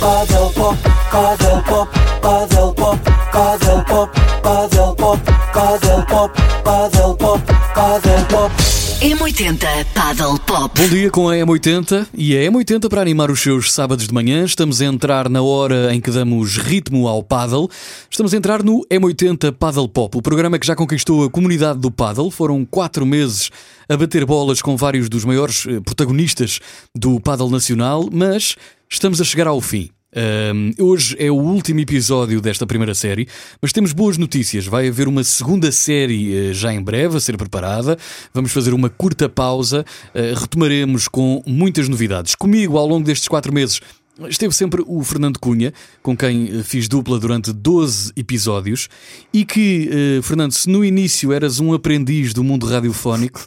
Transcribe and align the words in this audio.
Padel 0.00 0.50
pop, 0.52 0.76
padel 1.10 1.62
pop, 1.62 1.88
padel 2.20 2.72
pop, 2.74 2.98
padel 3.32 3.84
pop, 3.84 4.10
padel 4.42 4.94
pop, 4.94 5.20
padel 5.52 6.04
pop, 6.06 6.30
padel 6.64 7.16
pop, 7.16 7.42
padel 7.74 8.26
pop. 8.26 8.76
M80 9.00 9.84
Paddle 9.94 10.38
Pop. 10.46 10.80
Bom 10.80 10.88
dia 10.88 11.10
com 11.10 11.28
a 11.28 11.34
M80 11.34 12.06
e 12.14 12.34
a 12.36 12.50
M80 12.50 12.88
para 12.88 13.02
animar 13.02 13.30
os 13.30 13.40
seus 13.40 13.72
sábados 13.72 14.08
de 14.08 14.14
manhã. 14.14 14.42
Estamos 14.42 14.80
a 14.80 14.86
entrar 14.86 15.28
na 15.28 15.42
hora 15.42 15.94
em 15.94 16.00
que 16.00 16.10
damos 16.10 16.56
ritmo 16.56 17.06
ao 17.06 17.22
paddle. 17.22 17.68
Estamos 18.10 18.32
a 18.32 18.36
entrar 18.36 18.62
no 18.62 18.86
M80 18.90 19.52
Paddle 19.52 19.88
Pop, 19.88 20.16
o 20.16 20.22
programa 20.22 20.58
que 20.58 20.66
já 20.66 20.74
conquistou 20.74 21.24
a 21.24 21.30
comunidade 21.30 21.78
do 21.78 21.90
paddle. 21.90 22.30
Foram 22.30 22.64
quatro 22.64 23.04
meses 23.04 23.50
a 23.88 23.96
bater 23.96 24.24
bolas 24.24 24.60
com 24.60 24.76
vários 24.76 25.08
dos 25.08 25.24
maiores 25.24 25.66
eh, 25.66 25.80
protagonistas 25.80 26.60
do 26.94 27.20
paddle 27.20 27.50
nacional, 27.50 28.08
mas 28.12 28.56
estamos 28.88 29.20
a 29.20 29.24
chegar 29.24 29.46
ao 29.46 29.60
fim. 29.60 29.90
Um, 30.16 30.72
hoje 30.82 31.14
é 31.18 31.30
o 31.30 31.34
último 31.34 31.80
episódio 31.80 32.40
desta 32.40 32.66
primeira 32.66 32.94
série, 32.94 33.28
mas 33.60 33.70
temos 33.70 33.92
boas 33.92 34.16
notícias. 34.16 34.66
Vai 34.66 34.88
haver 34.88 35.08
uma 35.08 35.22
segunda 35.22 35.70
série 35.70 36.50
uh, 36.50 36.54
já 36.54 36.72
em 36.72 36.82
breve 36.82 37.18
a 37.18 37.20
ser 37.20 37.36
preparada. 37.36 37.98
Vamos 38.32 38.50
fazer 38.50 38.72
uma 38.72 38.88
curta 38.88 39.28
pausa. 39.28 39.84
Uh, 40.14 40.38
retomaremos 40.38 41.06
com 41.06 41.42
muitas 41.46 41.88
novidades. 41.88 42.34
Comigo, 42.34 42.78
ao 42.78 42.86
longo 42.86 43.04
destes 43.04 43.28
quatro 43.28 43.52
meses, 43.52 43.80
Esteve 44.28 44.54
sempre 44.54 44.82
o 44.86 45.04
Fernando 45.04 45.38
Cunha, 45.38 45.74
com 46.02 46.16
quem 46.16 46.48
eh, 46.48 46.62
fiz 46.62 46.88
dupla 46.88 47.18
durante 47.18 47.52
12 47.52 48.12
episódios, 48.16 48.88
e 49.30 49.44
que, 49.44 49.90
uh, 50.18 50.22
Fernando, 50.22 50.52
se 50.52 50.70
no 50.70 50.82
início 50.82 51.34
eras 51.34 51.60
um 51.60 51.74
aprendiz 51.74 52.32
do 52.32 52.42
mundo 52.42 52.66
radiofónico, 52.66 53.44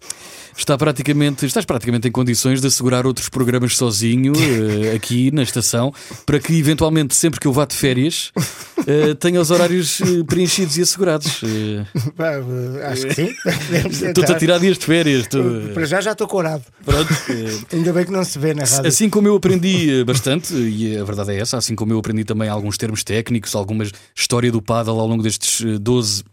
está 0.59 0.77
praticamente, 0.77 1.45
estás 1.45 1.65
praticamente 1.65 2.07
em 2.07 2.11
condições 2.11 2.61
de 2.61 2.67
assegurar 2.67 3.05
outros 3.05 3.29
programas 3.29 3.77
sozinho 3.77 4.33
uh, 4.33 4.93
aqui 4.95 5.31
na 5.31 5.43
estação, 5.43 5.93
para 6.25 6.39
que 6.39 6.57
eventualmente, 6.57 7.15
sempre 7.15 7.39
que 7.39 7.47
eu 7.47 7.53
vá 7.53 7.65
de 7.65 7.75
férias, 7.75 8.31
uh, 8.37 9.15
tenha 9.19 9.39
os 9.39 9.51
horários 9.51 9.99
uh, 10.01 10.25
preenchidos 10.25 10.77
e 10.77 10.81
assegurados. 10.81 11.41
Acho 12.91 13.07
que 13.07 13.13
sim. 13.13 13.35
Estou-te 14.07 14.31
a 14.31 14.37
tirar 14.37 14.59
dias 14.59 14.77
de 14.77 14.85
férias. 14.85 15.27
Tu... 15.27 15.71
Para 15.73 15.85
já 15.85 16.01
já 16.01 16.11
estou 16.11 16.27
corado. 16.27 16.63
Pronto. 16.83 17.13
Ainda 17.71 17.93
bem 17.93 18.05
que 18.05 18.11
não 18.11 18.23
se 18.23 18.37
vê 18.37 18.53
na 18.53 18.63
rádio. 18.63 18.87
Assim 18.87 19.09
como 19.09 19.27
eu 19.27 19.35
aprendi 19.35 20.03
bastante, 20.03 20.53
e 20.53 20.97
a 20.97 21.03
verdade 21.03 21.31
é 21.31 21.39
essa, 21.39 21.57
assim 21.57 21.75
como 21.75 21.93
eu 21.93 21.99
aprendi 21.99 22.23
também 22.23 22.49
alguns 22.49 22.77
termos 22.77 23.03
técnicos, 23.03 23.55
alguma 23.55 23.85
história 24.15 24.51
do 24.51 24.61
paddle 24.61 24.99
ao 24.99 25.07
longo 25.07 25.23
destes 25.23 25.63
12 25.79 26.23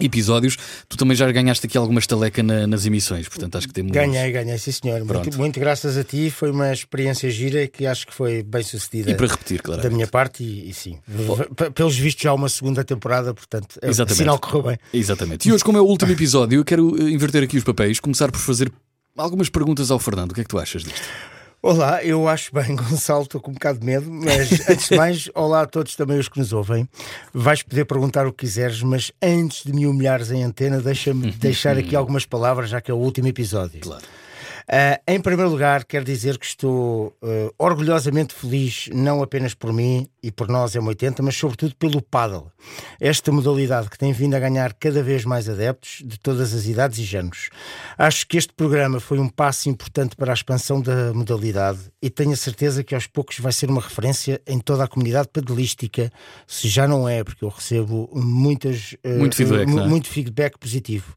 episódios, 0.00 0.56
tu 0.88 0.96
também 0.96 1.16
já 1.16 1.30
ganhaste 1.30 1.66
aqui 1.66 1.78
alguma 1.78 2.00
estaleca 2.00 2.42
na, 2.42 2.66
nas 2.66 2.84
emissões, 2.86 3.28
portanto 3.28 3.56
acho 3.56 3.68
que 3.68 3.74
temos. 3.74 3.92
Ganhei, 3.92 4.32
ganhei, 4.32 4.58
sim 4.58 4.72
senhor. 4.72 5.04
Muito, 5.04 5.38
muito, 5.38 5.60
graças 5.60 5.96
a 5.96 6.04
ti, 6.04 6.30
foi 6.30 6.50
uma 6.50 6.72
experiência 6.72 7.30
gira 7.30 7.66
que 7.66 7.86
acho 7.86 8.06
que 8.06 8.14
foi 8.14 8.42
bem 8.42 8.62
sucedida. 8.62 9.10
E 9.10 9.14
para 9.14 9.26
repetir, 9.26 9.62
claro. 9.62 9.82
Da 9.82 9.90
minha 9.90 10.06
parte, 10.06 10.42
e, 10.42 10.70
e 10.70 10.74
sim. 10.74 10.98
Oh. 11.28 11.70
Pelos 11.70 11.96
vistos, 11.96 12.22
já 12.22 12.32
uma 12.32 12.48
segunda 12.48 12.84
temporada, 12.84 13.32
portanto, 13.32 13.78
é 13.80 13.88
Exatamente. 13.88 14.18
sinal 14.18 14.38
que 14.38 14.48
correu 14.48 14.70
bem. 14.70 14.78
Exatamente. 14.92 15.48
E 15.48 15.52
hoje, 15.52 15.64
como 15.64 15.78
é 15.78 15.80
o 15.80 15.84
último 15.84 16.12
episódio, 16.12 16.58
eu 16.58 16.64
quero 16.64 16.96
eh, 17.00 17.10
inverter 17.10 17.42
aqui 17.42 17.56
os 17.56 17.64
papéis, 17.64 18.00
começar 18.00 18.30
por 18.30 18.40
fazer 18.40 18.72
algumas 19.16 19.48
perguntas 19.48 19.90
ao 19.90 19.98
Fernando. 19.98 20.32
O 20.32 20.34
que 20.34 20.40
é 20.40 20.44
que 20.44 20.50
tu 20.50 20.58
achas 20.58 20.82
disto? 20.82 21.08
Olá, 21.66 22.04
eu 22.04 22.28
acho 22.28 22.54
bem, 22.54 22.76
Gonçalo, 22.76 23.22
estou 23.22 23.40
com 23.40 23.50
um 23.50 23.54
bocado 23.54 23.78
de 23.78 23.86
medo, 23.86 24.10
mas 24.10 24.68
antes 24.68 24.90
de 24.90 24.96
mais, 24.98 25.30
olá 25.34 25.62
a 25.62 25.66
todos 25.66 25.96
também 25.96 26.18
os 26.18 26.28
que 26.28 26.38
nos 26.38 26.52
ouvem. 26.52 26.86
Vais 27.32 27.62
poder 27.62 27.86
perguntar 27.86 28.26
o 28.26 28.32
que 28.34 28.44
quiseres, 28.44 28.82
mas 28.82 29.10
antes 29.22 29.64
de 29.64 29.72
me 29.72 29.86
humilhares 29.86 30.30
em 30.30 30.44
antena, 30.44 30.78
deixa-me 30.78 31.30
deixar 31.40 31.78
aqui 31.78 31.96
algumas 31.96 32.26
palavras, 32.26 32.68
já 32.68 32.82
que 32.82 32.90
é 32.90 32.94
o 32.94 32.98
último 32.98 33.28
episódio. 33.28 33.80
Claro. 33.80 34.04
Uh, 34.64 34.96
em 35.06 35.20
primeiro 35.20 35.50
lugar, 35.50 35.84
quero 35.84 36.04
dizer 36.04 36.38
que 36.38 36.46
estou 36.46 37.08
uh, 37.22 37.54
orgulhosamente 37.58 38.32
feliz, 38.32 38.88
não 38.94 39.22
apenas 39.22 39.52
por 39.52 39.72
mim 39.72 40.08
e 40.22 40.32
por 40.32 40.48
nós 40.48 40.72
M80, 40.72 41.20
mas 41.20 41.36
sobretudo 41.36 41.74
pelo 41.76 42.00
paddle. 42.00 42.50
Esta 42.98 43.30
modalidade 43.30 43.90
que 43.90 43.98
tem 43.98 44.10
vindo 44.12 44.34
a 44.34 44.38
ganhar 44.38 44.72
cada 44.72 45.02
vez 45.02 45.24
mais 45.26 45.50
adeptos 45.50 46.02
de 46.02 46.18
todas 46.18 46.54
as 46.54 46.64
idades 46.66 46.98
e 46.98 47.04
géneros. 47.04 47.50
Acho 47.98 48.26
que 48.26 48.38
este 48.38 48.54
programa 48.54 49.00
foi 49.00 49.18
um 49.18 49.28
passo 49.28 49.68
importante 49.68 50.16
para 50.16 50.32
a 50.32 50.34
expansão 50.34 50.80
da 50.80 51.12
modalidade 51.12 51.80
e 52.00 52.08
tenho 52.08 52.32
a 52.32 52.36
certeza 52.36 52.82
que 52.82 52.94
aos 52.94 53.06
poucos 53.06 53.38
vai 53.38 53.52
ser 53.52 53.68
uma 53.68 53.82
referência 53.82 54.40
em 54.46 54.58
toda 54.58 54.84
a 54.84 54.88
comunidade 54.88 55.28
paddleística, 55.28 56.10
se 56.46 56.68
já 56.68 56.88
não 56.88 57.06
é, 57.06 57.22
porque 57.22 57.44
eu 57.44 57.50
recebo 57.50 58.08
muitas, 58.14 58.94
uh, 59.04 59.18
muito, 59.18 59.36
feedback, 59.36 59.68
é? 59.68 59.86
muito 59.86 60.08
feedback 60.08 60.58
positivo. 60.58 61.14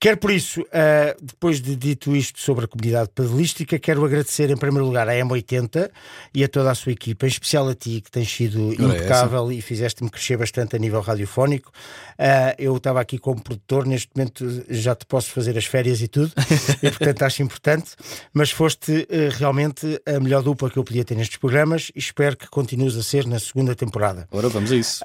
Quero 0.00 0.18
por 0.18 0.30
isso, 0.30 0.60
uh, 0.60 1.16
depois 1.20 1.60
de 1.60 1.74
dito 1.74 2.14
isto 2.14 2.38
sobre 2.40 2.66
a 2.66 2.68
comunidade 2.68 3.10
pedalística, 3.14 3.78
quero 3.78 4.04
agradecer 4.04 4.50
em 4.50 4.56
primeiro 4.56 4.84
lugar 4.84 5.08
à 5.08 5.14
M80 5.14 5.90
e 6.34 6.44
a 6.44 6.48
toda 6.48 6.70
a 6.70 6.74
sua 6.74 6.92
equipa, 6.92 7.24
em 7.26 7.28
especial 7.28 7.68
a 7.68 7.74
ti, 7.74 8.00
que 8.00 8.10
tens 8.10 8.30
sido 8.30 8.72
impecável 8.74 9.50
é 9.50 9.54
e 9.54 9.62
fizeste-me 9.62 10.10
crescer 10.10 10.36
bastante 10.36 10.76
a 10.76 10.78
nível 10.78 11.00
radiofónico. 11.00 11.70
Uh, 12.18 12.54
eu 12.58 12.76
estava 12.76 13.00
aqui 13.00 13.18
como 13.18 13.42
produtor, 13.42 13.86
neste 13.86 14.10
momento 14.14 14.64
já 14.68 14.94
te 14.94 15.06
posso 15.06 15.30
fazer 15.30 15.56
as 15.56 15.64
férias 15.64 16.02
e 16.02 16.08
tudo, 16.08 16.32
e 16.82 16.90
portanto 16.90 17.22
acho 17.22 17.42
importante, 17.42 17.92
mas 18.32 18.50
foste 18.50 18.92
uh, 18.92 19.38
realmente 19.38 20.00
a 20.04 20.20
melhor 20.20 20.42
dupla 20.42 20.68
que 20.68 20.78
eu 20.78 20.84
podia 20.84 21.04
ter 21.04 21.14
nestes 21.14 21.38
programas 21.38 21.90
e 21.94 21.98
espero 21.98 22.36
que 22.36 22.46
continues 22.48 22.96
a 22.96 23.02
ser 23.02 23.26
na 23.26 23.38
segunda 23.38 23.74
temporada. 23.74 24.28
Ora, 24.30 24.48
vamos 24.48 24.70
a 24.70 24.76
isso. 24.76 25.02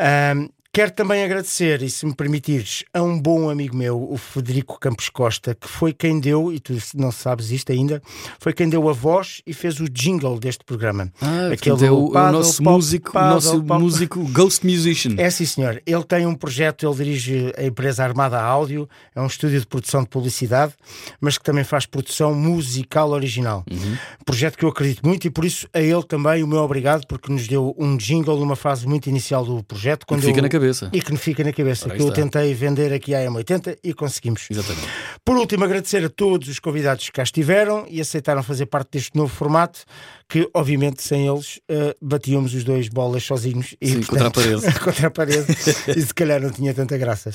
Quero 0.71 0.91
também 0.91 1.23
agradecer, 1.23 1.81
e 1.81 1.89
se 1.89 2.05
me 2.05 2.13
permitires, 2.13 2.83
a 2.93 3.01
um 3.01 3.19
bom 3.19 3.49
amigo 3.49 3.75
meu, 3.75 4.07
o 4.07 4.15
Federico 4.17 4.79
Campos 4.79 5.09
Costa, 5.09 5.55
que 5.55 5.67
foi 5.67 5.91
quem 5.91 6.19
deu, 6.19 6.53
e 6.53 6.59
tu 6.59 6.77
não 6.93 7.11
sabes 7.11 7.49
isto 7.49 7.71
ainda, 7.71 7.99
foi 8.39 8.53
quem 8.53 8.69
deu 8.69 8.87
a 8.87 8.93
voz 8.93 9.41
e 9.47 9.53
fez 9.53 9.79
o 9.79 9.89
jingle 9.89 10.39
deste 10.39 10.63
programa. 10.63 11.11
Ah, 11.19 11.49
Aquele 11.51 11.87
é 11.87 11.91
o, 11.91 12.11
paddle, 12.11 12.39
o 12.39 12.43
nosso 12.43 12.63
pop, 12.63 12.75
músico, 12.75 13.11
paddle, 13.11 13.33
nosso 13.33 13.63
pop. 13.63 13.81
músico 13.81 14.23
Ghost 14.29 14.63
Musician. 14.63 15.15
É 15.17 15.27
sim, 15.31 15.43
senhor. 15.43 15.81
Ele 15.87 16.03
tem 16.03 16.27
um 16.27 16.35
projeto, 16.35 16.85
ele 16.85 16.95
dirige 16.97 17.51
a 17.57 17.63
empresa 17.63 18.03
Armada 18.03 18.39
Áudio, 18.39 18.87
é 19.15 19.19
um 19.19 19.25
estúdio 19.25 19.59
de 19.59 19.65
produção 19.65 20.03
de 20.03 20.09
publicidade, 20.09 20.73
mas 21.19 21.35
que 21.35 21.43
também 21.43 21.63
faz 21.63 21.87
produção 21.87 22.35
musical 22.35 23.09
original. 23.09 23.65
Uhum. 23.71 23.97
Projeto 24.23 24.55
que 24.55 24.65
eu 24.65 24.69
acredito 24.69 25.03
muito 25.03 25.25
e 25.25 25.31
por 25.31 25.45
isso 25.45 25.67
a 25.73 25.81
ele 25.81 26.03
também 26.03 26.43
o 26.43 26.47
meu 26.47 26.59
obrigado, 26.59 27.07
porque 27.07 27.33
nos 27.33 27.47
deu 27.47 27.75
um 27.75 27.97
jingle 27.97 28.37
numa 28.37 28.55
fase 28.55 28.87
muito 28.87 29.09
inicial 29.09 29.43
do 29.43 29.63
projeto. 29.63 30.05
Quando 30.05 30.21
fica 30.21 30.37
eu, 30.37 30.43
na 30.43 30.58
cabeça. 30.59 30.89
E 30.93 31.01
que 31.01 31.11
me 31.11 31.17
fica 31.17 31.43
na 31.43 31.53
cabeça, 31.53 31.87
Ora, 31.87 31.97
que 31.97 32.03
eu 32.03 32.11
tentei 32.11 32.53
vender 32.53 32.93
aqui 32.93 33.15
à 33.15 33.25
M80 33.25 33.77
e 33.83 33.93
conseguimos. 33.93 34.45
Exatamente. 34.49 34.87
Por 35.23 35.37
último, 35.37 35.63
agradecer 35.63 36.03
a 36.03 36.09
todos 36.09 36.47
os 36.47 36.59
convidados 36.59 37.05
que 37.05 37.11
cá 37.13 37.23
estiveram 37.23 37.85
e 37.89 38.01
aceitaram 38.01 38.43
fazer 38.43 38.65
parte 38.65 38.91
deste 38.91 39.15
novo 39.15 39.33
formato, 39.33 39.83
que 40.27 40.49
obviamente 40.53 41.01
sem 41.01 41.27
eles 41.27 41.57
uh, 41.69 41.95
batíamos 42.01 42.53
os 42.53 42.63
dois 42.63 42.89
bolas 42.89 43.23
sozinhos 43.23 43.75
e, 43.81 43.89
Sim, 43.89 44.01
portanto, 44.01 44.07
contra 44.07 44.27
a 44.27 44.31
parede. 44.31 44.79
contra 44.79 45.07
a 45.07 45.11
parede 45.11 45.57
e 45.95 46.01
se 46.01 46.13
calhar 46.13 46.41
não 46.41 46.51
tinha 46.51 46.73
tanta 46.73 46.97
graça. 46.97 47.31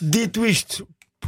Dito 0.00 0.44
isto, 0.44 0.86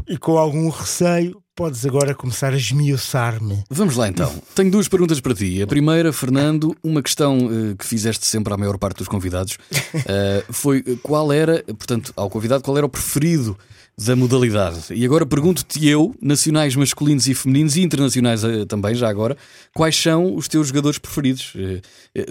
e 0.08 0.16
com 0.16 0.38
algum 0.38 0.68
receio, 0.68 1.40
podes 1.56 1.86
agora 1.86 2.14
começar 2.14 2.52
a 2.52 2.56
esmiuçar-me. 2.56 3.64
Vamos 3.70 3.96
lá 3.96 4.06
então. 4.08 4.30
Tenho 4.54 4.70
duas 4.70 4.88
perguntas 4.88 5.20
para 5.20 5.34
ti. 5.34 5.62
A 5.62 5.66
primeira, 5.66 6.12
Fernando, 6.12 6.76
uma 6.84 7.02
questão 7.02 7.38
uh, 7.46 7.74
que 7.76 7.86
fizeste 7.86 8.26
sempre 8.26 8.52
à 8.52 8.58
maior 8.58 8.76
parte 8.76 8.98
dos 8.98 9.08
convidados 9.08 9.54
uh, 9.54 10.52
foi 10.52 10.82
qual 11.02 11.32
era, 11.32 11.64
portanto, 11.64 12.12
ao 12.14 12.28
convidado, 12.28 12.62
qual 12.62 12.76
era 12.76 12.84
o 12.84 12.90
preferido 12.90 13.56
da 13.96 14.14
modalidade. 14.14 14.92
E 14.92 15.02
agora 15.06 15.24
pergunto-te 15.24 15.88
eu, 15.88 16.14
nacionais 16.20 16.76
masculinos 16.76 17.26
e 17.26 17.34
femininos 17.34 17.74
e 17.76 17.82
internacionais 17.82 18.44
uh, 18.44 18.66
também, 18.66 18.94
já 18.94 19.08
agora, 19.08 19.34
quais 19.74 19.96
são 19.96 20.36
os 20.36 20.46
teus 20.48 20.68
jogadores 20.68 20.98
preferidos? 20.98 21.54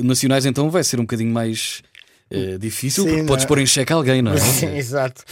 nacionais 0.04 0.46
então 0.46 0.70
vai 0.70 0.84
ser 0.84 1.00
um 1.00 1.04
bocadinho 1.04 1.32
mais 1.32 1.82
é 2.30 2.58
difícil 2.58 3.04
Sim, 3.04 3.10
porque 3.10 3.26
podes 3.26 3.46
pôr 3.46 3.60
em 3.60 3.68
xeque 3.68 3.94
alguém, 3.94 4.22
não 4.22 4.34
é? 4.34 4.38
Sim, 4.38 4.74
exato. 4.78 5.24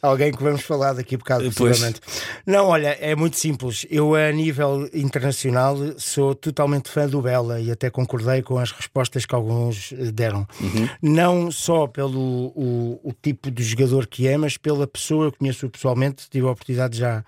Alguém 0.00 0.32
que 0.32 0.42
vamos 0.42 0.62
falar 0.62 0.94
daqui 0.94 1.14
a 1.14 1.18
bocado, 1.18 1.44
possivelmente. 1.44 2.00
Não, 2.46 2.68
olha, 2.68 2.96
é 3.00 3.14
muito 3.14 3.36
simples. 3.36 3.84
Eu, 3.90 4.14
a 4.14 4.32
nível 4.32 4.88
internacional, 4.94 5.76
sou 5.98 6.34
totalmente 6.34 6.88
fã 6.88 7.06
do 7.06 7.20
Bela 7.20 7.60
e 7.60 7.70
até 7.70 7.90
concordei 7.90 8.40
com 8.40 8.58
as 8.58 8.72
respostas 8.72 9.26
que 9.26 9.34
alguns 9.34 9.92
eh, 9.92 10.10
deram. 10.10 10.46
Uhum. 10.58 10.88
Não 11.02 11.50
só 11.50 11.86
pelo 11.86 12.52
o, 12.56 12.98
o, 13.04 13.12
tipo 13.12 13.50
de 13.50 13.62
jogador 13.62 14.06
que 14.06 14.26
é, 14.26 14.38
mas 14.38 14.56
pela 14.56 14.86
pessoa, 14.86 15.26
eu 15.26 15.32
conheço 15.32 15.68
pessoalmente, 15.68 16.30
tive 16.30 16.46
a 16.46 16.50
oportunidade 16.50 16.94
de 16.94 17.00
já 17.00 17.22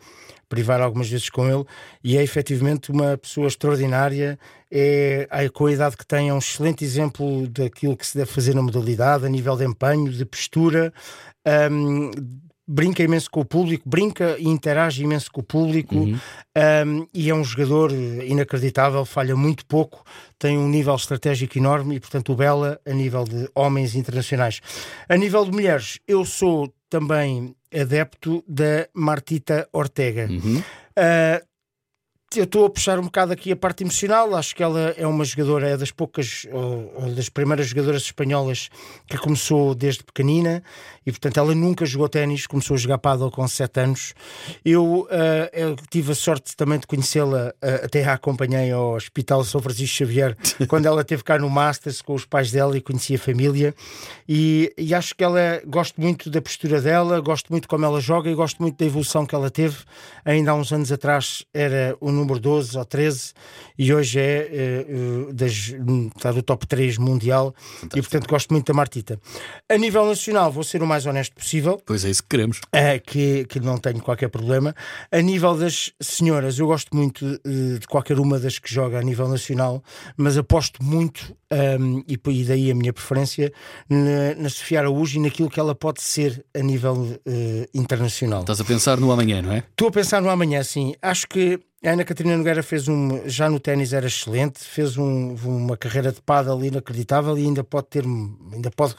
privar 0.51 0.83
algumas 0.83 1.09
vezes 1.09 1.31
com 1.31 1.49
ele 1.49 1.65
e 2.05 2.19
é 2.19 2.23
efetivamente 2.23 2.91
uma 2.91 3.17
pessoa 3.17 3.47
extraordinária. 3.47 4.39
É, 4.71 5.27
com 5.53 5.67
a 5.67 5.73
idade 5.73 5.97
que 5.97 6.07
tem, 6.07 6.29
é 6.29 6.35
um 6.35 6.39
excelente 6.39 6.85
exemplo 6.85 7.49
daquilo 7.49 7.97
que 7.97 8.07
se 8.07 8.19
deve 8.19 8.31
fazer 8.31 8.55
na 8.55 8.63
modalidade, 8.63 9.25
a 9.25 9.29
nível 9.29 9.57
de 9.57 9.65
empenho, 9.65 10.13
de 10.13 10.25
postura. 10.25 10.93
Um, 11.73 12.11
brinca 12.71 13.03
imenso 13.03 13.29
com 13.29 13.41
o 13.41 13.45
público, 13.45 13.89
brinca 13.89 14.37
e 14.39 14.47
interage 14.47 15.03
imenso 15.03 15.29
com 15.33 15.41
o 15.41 15.45
público 15.45 15.97
uhum. 15.97 16.17
um, 16.87 17.07
e 17.13 17.29
é 17.29 17.35
um 17.35 17.43
jogador 17.43 17.91
inacreditável, 17.93 19.05
falha 19.05 19.35
muito 19.35 19.67
pouco, 19.67 20.05
tem 20.39 20.57
um 20.57 20.69
nível 20.69 20.95
estratégico 20.95 21.59
enorme 21.59 21.97
e, 21.97 22.01
portanto, 22.01 22.33
o 22.33 22.37
Bela 22.37 22.81
a 22.87 22.93
nível 22.93 23.25
de 23.25 23.49
homens 23.57 23.97
internacionais. 23.97 24.61
A 25.09 25.17
nível 25.17 25.45
de 25.45 25.51
mulheres, 25.51 25.99
eu 26.07 26.25
sou 26.25 26.73
também 26.89 27.57
adepto 27.73 28.43
da 28.47 28.89
Martita 28.93 29.69
Ortega. 29.73 30.27
Uhum. 30.29 30.63
Uh, 30.97 31.50
eu 32.39 32.45
estou 32.45 32.67
a 32.67 32.71
puxar 32.71 32.99
um 32.99 33.05
bocado 33.05 33.33
aqui 33.33 33.51
a 33.51 33.57
parte 33.57 33.83
emocional. 33.83 34.37
Acho 34.37 34.55
que 34.55 34.63
ela 34.63 34.95
é 34.97 35.07
uma 35.07 35.25
jogadora, 35.25 35.71
é 35.71 35.77
das 35.77 35.91
poucas, 35.91 36.47
ou, 36.53 36.93
ou 36.95 37.15
das 37.15 37.29
primeiras 37.29 37.67
jogadoras 37.67 38.03
espanholas 38.03 38.69
que 39.09 39.19
começou 39.19 39.75
desde 39.75 40.05
pequenina 40.05 40.63
e, 41.05 41.11
portanto, 41.11 41.39
ela 41.39 41.55
nunca 41.55 41.85
jogou 41.85 42.09
ténis, 42.09 42.47
começou 42.47 42.75
a 42.75 42.79
jogar 42.79 42.99
paddle 42.99 43.31
com 43.31 43.47
7 43.47 43.81
anos. 43.81 44.15
Eu, 44.65 45.01
uh, 45.01 45.09
eu 45.53 45.75
tive 45.91 46.13
a 46.13 46.15
sorte 46.15 46.55
também 46.55 46.79
de 46.79 46.87
conhecê-la, 46.87 47.49
uh, 47.49 47.85
até 47.85 48.05
a 48.05 48.13
acompanhei 48.13 48.71
ao 48.71 48.95
Hospital 48.95 49.43
São 49.43 49.61
Francisco 49.61 49.97
Xavier, 49.97 50.37
quando 50.69 50.87
ela 50.87 51.01
esteve 51.01 51.25
cá 51.25 51.39
no 51.39 51.51
Masters 51.51 52.01
com 52.01 52.15
os 52.15 52.25
pais 52.25 52.53
dela 52.53 52.77
e 52.77 52.81
conheci 52.81 53.17
a 53.17 53.19
família. 53.19 53.75
E, 54.29 54.73
e 54.79 54.95
acho 54.95 55.17
que 55.17 55.25
ela, 55.25 55.61
gosto 55.67 56.01
muito 56.01 56.31
da 56.31 56.41
postura 56.41 56.81
dela, 56.81 57.19
gosto 57.21 57.51
muito 57.51 57.67
como 57.67 57.85
ela 57.85 58.01
joga 58.01 58.31
e 58.31 58.35
gosto 58.35 58.63
muito 58.63 58.77
da 58.77 58.85
evolução 58.85 59.27
que 59.27 59.35
ela 59.35 59.51
teve. 59.51 59.79
Ainda 60.25 60.53
há 60.53 60.55
uns 60.55 60.71
anos 60.73 60.93
atrás 60.93 61.45
era 61.53 61.97
o 62.01 62.13
número 62.21 62.39
12 62.39 62.79
ou 62.79 62.85
13 62.85 63.33
e 63.79 63.93
hoje 63.93 64.21
é 64.21 64.87
uh, 64.89 65.33
das, 65.33 65.75
está 66.17 66.33
no 66.33 66.43
top 66.43 66.67
3 66.67 66.99
mundial 66.99 67.55
Fantástico. 67.57 67.99
e 67.99 68.03
portanto 68.03 68.29
gosto 68.29 68.51
muito 68.53 68.67
da 68.67 68.75
Martita. 68.75 69.21
A 69.69 69.77
nível 69.77 70.07
nacional 70.07 70.53
vou 70.53 70.63
ser 70.63 70.83
o 70.83 70.87
mais 70.87 71.07
honesto 71.07 71.35
possível. 71.35 71.81
Pois 71.85 72.05
é 72.05 72.11
isso 72.11 72.23
que 72.23 72.29
queremos. 72.29 72.61
É, 72.73 72.99
que, 72.99 73.45
que 73.47 73.59
não 73.59 73.79
tenho 73.79 74.01
qualquer 74.01 74.29
problema. 74.29 74.75
A 75.11 75.21
nível 75.21 75.57
das 75.57 75.93
senhoras, 76.01 76.59
eu 76.59 76.67
gosto 76.67 76.95
muito 76.97 77.25
uh, 77.25 77.79
de 77.79 77.87
qualquer 77.87 78.19
uma 78.19 78.39
das 78.39 78.59
que 78.59 78.73
joga 78.73 78.99
a 78.99 79.03
nível 79.03 79.29
nacional, 79.29 79.83
mas 80.17 80.37
aposto 80.37 80.83
muito, 80.85 81.35
um, 81.53 82.05
e, 82.07 82.19
e 82.29 82.45
daí 82.45 82.71
a 82.71 82.75
minha 82.75 82.93
preferência, 82.93 83.53
na, 83.89 84.35
na 84.37 84.49
Sofia 84.49 84.81
Araújo 84.81 85.19
e 85.19 85.23
naquilo 85.23 85.49
que 85.49 85.59
ela 85.59 85.75
pode 85.75 86.03
ser 86.03 86.45
a 86.55 86.61
nível 86.61 86.95
uh, 86.95 87.19
internacional. 87.75 88.41
Estás 88.41 88.61
a 88.61 88.65
pensar 88.65 88.99
no 88.99 89.11
amanhã, 89.11 89.43
não 89.43 89.53
é? 89.53 89.59
Estou 89.59 89.89
a 89.89 89.91
pensar 89.91 90.21
no 90.21 90.29
amanhã, 90.29 90.63
sim. 90.63 90.95
Acho 91.03 91.27
que 91.27 91.61
a 91.83 91.93
Ana 91.93 92.05
Catarina 92.05 92.37
Nogueira 92.37 92.63
fez 92.63 92.89
um, 92.89 93.27
já 93.27 93.49
no 93.49 93.59
ténis 93.59 93.95
era 93.95 94.07
excelente, 94.07 94.63
fez 94.63 94.99
um, 94.99 95.35
uma 95.43 95.79
carreira 95.79 96.13
de 96.13 96.21
paddle 96.21 96.63
inacreditável 96.63 97.39
e 97.39 97.45
ainda 97.45 97.65
pode 97.65 97.87
ter, 97.87 98.05
ainda 98.53 98.71
pode 98.71 98.95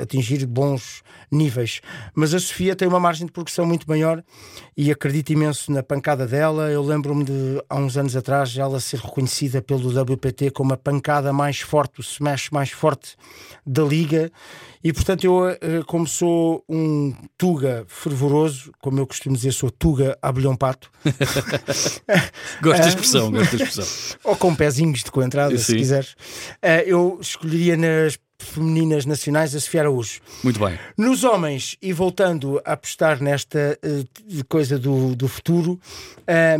atingir 0.00 0.46
bons 0.46 1.02
níveis. 1.28 1.80
Mas 2.14 2.32
a 2.32 2.38
Sofia 2.38 2.76
tem 2.76 2.86
uma 2.86 3.00
margem 3.00 3.26
de 3.26 3.32
progressão 3.32 3.66
muito 3.66 3.88
maior 3.88 4.22
e 4.76 4.92
acredito 4.92 5.32
imenso 5.32 5.72
na 5.72 5.82
pancada 5.82 6.24
dela. 6.24 6.70
Eu 6.70 6.84
lembro-me 6.84 7.24
de 7.24 7.60
há 7.68 7.74
uns 7.74 7.96
anos 7.96 8.14
atrás 8.14 8.56
ela 8.56 8.78
ser 8.78 9.00
reconhecida 9.00 9.60
pelo 9.60 9.88
WPT 9.90 10.52
como 10.52 10.72
a 10.72 10.76
pancada 10.76 11.32
mais 11.32 11.58
forte, 11.58 11.98
o 11.98 12.00
smash 12.00 12.48
mais 12.50 12.70
forte 12.70 13.16
da 13.66 13.82
liga. 13.82 14.30
E 14.84 14.92
portanto, 14.92 15.24
eu, 15.24 15.48
eh, 15.48 15.58
como 15.86 16.06
sou 16.06 16.62
um 16.68 17.14
Tuga 17.38 17.86
fervoroso, 17.88 18.70
como 18.82 19.00
eu 19.00 19.06
costumo 19.06 19.34
dizer, 19.34 19.52
sou 19.52 19.70
Tuga 19.70 20.18
abelhão 20.20 20.54
pato. 20.54 20.90
gosto 22.62 22.82
da 22.82 22.88
expressão, 22.88 23.32
gosto 23.32 23.56
da 23.56 23.64
expressão. 23.64 24.18
Ou 24.22 24.36
com 24.36 24.54
pezinhos 24.54 25.02
de 25.02 25.10
coentrada, 25.10 25.56
se 25.56 25.74
quiseres. 25.74 26.14
Eh, 26.60 26.84
eu 26.86 27.18
escolheria 27.18 27.78
nas 27.78 28.18
femininas 28.38 29.06
nacionais 29.06 29.54
a 29.54 29.60
Sofia 29.60 29.80
Araújo. 29.80 30.20
Muito 30.42 30.60
bem. 30.60 30.78
Nos 30.98 31.24
homens, 31.24 31.76
e 31.80 31.90
voltando 31.92 32.60
a 32.64 32.72
apostar 32.72 33.22
nesta 33.22 33.78
uh, 33.82 34.44
coisa 34.48 34.78
do, 34.78 35.16
do 35.16 35.26
futuro, 35.28 35.80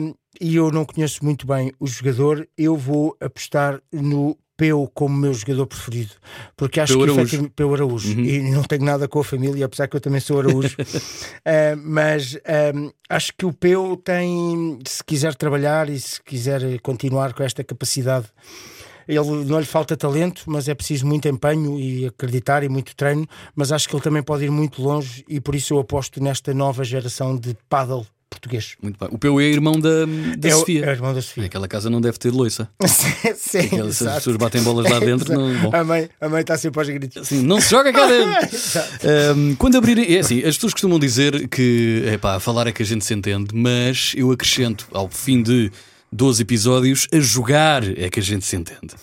um, 0.01 0.15
e 0.41 0.57
eu 0.57 0.71
não 0.71 0.85
conheço 0.85 1.25
muito 1.25 1.47
bem 1.47 1.73
o 1.79 1.87
jogador, 1.87 2.49
eu 2.57 2.77
vou 2.77 3.17
apostar 3.21 3.81
no 3.93 4.37
Peu 4.57 4.89
como 4.95 5.17
meu 5.17 5.35
jogador 5.35 5.67
preferido, 5.67 6.13
porque 6.57 6.81
acho 6.81 6.97
Peu 6.97 7.07
que 7.07 7.13
Araújo. 7.13 7.51
Peu 7.51 7.75
Araújo 7.75 8.17
uhum. 8.17 8.25
e 8.25 8.51
não 8.51 8.63
tenho 8.63 8.85
nada 8.85 9.09
com 9.09 9.21
a 9.21 9.25
família, 9.25 9.67
apesar 9.67 9.89
que 9.89 9.97
eu 9.97 10.01
também 10.01 10.21
sou 10.21 10.39
Araújo, 10.39 10.77
uh, 10.81 11.77
mas 11.83 12.35
um, 12.75 12.91
acho 13.09 13.33
que 13.37 13.45
o 13.45 13.53
Peu 13.53 13.97
tem, 13.97 14.79
se 14.87 15.03
quiser 15.03 15.35
trabalhar 15.35 15.89
e 15.89 15.99
se 15.99 16.23
quiser 16.23 16.81
continuar 16.81 17.33
com 17.35 17.43
esta 17.43 17.65
capacidade 17.65 18.27
ele 19.07 19.45
não 19.45 19.59
lhe 19.59 19.67
falta 19.67 19.97
talento, 19.97 20.45
mas 20.47 20.69
é 20.69 20.75
preciso 20.75 21.07
muito 21.07 21.29
empenho 21.29 21.79
e 21.79 22.07
acreditar 22.07 22.63
e 22.63 22.69
muito 22.69 22.97
treino. 22.97 23.27
Mas 23.55 23.71
acho 23.71 23.89
que 23.89 23.95
ele 23.95 24.03
também 24.03 24.23
pode 24.23 24.45
ir 24.45 24.51
muito 24.51 24.83
longe 24.83 25.25
e 25.29 25.41
por 25.41 25.55
isso 25.55 25.75
eu 25.75 25.79
aposto 25.79 26.23
nesta 26.23 26.55
nova 26.55 26.83
geração 26.85 27.37
de 27.37 27.55
paddle 27.69 28.07
português. 28.35 28.77
Muito 28.83 28.99
bem. 28.99 29.09
O 29.13 29.19
Peu 29.19 29.41
é 29.41 29.45
irmão 29.45 29.79
da, 29.79 30.05
da 30.37 30.49
é 30.49 30.53
Sofia. 30.53 30.85
É 30.87 30.91
irmão 30.91 31.15
da 31.15 31.23
Sofia. 31.23 31.47
Aquela 31.47 31.69
casa 31.69 31.89
não 31.89 32.01
deve 32.01 32.19
ter 32.19 32.31
loiça. 32.31 32.69
sim, 33.37 33.59
Aquelas, 33.59 34.03
as 34.03 34.15
pessoas 34.17 34.37
batem 34.37 34.63
bolas 34.63 34.91
lá 34.91 34.99
dentro. 34.99 35.33
não, 35.33 35.61
bom. 35.61 35.71
A, 35.75 35.85
mãe, 35.85 36.09
a 36.21 36.29
mãe 36.29 36.41
está 36.41 36.57
sempre 36.57 36.81
aos 36.81 36.89
gritos. 36.89 37.23
Assim, 37.23 37.43
não 37.43 37.61
se 37.61 37.71
joga 37.71 37.93
cá 37.93 38.07
dentro. 38.07 38.31
um, 39.37 39.55
quando 39.57 39.77
abrirem. 39.77 40.15
É 40.15 40.21
assim, 40.21 40.39
as 40.39 40.57
pessoas 40.57 40.73
costumam 40.73 40.99
dizer 40.99 41.49
que 41.49 42.03
é 42.07 42.19
pá, 42.19 42.39
falar 42.39 42.67
é 42.67 42.73
que 42.73 42.83
a 42.83 42.87
gente 42.87 43.05
se 43.05 43.15
entende, 43.15 43.55
mas 43.55 44.13
eu 44.17 44.31
acrescento 44.31 44.87
ao 44.93 45.09
fim 45.09 45.43
de 45.43 45.71
12 46.15 46.43
episódios, 46.43 47.09
a 47.13 47.19
jogar 47.19 47.83
é 47.99 48.09
que 48.09 48.21
a 48.21 48.23
gente 48.23 48.47
se 48.47 48.55
entende. 48.55 48.95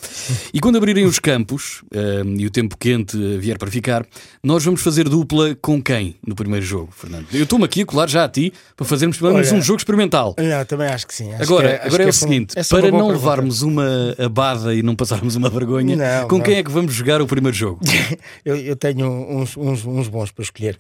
E 0.54 0.62
quando 0.62 0.78
abrirem 0.78 1.04
os 1.04 1.20
campos 1.20 1.84
um, 1.94 2.40
e 2.40 2.46
o 2.46 2.50
tempo 2.50 2.78
quente 2.78 3.18
vier 3.38 3.58
para 3.58 3.70
ficar, 3.70 4.06
nós 4.42 4.64
vamos 4.64 4.82
fazer 4.82 5.10
dupla 5.10 5.54
com 5.62 5.84
quem 5.84 6.16
no 6.26 6.34
primeiro 6.36 6.66
jogo, 6.66 6.90
Fernando? 6.96 7.28
Eu 7.34 7.44
estou-me 7.44 7.66
aqui 7.66 7.82
a 7.82 7.86
colar 7.86 8.08
já 8.08 8.24
a 8.24 8.30
ti 8.30 8.54
para 8.78 8.86
fazermos 8.86 9.18
pelo 9.18 9.34
menos 9.34 9.52
um 9.52 9.62
jogo 9.62 9.80
experimental. 9.80 10.36
Não, 10.40 10.64
também 10.64 10.88
acho 10.88 11.06
que 11.06 11.14
sim. 11.14 11.34
Acho 11.34 11.44
agora 11.44 11.68
que 11.68 11.84
é, 11.84 11.88
agora 11.88 12.04
é, 12.04 12.06
é 12.06 12.10
o 12.10 12.14
seguinte: 12.14 12.58
é 12.58 12.64
para 12.64 12.90
não 12.90 13.10
levarmos 13.10 13.62
uma 13.62 14.16
abada 14.18 14.74
e 14.74 14.82
não 14.82 14.96
passarmos 14.96 15.36
uma 15.36 15.50
vergonha, 15.50 15.98
não, 15.98 16.28
com 16.30 16.38
não. 16.38 16.46
quem 16.46 16.56
é 16.56 16.64
que 16.64 16.72
vamos 16.72 16.94
jogar 16.94 17.22
o 17.22 17.28
primeiro 17.28 17.58
jogo? 17.58 17.82
eu, 18.46 18.56
eu, 18.56 18.76
tenho 18.78 19.06
uns, 19.06 19.58
uns, 19.58 19.84
uns, 19.86 20.08
bons 20.08 20.32
para 20.32 20.44
escolher. 20.44 20.78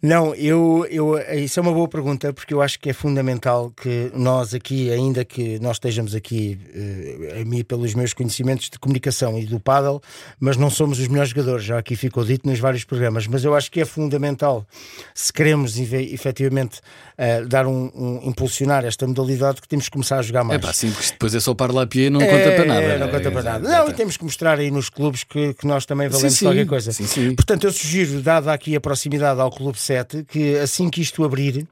Não, 0.00 0.32
eu, 0.36 0.86
eu, 0.88 1.18
isso 1.36 1.58
é 1.58 1.62
uma 1.62 1.72
boa 1.72 1.88
pergunta 1.88 2.32
porque 2.32 2.54
eu 2.54 2.62
acho 2.62 2.78
que 2.78 2.88
é 2.88 2.92
fundamental 2.92 3.72
que 3.76 4.12
nós 4.14 4.54
aqui, 4.54 4.92
ainda 4.92 5.24
que 5.24 5.58
nós 5.58 5.71
estejamos 5.72 6.14
aqui 6.14 6.58
uh, 6.74 7.40
a 7.40 7.44
mim 7.44 7.64
pelos 7.64 7.94
meus 7.94 8.12
conhecimentos 8.12 8.68
de 8.70 8.78
comunicação 8.78 9.38
e 9.38 9.46
do 9.46 9.58
paddle, 9.58 10.00
mas 10.38 10.56
não 10.56 10.70
somos 10.70 10.98
os 10.98 11.08
melhores 11.08 11.30
jogadores, 11.30 11.64
já 11.64 11.78
aqui 11.78 11.96
ficou 11.96 12.24
dito 12.24 12.48
nos 12.48 12.58
vários 12.58 12.84
programas, 12.84 13.26
mas 13.26 13.44
eu 13.44 13.54
acho 13.54 13.70
que 13.70 13.80
é 13.80 13.84
fundamental 13.84 14.66
se 15.14 15.32
queremos 15.32 15.78
efetivamente 15.78 16.80
uh, 17.18 17.46
dar 17.48 17.66
um, 17.66 17.90
um, 17.94 18.20
impulsionar 18.24 18.84
esta 18.84 19.06
modalidade 19.06 19.60
que 19.60 19.68
temos 19.68 19.86
que 19.86 19.90
começar 19.90 20.18
a 20.18 20.22
jogar 20.22 20.44
mais. 20.44 20.60
É 20.60 20.62
pá, 20.66 20.72
sim, 20.72 20.90
porque 20.90 21.10
depois 21.10 21.34
é 21.34 21.40
só 21.40 21.54
e 21.94 22.10
não 22.10 22.20
é, 22.20 22.26
conta 22.26 22.56
para 22.56 22.64
nada. 22.64 22.98
Não 22.98 23.08
conta 23.08 23.30
para 23.30 23.42
nada. 23.42 23.68
Não, 23.68 23.88
e 23.88 23.92
temos 23.94 24.16
que 24.16 24.24
mostrar 24.24 24.58
aí 24.58 24.70
nos 24.70 24.88
clubes 24.88 25.24
que, 25.24 25.54
que 25.54 25.66
nós 25.66 25.86
também 25.86 26.08
valemos 26.08 26.34
sim, 26.34 26.44
qualquer 26.44 26.66
coisa. 26.66 26.92
Sim, 26.92 27.06
sim. 27.06 27.34
Portanto, 27.34 27.64
eu 27.64 27.72
sugiro, 27.72 28.20
dada 28.20 28.52
aqui 28.52 28.74
a 28.76 28.80
proximidade 28.80 29.40
ao 29.40 29.50
Clube 29.50 29.78
7, 29.78 30.24
que 30.24 30.56
assim 30.58 30.90
que 30.90 31.00
isto 31.00 31.24
abrir, 31.24 31.58
uh, 31.58 31.66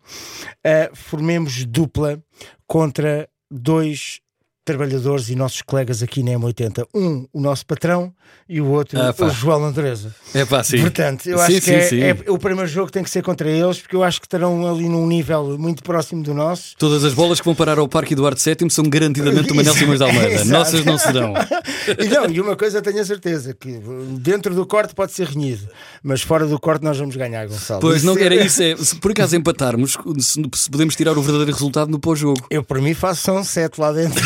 formemos 0.95 1.65
dupla 1.65 2.23
contra 2.67 3.29
dois 3.51 4.21
trabalhadores 4.65 5.29
e 5.29 5.35
nossos 5.35 5.63
colegas 5.63 6.03
aqui 6.03 6.23
na 6.23 6.33
M80. 6.33 6.87
Um, 6.95 7.27
o 7.33 7.41
nosso 7.41 7.67
patrão, 7.67 8.13
e 8.49 8.61
o 8.61 8.67
outro, 8.67 8.99
ah, 8.99 9.15
o 9.17 9.31
João 9.31 9.65
Andresa. 9.65 10.13
É 10.35 10.45
pá, 10.45 10.65
sim. 10.65 10.81
Portanto, 10.81 11.29
eu 11.29 11.39
sim, 11.39 11.45
acho 11.45 11.53
sim, 11.55 11.61
que 11.61 12.03
é, 12.03 12.09
é, 12.11 12.31
o 12.31 12.37
primeiro 12.37 12.69
jogo 12.69 12.91
tem 12.91 13.01
que 13.01 13.09
ser 13.09 13.23
contra 13.23 13.49
eles, 13.49 13.79
porque 13.79 13.95
eu 13.95 14.03
acho 14.03 14.21
que 14.21 14.27
estarão 14.27 14.69
ali 14.69 14.89
num 14.89 15.07
nível 15.07 15.57
muito 15.57 15.85
próximo 15.85 16.21
do 16.21 16.35
nosso. 16.35 16.75
Todas 16.77 17.05
as 17.05 17.15
bolas 17.15 17.39
que 17.39 17.45
vão 17.45 17.55
parar 17.55 17.79
ao 17.79 17.87
Parque 17.87 18.15
Eduardo 18.15 18.41
VII 18.41 18.69
são 18.69 18.85
garantidamente 18.89 19.47
do 19.47 19.55
Manel 19.55 19.73
Simões 19.73 19.99
de 19.99 20.05
Almeida. 20.05 20.45
Nossas 20.47 20.85
não 20.85 20.99
serão. 20.99 21.33
e, 21.97 22.09
não, 22.09 22.29
e 22.29 22.41
uma 22.41 22.57
coisa 22.57 22.83
tenho 22.83 23.01
a 23.01 23.05
certeza, 23.05 23.55
que 23.55 23.81
dentro 24.19 24.53
do 24.53 24.67
corte 24.67 24.97
pode 24.97 25.13
ser 25.13 25.29
renhido, 25.29 25.69
mas 26.03 26.23
fora 26.23 26.45
do 26.45 26.59
corte 26.59 26.85
nós 26.85 26.99
vamos 26.99 27.15
ganhar, 27.15 27.47
Gonçalo. 27.47 27.81
Pois 27.81 28.03
não, 28.03 28.19
era 28.19 28.35
isso. 28.45 28.61
É, 28.65 28.77
se 28.77 28.97
por 28.97 29.13
acaso 29.13 29.37
empatarmos, 29.37 29.97
se, 30.19 30.69
podemos 30.69 30.97
tirar 30.97 31.17
o 31.17 31.23
verdadeiro 31.23 31.53
resultado 31.53 31.89
no 31.89 32.01
pós-jogo. 32.01 32.45
Eu, 32.51 32.65
por 32.65 32.81
mim, 32.81 32.95
faço 32.95 33.23
só 33.23 33.39
um 33.39 33.45
set 33.45 33.79
lá 33.79 33.93
dentro. 33.93 34.21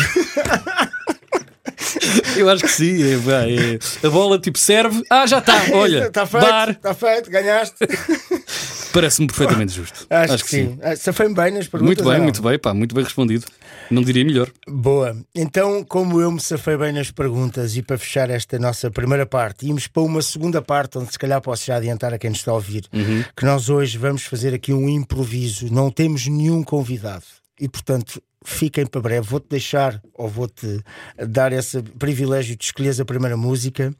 Eu 2.37 2.49
acho 2.49 2.63
que 2.63 2.71
sim. 2.71 3.03
É, 3.03 3.13
é, 3.15 4.07
a 4.07 4.09
bola 4.09 4.39
tipo 4.39 4.57
serve. 4.57 5.03
Ah, 5.09 5.25
já 5.25 5.39
está. 5.39 5.53
Olha, 5.73 6.07
está 6.07 6.25
feito. 6.25 6.71
Está 6.71 6.93
feito, 6.93 7.29
ganhaste. 7.29 7.77
Parece-me 8.93 9.27
perfeitamente 9.27 9.73
justo. 9.73 10.07
Acho, 10.09 10.33
acho 10.35 10.43
que, 10.45 10.49
que 10.49 10.55
sim. 10.55 10.79
sim. 10.81 10.95
Safei-me 10.95 11.35
bem 11.35 11.51
nas 11.51 11.67
perguntas. 11.67 11.97
Muito 11.97 12.09
bem, 12.09 12.21
muito 12.21 12.41
bem, 12.41 12.57
pá, 12.57 12.73
muito 12.73 12.95
bem 12.95 13.03
respondido. 13.03 13.45
Não 13.91 14.01
diria 14.01 14.23
melhor. 14.23 14.49
Boa. 14.67 15.17
Então, 15.35 15.83
como 15.83 16.21
eu 16.21 16.31
me 16.31 16.39
safei 16.39 16.77
bem 16.77 16.93
nas 16.93 17.11
perguntas 17.11 17.75
e 17.75 17.81
para 17.81 17.97
fechar 17.97 18.29
esta 18.29 18.57
nossa 18.57 18.89
primeira 18.89 19.25
parte, 19.25 19.67
íamos 19.67 19.87
para 19.87 20.01
uma 20.01 20.21
segunda 20.21 20.61
parte, 20.61 20.97
onde 20.97 21.11
se 21.11 21.19
calhar 21.19 21.41
posso 21.41 21.65
já 21.65 21.75
adiantar 21.75 22.13
a 22.13 22.17
quem 22.17 22.29
nos 22.29 22.39
está 22.39 22.51
a 22.51 22.55
ouvir, 22.55 22.85
uhum. 22.93 23.23
que 23.35 23.43
nós 23.43 23.69
hoje 23.69 23.97
vamos 23.97 24.23
fazer 24.23 24.53
aqui 24.53 24.71
um 24.71 24.87
improviso. 24.87 25.67
Não 25.71 25.91
temos 25.91 26.25
nenhum 26.27 26.63
convidado. 26.63 27.25
E, 27.59 27.69
portanto, 27.69 28.21
fiquem 28.43 28.85
para 28.85 29.01
breve. 29.01 29.27
Vou-te 29.27 29.47
deixar 29.49 30.01
ou 30.13 30.27
vou-te 30.27 30.81
dar 31.27 31.51
esse 31.51 31.81
privilégio 31.81 32.55
de 32.55 32.63
escolheres 32.63 32.99
a 32.99 33.05
primeira 33.05 33.35
música 33.35 33.93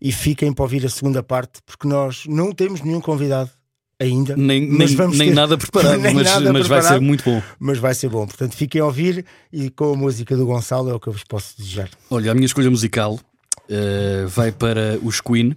e 0.00 0.10
fiquem 0.10 0.52
para 0.52 0.62
ouvir 0.64 0.84
a 0.84 0.88
segunda 0.88 1.22
parte, 1.22 1.60
porque 1.64 1.86
nós 1.86 2.24
não 2.26 2.52
temos 2.52 2.80
nenhum 2.80 3.00
convidado 3.00 3.50
ainda. 4.00 4.34
Nem, 4.36 4.66
mas 4.66 4.90
nem, 4.90 4.96
vamos 4.96 5.18
nem 5.18 5.28
ter... 5.28 5.34
nada 5.34 5.56
preparado, 5.58 6.00
nem 6.00 6.14
mas, 6.14 6.24
nada 6.24 6.52
mas 6.52 6.62
preparado, 6.62 6.82
vai 6.84 6.92
ser 6.94 7.00
muito 7.00 7.24
bom. 7.24 7.42
Mas 7.58 7.78
vai 7.78 7.94
ser 7.94 8.08
bom. 8.08 8.26
Portanto, 8.26 8.56
fiquem 8.56 8.80
a 8.80 8.86
ouvir 8.86 9.24
e 9.52 9.70
com 9.70 9.92
a 9.92 9.96
música 9.96 10.36
do 10.36 10.46
Gonçalo 10.46 10.90
é 10.90 10.94
o 10.94 10.98
que 10.98 11.08
eu 11.08 11.12
vos 11.12 11.24
posso 11.24 11.56
desejar. 11.58 11.90
Olha, 12.10 12.32
a 12.32 12.34
minha 12.34 12.46
escolha 12.46 12.70
musical 12.70 13.14
uh, 13.14 14.28
vai 14.28 14.50
para 14.50 14.98
os 15.02 15.20
Queen 15.20 15.54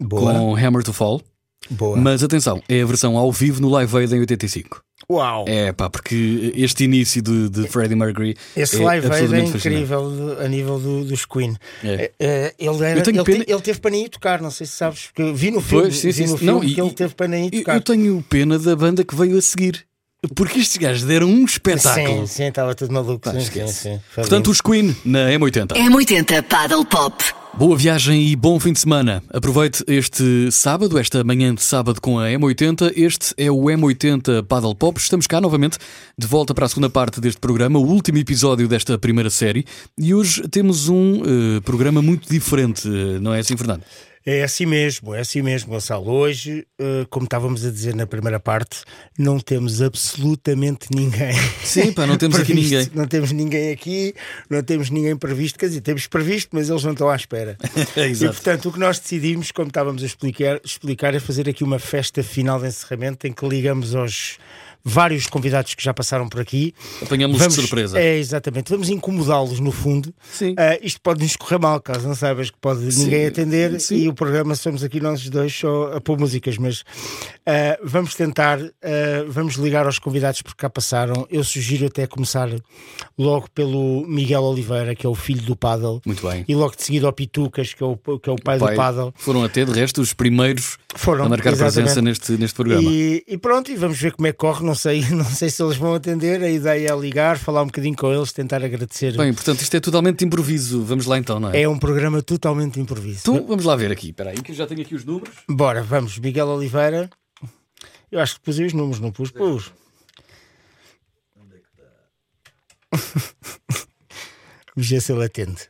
Boa. 0.00 0.32
com 0.32 0.56
Hammer 0.56 0.84
to 0.84 0.92
Fall. 0.92 1.20
Boa. 1.68 1.96
Mas 1.96 2.22
atenção, 2.22 2.62
é 2.68 2.80
a 2.80 2.86
versão 2.86 3.16
ao 3.16 3.30
vivo 3.30 3.60
no 3.60 3.68
Live 3.68 3.96
Aid 3.96 4.14
em 4.14 4.20
85. 4.20 4.82
Uau! 5.10 5.44
É 5.48 5.72
pá, 5.72 5.90
porque 5.90 6.52
este 6.54 6.84
início 6.84 7.20
de, 7.20 7.48
de 7.48 7.66
Freddie 7.66 7.96
Mercury 7.96 8.36
Esse 8.56 8.80
é 8.80 8.84
live 8.84 9.06
aid 9.06 9.16
é 9.16 9.18
fascinante. 9.28 9.56
incrível 9.58 10.10
de- 10.36 10.44
a 10.44 10.48
nível 10.48 10.78
do- 10.78 11.04
dos 11.04 11.24
Queen. 11.24 11.56
É. 11.82 12.12
Eh, 12.20 12.54
ele, 12.58 12.84
era- 12.84 13.00
Eu 13.00 13.02
tenho 13.02 13.16
ele, 13.16 13.24
pena- 13.24 13.44
te- 13.44 13.50
ele 13.52 13.60
teve 13.60 13.80
para 13.80 13.90
nem 13.90 14.04
ir 14.04 14.08
tocar, 14.08 14.40
não 14.40 14.50
sei 14.52 14.66
se 14.66 14.74
sabes, 14.74 15.06
porque 15.06 15.32
vi 15.32 15.50
no 15.50 15.60
filme, 15.60 15.84
Pois, 15.84 15.98
sim, 15.98 16.12
sim, 16.12 16.24
vi 16.24 16.30
no 16.30 16.38
sim. 16.38 16.44
filme 16.44 16.52
Não, 16.52 16.60
que 16.74 16.80
e- 16.80 16.84
ele 16.84 16.90
teve 16.92 17.14
para 17.14 17.26
nem 17.26 17.50
tocar. 17.50 17.74
eu 17.74 17.80
tenho 17.80 18.24
pena 18.28 18.56
da 18.58 18.76
banda 18.76 19.02
que 19.02 19.14
veio 19.16 19.36
a 19.36 19.42
seguir. 19.42 19.84
Porque 20.36 20.58
estes 20.58 20.76
gajos 20.76 21.02
deram 21.04 21.26
um 21.28 21.44
espetáculo. 21.46 22.20
Sim, 22.20 22.26
sim, 22.26 22.44
estava 22.44 22.74
tudo 22.74 22.92
maluco. 22.92 23.20
Pá, 23.20 23.32
sim, 23.32 23.40
sim, 23.40 23.66
sim. 23.68 24.00
Portanto, 24.14 24.50
os 24.50 24.60
Queen 24.60 24.94
na 25.04 25.30
M80. 25.30 25.72
M80 25.76 26.42
Paddle 26.42 26.84
Pop. 26.84 27.24
Boa 27.58 27.76
viagem 27.76 28.28
e 28.28 28.36
bom 28.36 28.58
fim 28.58 28.72
de 28.72 28.80
semana. 28.80 29.22
Aproveite 29.28 29.84
este 29.86 30.50
sábado, 30.50 30.98
esta 30.98 31.22
manhã 31.24 31.54
de 31.54 31.62
sábado 31.62 32.00
com 32.00 32.18
a 32.18 32.28
M80. 32.28 32.92
Este 32.96 33.34
é 33.36 33.50
o 33.50 33.64
M80 33.64 34.44
Paddle 34.44 34.74
Pop. 34.74 34.98
Estamos 34.98 35.26
cá 35.26 35.40
novamente, 35.40 35.76
de 36.16 36.26
volta 36.26 36.54
para 36.54 36.64
a 36.64 36.68
segunda 36.68 36.88
parte 36.88 37.20
deste 37.20 37.40
programa, 37.40 37.78
o 37.78 37.84
último 37.84 38.18
episódio 38.18 38.66
desta 38.66 38.96
primeira 38.98 39.28
série. 39.28 39.66
E 39.98 40.14
hoje 40.14 40.48
temos 40.48 40.88
um 40.88 41.22
eh, 41.22 41.60
programa 41.60 42.00
muito 42.00 42.30
diferente, 42.30 42.88
eh, 42.88 43.18
não 43.20 43.34
é 43.34 43.40
assim, 43.40 43.56
Fernando? 43.56 43.82
É 44.24 44.42
assim 44.42 44.66
mesmo, 44.66 45.14
é 45.14 45.20
assim 45.20 45.40
mesmo, 45.40 45.70
Gonçalo. 45.70 46.10
Hoje, 46.10 46.66
eh, 46.78 47.06
como 47.08 47.24
estávamos 47.24 47.64
a 47.64 47.70
dizer 47.70 47.94
na 47.94 48.06
primeira 48.06 48.38
parte, 48.38 48.82
não 49.18 49.40
temos 49.40 49.80
absolutamente 49.80 50.88
ninguém. 50.94 51.32
Sim, 51.64 51.90
pá, 51.92 52.06
não 52.06 52.18
temos 52.18 52.38
aqui 52.38 52.52
ninguém. 52.52 52.86
Não 52.94 53.06
temos 53.06 53.32
ninguém 53.32 53.72
aqui, 53.72 54.14
não 54.50 54.62
temos 54.62 54.90
ninguém 54.90 55.16
previsto. 55.16 55.58
Quer 55.58 55.68
dizer, 55.68 55.80
temos 55.80 56.06
previsto, 56.06 56.50
mas 56.52 56.68
eles 56.68 56.84
não 56.84 56.92
estão 56.92 57.08
à 57.08 57.16
espera. 57.16 57.56
É, 57.96 58.06
E 58.08 58.10
exato. 58.10 58.34
portanto, 58.34 58.68
o 58.68 58.72
que 58.72 58.78
nós 58.78 58.98
decidimos, 58.98 59.50
como 59.50 59.68
estávamos 59.68 60.02
a 60.02 60.06
explicar, 60.06 60.60
explicar, 60.64 61.14
é 61.14 61.18
fazer 61.18 61.48
aqui 61.48 61.64
uma 61.64 61.78
festa 61.78 62.22
final 62.22 62.60
de 62.60 62.66
encerramento 62.68 63.26
em 63.26 63.32
que 63.32 63.46
ligamos 63.48 63.94
aos 63.94 64.38
vários 64.84 65.26
convidados 65.26 65.74
que 65.74 65.82
já 65.82 65.92
passaram 65.92 66.28
por 66.28 66.40
aqui. 66.40 66.74
Apanhamos 67.02 67.38
de 67.38 67.52
surpresa. 67.52 67.98
É, 67.98 68.18
exatamente. 68.18 68.70
Vamos 68.70 68.88
incomodá-los 68.88 69.60
no 69.60 69.72
fundo. 69.72 70.12
Sim. 70.32 70.54
Ah, 70.58 70.78
isto 70.82 71.00
pode 71.00 71.22
nos 71.22 71.36
correr 71.36 71.58
mal, 71.58 71.80
caso 71.80 72.06
não 72.06 72.14
saibas 72.14 72.50
que 72.50 72.58
pode 72.60 72.80
ninguém 72.96 73.26
atender 73.26 73.80
sim. 73.80 73.96
e 73.96 74.08
o 74.08 74.14
programa 74.14 74.54
somos 74.54 74.82
aqui 74.82 75.00
nós 75.00 75.28
dois 75.28 75.54
só 75.54 75.92
a 75.94 76.00
pôr 76.00 76.18
músicas, 76.18 76.56
mas 76.58 76.82
ah, 77.46 77.78
vamos 77.82 78.14
tentar, 78.14 78.58
ah, 78.60 79.24
vamos 79.28 79.54
ligar 79.54 79.86
aos 79.86 79.98
convidados 79.98 80.42
porque 80.42 80.58
cá 80.58 80.70
passaram. 80.70 81.26
Eu 81.30 81.44
sugiro 81.44 81.86
até 81.86 82.06
começar 82.06 82.48
logo 83.18 83.48
pelo 83.50 84.06
Miguel 84.06 84.42
Oliveira, 84.42 84.94
que 84.94 85.06
é 85.06 85.08
o 85.08 85.14
filho 85.14 85.42
do 85.42 85.56
Paddle. 85.56 86.00
Muito 86.04 86.26
bem. 86.26 86.44
E 86.48 86.54
logo 86.54 86.74
de 86.76 86.82
seguida 86.82 87.06
ao 87.06 87.12
Pitucas, 87.12 87.74
que 87.74 87.82
é 87.82 87.86
o, 87.86 87.96
que 87.96 88.30
é 88.30 88.32
o 88.32 88.36
pai, 88.36 88.58
Pai, 88.58 88.72
do 88.72 88.76
Paddle. 88.76 89.14
foram 89.16 89.44
até, 89.44 89.64
de 89.64 89.72
resto, 89.72 90.00
os 90.00 90.12
primeiros 90.12 90.78
Foram, 90.94 91.26
a 91.26 91.28
marcar 91.28 91.52
exatamente. 91.52 91.74
presença 91.74 92.02
neste, 92.02 92.32
neste 92.32 92.54
programa. 92.54 92.88
E, 92.90 93.22
e 93.26 93.38
pronto, 93.38 93.70
e 93.70 93.76
vamos 93.76 93.98
ver 93.98 94.12
como 94.12 94.26
é 94.26 94.32
que 94.32 94.38
corre. 94.38 94.64
Não 94.70 94.74
sei, 94.76 95.00
não 95.10 95.24
sei 95.24 95.50
se 95.50 95.60
eles 95.60 95.76
vão 95.76 95.94
atender. 95.94 96.40
A 96.44 96.48
ideia 96.48 96.92
é 96.92 96.96
ligar, 96.96 97.36
falar 97.36 97.62
um 97.64 97.66
bocadinho 97.66 97.96
com 97.96 98.12
eles, 98.12 98.30
tentar 98.30 98.62
agradecer. 98.64 99.16
Bem, 99.16 99.34
portanto, 99.34 99.60
isto 99.62 99.76
é 99.76 99.80
totalmente 99.80 100.24
improviso. 100.24 100.84
Vamos 100.84 101.06
lá 101.06 101.18
então, 101.18 101.40
não 101.40 101.50
é? 101.50 101.62
É 101.62 101.68
um 101.68 101.76
programa 101.76 102.22
totalmente 102.22 102.78
improviso. 102.78 103.18
Então, 103.22 103.44
vamos 103.48 103.64
lá 103.64 103.74
ver 103.74 103.90
aqui. 103.90 104.10
Espera 104.10 104.30
aí, 104.30 104.40
que 104.40 104.52
eu 104.52 104.54
já 104.54 104.68
tenho 104.68 104.82
aqui 104.82 104.94
os 104.94 105.04
números. 105.04 105.34
Bora, 105.48 105.82
vamos. 105.82 106.16
Miguel 106.18 106.46
Oliveira. 106.46 107.10
Eu 108.12 108.20
acho 108.20 108.36
que 108.36 108.42
pus 108.42 108.60
os 108.60 108.72
números, 108.72 109.00
não 109.00 109.10
pus? 109.10 109.32
Pus. 109.32 109.72
Vamos 114.76 114.88
ver 114.88 115.00
se 115.00 115.12
ele 115.12 115.24
atende. 115.24 115.68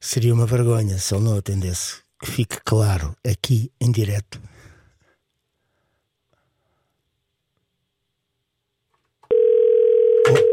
Seria 0.00 0.32
uma 0.32 0.46
vergonha 0.46 0.96
se 0.98 1.14
ele 1.14 1.24
não 1.24 1.36
atendesse. 1.36 1.96
Que 2.18 2.30
fique 2.30 2.56
claro, 2.64 3.14
aqui 3.26 3.70
em 3.78 3.92
direto. 3.92 4.40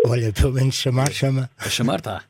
Olha, 0.06 0.32
pelo 0.34 0.54
menos 0.54 0.76
chamar, 0.76 1.12
chama. 1.12 1.50
A 1.58 1.70
chamar, 1.70 2.02
tá. 2.02 2.24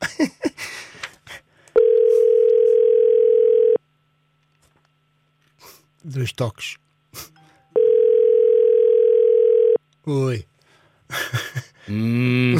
Dois 6.04 6.32
toques. 6.32 6.76
Oi. 10.06 10.44
Hum, 11.88 12.56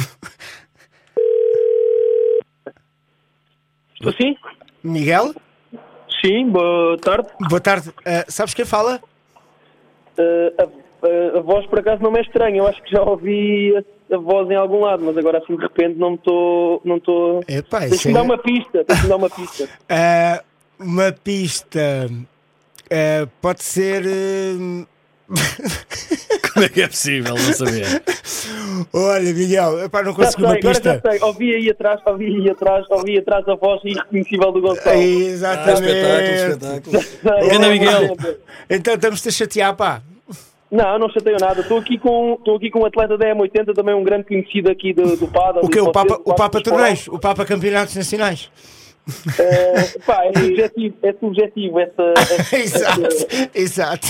Estou 3.95 4.13
sim? 4.13 4.35
Miguel, 4.83 5.33
Sim, 6.23 6.49
boa 6.49 6.97
tarde. 6.99 7.29
boa 7.49 7.61
tarde. 7.61 7.91
Ah, 8.05 8.25
sabes 8.27 8.53
quem 8.53 8.65
fala? 8.65 9.01
Eh, 10.17 10.53
a, 10.59 10.63
a- 10.63 11.39
a 11.39 11.41
voz 11.41 11.65
por 11.67 11.79
acaso 11.79 12.01
não 12.03 12.11
me 12.11 12.19
é 12.19 12.21
estranha, 12.21 12.57
eu 12.59 12.67
acho 12.67 12.81
que 12.83 12.91
já 12.91 13.01
ouvi 13.01 13.73
a, 14.11 14.17
voz 14.17 14.49
em 14.49 14.55
algum 14.55 14.81
lado, 14.81 15.03
mas 15.03 15.17
agora 15.17 15.37
assim 15.39 15.55
de 15.55 15.61
repente 15.61 15.97
não 15.97 16.15
estou. 16.15 16.81
Não. 16.85 16.99
Epá, 17.47 17.79
isso 17.85 17.89
Deixa-me 17.89 18.13
é- 18.13 18.17
dar 18.17 18.23
uma 18.23 18.37
pista, 18.37 18.83
deixa-me 18.87 19.09
dar 19.09 19.15
uma 19.17 19.29
pista. 19.29 19.69
Ah, 19.89 20.43
uma 20.79 21.11
pista. 21.11 22.09
Ah, 22.91 23.27
pode 23.41 23.63
ser. 23.63 24.03
ah, 24.05 24.85
como 26.53 26.65
é 26.65 26.69
que 26.69 26.81
é 26.81 26.87
possível 26.87 27.35
não 27.35 27.53
saber? 27.53 28.03
Olha, 28.91 29.33
Miguel, 29.33 29.85
epá, 29.85 30.03
não 30.03 30.13
sei, 30.13 30.25
uma 30.37 30.47
agora 30.55 30.61
já 30.61 30.69
pista. 30.69 31.01
sei. 31.09 31.21
Ouvi 31.21 31.55
aí 31.55 31.69
atrás, 31.69 32.01
ouvi 32.05 32.25
aí 32.25 32.49
atrás, 32.49 32.85
ouvi 32.89 33.17
atrás 33.17 33.47
a 33.47 33.55
voz 33.55 33.81
irreconhecível 33.85 34.51
do 34.51 34.61
Gonçalo. 34.61 35.01
Exatamente. 35.01 36.83
espetáculo. 36.83 37.49
Ganda 37.49 37.69
Miguel. 37.69 38.17
Então 38.69 38.93
estamos-te 38.95 39.29
a 39.29 39.31
chatear, 39.31 39.75
pá. 39.75 40.01
Não, 40.71 40.97
não 40.97 41.09
chateio 41.09 41.37
nada. 41.39 41.61
Estou 41.61 41.77
aqui 41.79 41.97
com, 41.97 42.35
estou 42.39 42.55
aqui 42.55 42.69
com 42.71 42.79
um 42.79 42.85
atleta 42.85 43.17
da 43.17 43.25
M80, 43.35 43.73
também 43.75 43.93
um 43.93 44.03
grande 44.03 44.23
conhecido 44.25 44.71
aqui 44.71 44.93
do, 44.93 45.17
do 45.17 45.27
PADA. 45.27 45.59
O 45.61 45.69
que? 45.69 45.79
O 45.79 45.91
Papa, 45.91 46.19
o 46.23 46.33
Papa 46.33 46.61
Torneios? 46.61 47.07
O 47.09 47.19
Papa 47.19 47.45
Campeonatos 47.45 47.95
Nacionais? 47.95 48.49
Eh, 49.37 49.99
pá, 50.05 50.23
é 50.25 50.31
subjetivo, 50.39 50.95
é 51.03 51.13
subjetivo 51.13 51.79
essa, 51.79 52.13
essa- 52.17 52.55
exato, 52.57 53.27
exato. 53.53 54.07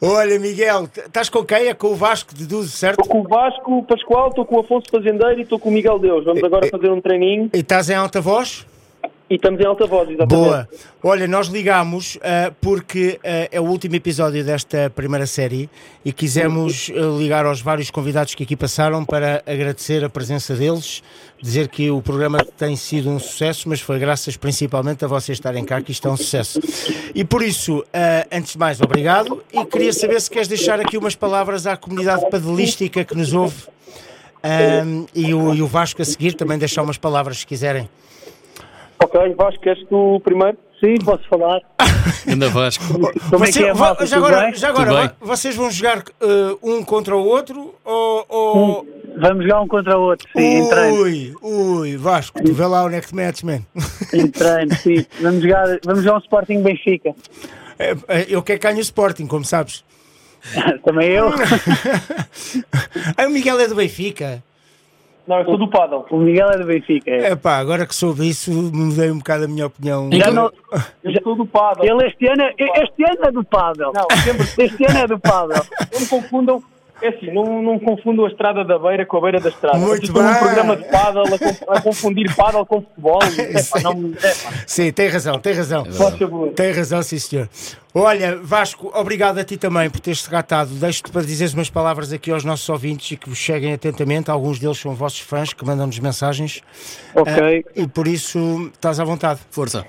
Olha, 0.00 0.38
Miguel, 0.38 0.84
estás 0.96 1.28
com 1.28 1.44
quem? 1.44 1.66
É 1.66 1.74
com 1.74 1.88
o 1.88 1.94
Vasco 1.96 2.32
de 2.32 2.46
Duzo, 2.46 2.68
certo? 2.70 3.00
Estou 3.00 3.12
com 3.16 3.26
o 3.26 3.28
Vasco 3.28 3.82
Pascoal, 3.82 4.28
estou 4.28 4.44
com 4.44 4.56
o 4.56 4.60
Afonso 4.60 4.86
Fazendeiro 4.88 5.40
e 5.40 5.42
estou 5.42 5.58
com 5.58 5.70
o 5.70 5.72
Miguel 5.72 5.98
Deus. 5.98 6.24
Vamos 6.24 6.44
agora 6.44 6.68
fazer 6.68 6.88
um 6.90 7.00
treininho 7.00 7.50
E 7.52 7.58
estás 7.58 7.90
em 7.90 7.94
alta 7.94 8.20
voz? 8.20 8.64
E 9.30 9.34
estamos 9.34 9.60
em 9.60 9.66
alta 9.66 9.86
voz, 9.86 10.08
exatamente. 10.08 10.34
Boa. 10.34 10.68
Olha, 11.02 11.28
nós 11.28 11.48
ligamos 11.48 12.18
ah, 12.22 12.50
porque 12.60 13.20
ah, 13.22 13.48
é 13.52 13.60
o 13.60 13.64
último 13.64 13.94
episódio 13.94 14.42
desta 14.42 14.90
primeira 14.90 15.26
série 15.26 15.68
e 16.02 16.12
quisemos 16.12 16.90
ah, 16.90 17.18
ligar 17.18 17.44
aos 17.44 17.60
vários 17.60 17.90
convidados 17.90 18.34
que 18.34 18.42
aqui 18.42 18.56
passaram 18.56 19.04
para 19.04 19.42
agradecer 19.46 20.02
a 20.02 20.08
presença 20.08 20.54
deles, 20.54 21.02
dizer 21.42 21.68
que 21.68 21.90
o 21.90 22.00
programa 22.00 22.42
tem 22.42 22.74
sido 22.74 23.10
um 23.10 23.18
sucesso, 23.18 23.68
mas 23.68 23.80
foi 23.80 23.98
graças 23.98 24.36
principalmente 24.36 25.04
a 25.04 25.08
vocês 25.08 25.36
estarem 25.36 25.64
cá 25.64 25.82
que 25.82 25.92
isto 25.92 26.08
é 26.08 26.10
um 26.10 26.16
sucesso. 26.16 26.58
E 27.14 27.22
por 27.22 27.42
isso, 27.42 27.84
antes 28.32 28.52
de 28.52 28.58
mais, 28.58 28.80
obrigado 28.80 29.42
e 29.52 29.64
queria 29.66 29.92
saber 29.92 30.20
se 30.20 30.30
queres 30.30 30.48
deixar 30.48 30.80
aqui 30.80 30.96
umas 30.96 31.14
palavras 31.14 31.66
à 31.66 31.76
comunidade 31.76 32.28
padelística 32.30 33.04
que 33.04 33.14
nos 33.14 33.34
ouve 33.34 33.66
ah, 34.42 34.84
e, 35.14 35.34
o, 35.34 35.54
e 35.54 35.60
o 35.60 35.66
Vasco 35.66 36.00
a 36.00 36.04
seguir 36.04 36.32
também 36.32 36.58
deixar 36.58 36.82
umas 36.82 36.96
palavras 36.96 37.38
se 37.40 37.46
quiserem. 37.46 37.88
Ok, 39.02 39.34
Vasco, 39.36 39.60
queres 39.62 39.86
tu 39.88 40.20
primeiro? 40.24 40.56
Sim, 40.80 40.96
posso 41.04 41.26
falar. 41.28 41.60
Anda 42.28 42.48
Vasco. 42.48 42.84
Como 42.92 43.08
é 43.44 43.48
Você- 43.48 43.60
que 43.60 43.68
é, 43.68 43.74
malta? 43.74 44.06
já 44.06 44.16
agora, 44.16 44.40
bem? 44.42 44.54
já 44.54 44.68
agora 44.68 45.16
vocês 45.20 45.56
vão 45.56 45.70
jogar 45.70 46.04
eh, 46.20 46.56
um 46.62 46.84
contra 46.84 47.16
o 47.16 47.24
outro 47.24 47.74
ou. 47.84 48.26
ou... 48.28 48.98
Vamos 49.20 49.44
jogar 49.44 49.62
um 49.62 49.66
contra 49.66 49.98
o 49.98 50.02
outro, 50.02 50.28
sim, 50.36 50.40
em 50.42 50.68
treino. 50.68 51.02
Ui, 51.02 51.34
ui, 51.42 51.96
Vasco, 51.96 52.40
tu 52.40 52.52
vê 52.52 52.66
lá 52.66 52.88
é 52.94 53.00
que 53.00 53.08
te 53.08 53.16
metes, 53.16 53.42
man. 53.42 53.60
Em 54.14 54.28
treino, 54.28 54.74
sim. 54.76 55.04
Vamos 55.20 55.42
jogar, 55.42 55.66
vamos 55.84 56.04
jogar 56.04 56.16
um 56.18 56.20
Sporting 56.20 56.62
Benfica. 56.62 57.14
É, 57.78 57.96
é, 58.06 58.26
Eu 58.28 58.42
quero 58.42 58.60
que 58.60 58.66
ganhe 58.68 58.78
o 58.78 58.82
Sporting, 58.82 59.26
como 59.26 59.44
sabes. 59.44 59.84
Também 60.84 61.08
eu. 61.08 61.30
Aí 63.16 63.26
o 63.26 63.30
Miguel 63.30 63.58
é 63.58 63.66
do 63.66 63.74
Benfica. 63.74 64.42
Não, 65.28 65.38
eu 65.40 65.44
sou 65.44 65.58
do 65.58 65.68
Paddle. 65.68 66.06
O 66.10 66.16
Miguel 66.16 66.48
é 66.50 66.56
do 66.58 66.64
Benfica. 66.64 67.10
é. 67.10 67.36
Pá, 67.36 67.58
agora 67.58 67.86
que 67.86 67.94
soube 67.94 68.26
isso, 68.26 68.50
mudei 68.50 69.10
um 69.10 69.18
bocado 69.18 69.44
a 69.44 69.48
minha 69.48 69.66
opinião. 69.66 70.08
Já 70.10 70.30
não- 70.30 70.50
Eu 71.04 71.12
sou 71.22 71.36
do 71.36 71.44
Paddle. 71.46 71.84
Ele 71.86 72.06
este 72.06 72.26
ano, 72.26 72.42
é- 72.44 72.54
este 72.82 73.04
ano 73.04 73.24
é 73.24 73.30
do 73.30 73.44
Pádel. 73.44 73.92
Não, 73.92 74.06
sempre 74.22 74.64
Este 74.64 74.84
ano 74.86 74.98
é 75.00 75.06
do 75.06 75.18
Pádel. 75.20 75.62
não 75.92 76.06
confundam. 76.06 76.62
É 77.00 77.08
assim, 77.08 77.32
não, 77.32 77.62
não 77.62 77.78
confundam 77.78 78.24
a 78.24 78.28
estrada 78.28 78.64
da 78.64 78.76
beira 78.76 79.06
com 79.06 79.18
a 79.18 79.20
beira 79.20 79.38
da 79.40 79.48
estrada. 79.50 79.78
Muito 79.78 80.12
bem. 80.12 80.22
programa 80.38 80.76
de 80.76 80.84
paddle 80.84 81.22
a, 81.32 81.38
conf- 81.38 81.62
a 81.68 81.80
confundir 81.80 82.34
paddle 82.34 82.66
com 82.66 82.82
futebol. 82.82 83.18
É, 83.38 83.62
pá, 83.62 83.80
não, 83.82 84.12
é, 84.22 84.32
Sim, 84.66 84.92
tem 84.92 85.08
razão, 85.08 85.38
tem 85.38 85.52
razão. 85.52 85.84
favor. 85.84 86.48
Tem 86.50 86.72
razão, 86.72 87.00
sim, 87.02 87.18
senhor. 87.18 87.48
Olha, 87.94 88.36
Vasco, 88.42 88.90
obrigado 88.94 89.38
a 89.38 89.44
ti 89.44 89.56
também 89.56 89.88
por 89.88 90.00
teres 90.00 90.24
regatado. 90.26 90.70
Deixo-te 90.74 91.10
para 91.12 91.22
dizeres 91.22 91.54
umas 91.54 91.70
palavras 91.70 92.12
aqui 92.12 92.30
aos 92.32 92.44
nossos 92.44 92.68
ouvintes 92.68 93.12
e 93.12 93.16
que 93.16 93.28
vos 93.28 93.38
cheguem 93.38 93.72
atentamente. 93.72 94.30
Alguns 94.30 94.58
deles 94.58 94.78
são 94.78 94.92
vossos 94.94 95.20
fãs 95.20 95.52
que 95.52 95.64
mandam-nos 95.64 95.98
mensagens. 96.00 96.62
Ok. 97.14 97.64
Ah, 97.66 97.72
e 97.80 97.86
por 97.86 98.08
isso 98.08 98.70
estás 98.74 98.98
à 98.98 99.04
vontade. 99.04 99.40
Força. 99.50 99.86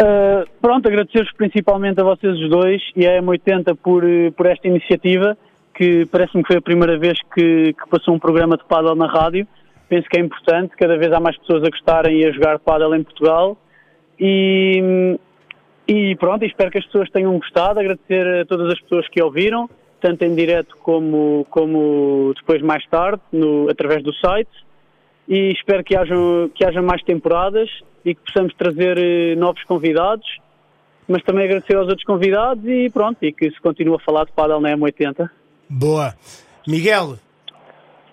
Uh, 0.00 0.48
pronto, 0.60 0.88
agradecer-vos 0.88 1.32
principalmente 1.36 2.00
a 2.00 2.04
vocês 2.04 2.32
os 2.38 2.48
dois 2.50 2.80
e 2.96 3.06
a 3.06 3.20
M80 3.22 3.76
por, 3.82 4.02
eh, 4.08 4.30
por 4.32 4.46
esta 4.46 4.66
iniciativa. 4.66 5.36
Que 5.74 6.06
parece-me 6.06 6.42
que 6.42 6.48
foi 6.48 6.56
a 6.58 6.62
primeira 6.62 6.98
vez 6.98 7.18
que, 7.34 7.72
que 7.72 7.88
passou 7.88 8.14
um 8.14 8.18
programa 8.18 8.56
de 8.56 8.64
pádel 8.64 8.94
na 8.94 9.06
rádio. 9.06 9.46
Penso 9.88 10.08
que 10.08 10.18
é 10.18 10.20
importante, 10.20 10.76
cada 10.76 10.96
vez 10.96 11.12
há 11.12 11.20
mais 11.20 11.36
pessoas 11.38 11.64
a 11.64 11.70
gostarem 11.70 12.20
e 12.20 12.26
a 12.26 12.32
jogar 12.32 12.58
pádel 12.58 12.94
em 12.94 13.02
Portugal. 13.02 13.56
E, 14.18 15.18
e 15.86 16.16
pronto, 16.16 16.44
espero 16.44 16.70
que 16.70 16.78
as 16.78 16.86
pessoas 16.86 17.10
tenham 17.10 17.36
gostado, 17.38 17.80
agradecer 17.80 18.40
a 18.40 18.46
todas 18.46 18.72
as 18.72 18.80
pessoas 18.80 19.08
que 19.08 19.22
ouviram, 19.22 19.68
tanto 20.00 20.24
em 20.24 20.34
direto 20.34 20.76
como, 20.78 21.46
como 21.50 22.32
depois 22.36 22.62
mais 22.62 22.86
tarde, 22.86 23.20
no, 23.32 23.68
através 23.68 24.02
do 24.02 24.14
site. 24.14 24.50
E 25.28 25.52
espero 25.52 25.84
que 25.84 25.96
haja, 25.96 26.14
que 26.54 26.64
haja 26.64 26.82
mais 26.82 27.02
temporadas 27.02 27.68
e 28.04 28.14
que 28.14 28.20
possamos 28.22 28.54
trazer 28.54 28.98
eh, 28.98 29.36
novos 29.36 29.62
convidados, 29.64 30.26
mas 31.08 31.22
também 31.22 31.44
agradecer 31.44 31.76
aos 31.76 31.88
outros 31.88 32.04
convidados 32.04 32.64
e 32.66 32.90
pronto, 32.90 33.22
e 33.22 33.32
que 33.32 33.50
se 33.50 33.60
continue 33.60 33.94
a 33.94 33.98
falar 33.98 34.24
de 34.24 34.32
Padel 34.32 34.60
na 34.60 34.76
M80. 34.76 35.30
Boa. 35.72 36.12
Miguel, 36.68 37.16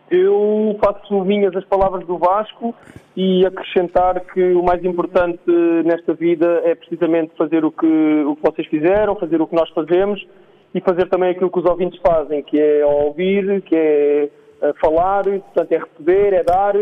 Eu 0.10 0.80
faço 0.82 1.26
minhas 1.26 1.54
as 1.56 1.66
palavras 1.66 2.08
do 2.08 2.18
Vasco 2.18 2.74
e 3.18 3.46
acrescentar 3.46 4.22
que 4.22 4.42
o 4.54 4.64
mais 4.64 4.84
importante 4.86 5.42
nesta 5.84 6.14
vida 6.14 6.62
é 6.64 6.74
precisamente 6.74 7.34
fazer 7.38 7.66
o 7.66 7.72
que, 7.72 7.86
o 7.86 8.36
que 8.38 8.42
vocês 8.42 8.66
fizeram, 8.70 9.16
fazer 9.18 9.42
o 9.42 9.46
que 9.46 9.56
nós 9.56 9.70
fazemos 9.72 10.26
e 10.74 10.80
fazer 10.80 11.10
também 11.10 11.32
aquilo 11.32 11.52
que 11.52 11.60
os 11.60 11.66
ouvintes 11.66 12.00
fazem, 12.02 12.42
que 12.44 12.58
é 12.58 12.86
ouvir, 12.86 13.62
que 13.64 13.76
é 13.76 14.30
eh, 14.62 14.74
falar, 14.82 15.26
portanto 15.26 15.72
é 15.74 15.80
receber, 15.80 16.34
é 16.34 16.44
dar 16.44 16.76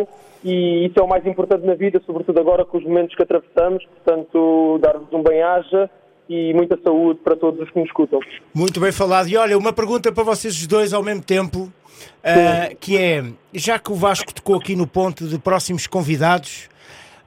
e 0.44 0.86
isso 0.86 1.00
é 1.00 1.04
o 1.04 1.08
mais 1.08 1.26
importante 1.26 1.66
na 1.66 1.74
vida, 1.74 2.00
sobretudo 2.06 2.40
agora 2.40 2.64
com 2.64 2.78
os 2.78 2.84
momentos 2.84 3.16
que 3.16 3.24
atravessamos, 3.24 3.84
portanto 3.86 4.80
dar-vos 4.80 5.12
um 5.12 5.24
bem-aja 5.24 5.90
e 6.30 6.54
muita 6.54 6.78
saúde 6.84 7.20
para 7.24 7.36
todos 7.36 7.60
os 7.62 7.70
que 7.70 7.80
nos 7.80 7.88
escutam. 7.88 8.20
muito 8.54 8.80
bem 8.80 8.92
falado. 8.92 9.28
E 9.28 9.38
olha, 9.38 9.58
uma 9.58 9.74
pergunta 9.74 10.12
para 10.12 10.24
vocês 10.24 10.56
os 10.56 10.68
dois 10.68 10.94
ao 10.94 11.04
mesmo 11.04 11.24
tempo, 11.24 11.72
ah, 12.24 12.74
que 12.80 12.98
é, 12.98 13.24
já 13.54 13.80
que 13.80 13.92
o 13.92 13.96
Vasco 13.96 14.34
tocou 14.34 14.56
aqui 14.56 14.76
no 14.76 14.88
ponto 14.88 15.26
de 15.28 15.40
próximos 15.40 15.88
convidados, 15.88 16.70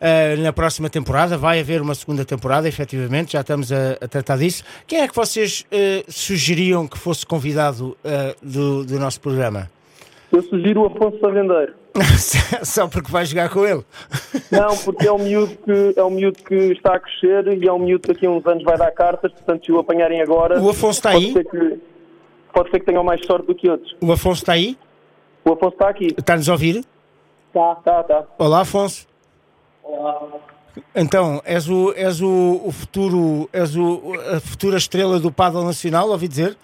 ah, 0.01 0.37
na 0.39 0.53
próxima 0.53 0.89
temporada, 0.91 1.37
vai 1.37 1.61
haver 1.61 1.81
uma 1.81 1.95
segunda 1.95 2.25
temporada, 2.25 2.69
efetivamente, 2.69 3.33
já 3.33 3.41
estamos 3.41 3.73
a, 3.73 3.93
a 4.01 4.09
tratar 4.09 4.37
disso. 4.37 4.63
Quem 4.87 5.01
é 5.01 5.09
que 5.09 5.15
vocês 5.15 5.67
ah, 5.73 6.05
sugeriam 6.09 6.87
que 6.87 6.99
fosse 6.99 7.25
convidado 7.25 7.97
do, 8.43 8.85
do 8.85 8.99
nosso 8.99 9.21
programa? 9.21 9.71
Eu 10.33 10.43
sugiro 10.43 10.83
o 10.83 10.87
Afonso 10.87 11.19
Fazendeiro. 11.19 11.80
Só 12.65 12.89
porque 12.89 13.11
vai 13.11 13.25
jogar 13.25 13.49
com 13.51 13.65
ele. 13.67 13.85
Não, 14.51 14.77
porque 14.79 15.07
é 15.07 15.13
um 15.13 15.19
miúdo 15.19 15.57
que 15.57 15.95
é 15.97 16.05
um 16.05 16.11
miúdo 16.11 16.43
que 16.43 16.55
está 16.73 16.95
a 16.95 17.01
crescer 17.01 17.49
e 17.63 17.67
é 17.67 17.73
um 17.73 17.79
miúdo 17.79 18.03
que 18.03 18.15
daqui 18.15 18.27
a 18.27 18.31
uns 18.31 18.47
anos 18.47 18.63
vai 18.65 18.77
dar 18.77 18.91
cartas, 18.93 19.33
portanto 19.33 19.65
se 19.65 19.73
o 19.73 19.79
apanharem 19.79 20.21
agora. 20.21 20.61
O 20.61 20.71
Afonso 20.71 20.99
está 20.99 21.13
pode 21.13 21.27
aí? 21.27 21.33
Ser 21.33 21.45
que, 21.45 21.81
pode 22.53 22.71
ser 22.71 22.81
que 22.81 22.87
tenham 22.87 23.05
mais 23.05 23.25
sorte 23.27 23.47
do 23.47 23.55
que 23.55 23.69
outros. 23.69 23.95
O 24.01 24.13
Afonso 24.13 24.43
está 24.43 24.53
aí? 24.53 24.79
O 25.45 25.53
Afonso 25.53 25.75
está 25.75 25.89
aqui. 25.89 26.15
Está-nos 26.17 26.49
a 26.49 26.53
ouvir? 26.53 26.85
Tá, 27.53 27.75
tá, 27.77 28.03
tá. 28.05 28.25
Olá, 28.39 28.61
Afonso. 28.61 29.07
Então, 30.95 31.43
és 31.45 31.69
o, 31.69 31.93
és 31.97 32.21
o, 32.21 32.61
o 32.65 32.71
futuro, 32.71 33.49
és 33.53 33.77
o, 33.77 34.13
a 34.37 34.41
futura 34.41 34.77
estrela 34.77 35.19
do 35.19 35.33
Paddle 35.33 35.65
Nacional, 35.65 36.09
ouvi 36.09 36.29
dizer? 36.29 36.57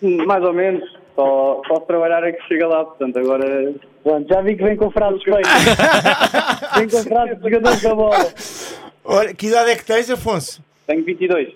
Mais 0.00 0.42
ou 0.44 0.52
menos. 0.52 0.98
Só 1.14 1.60
posso 1.66 1.80
trabalhar 1.86 2.22
é 2.22 2.30
que 2.30 2.46
chega 2.46 2.68
lá, 2.68 2.84
portanto 2.84 3.18
agora. 3.18 3.74
Pronto, 4.08 4.26
já 4.26 4.40
vi 4.40 4.56
que 4.56 4.64
vem 4.64 4.74
com 4.74 4.90
frases 4.90 5.22
feitas. 5.22 5.52
vem 6.78 6.88
com 6.88 7.02
frases 7.04 7.36
de 7.36 7.42
jogadores 7.42 7.82
da 7.82 7.94
bola. 7.94 8.32
Olha, 9.04 9.34
que 9.34 9.48
idade 9.48 9.70
é 9.70 9.76
que 9.76 9.84
tens, 9.84 10.08
Afonso? 10.08 10.62
Tenho 10.86 11.04
22. 11.04 11.52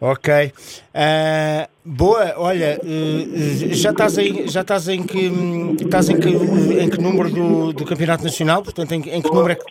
Ok. 0.00 0.52
Ah, 0.94 1.68
boa, 1.84 2.34
olha, 2.36 2.78
eh, 2.80 3.74
já 3.74 3.90
estás 3.90 4.18
em, 4.18 4.46
já 4.46 4.60
estás 4.60 4.88
em 4.88 5.02
que 5.02 5.32
estás 5.80 6.08
em 6.08 6.20
que, 6.20 6.28
em 6.28 6.88
que 6.88 7.00
número 7.00 7.28
do, 7.28 7.72
do 7.72 7.84
Campeonato 7.84 8.22
Nacional? 8.22 8.62
Portanto, 8.62 8.92
em, 8.92 9.00
em 9.00 9.20
que 9.20 9.28
número 9.28 9.54
é 9.54 9.56
que. 9.56 9.64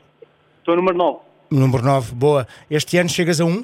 Estou 0.60 0.76
número 0.76 0.98
9. 0.98 1.20
Número 1.50 1.84
9, 1.86 2.16
boa. 2.16 2.46
Este 2.70 2.98
ano 2.98 3.08
chegas 3.08 3.40
a 3.40 3.46
um? 3.46 3.64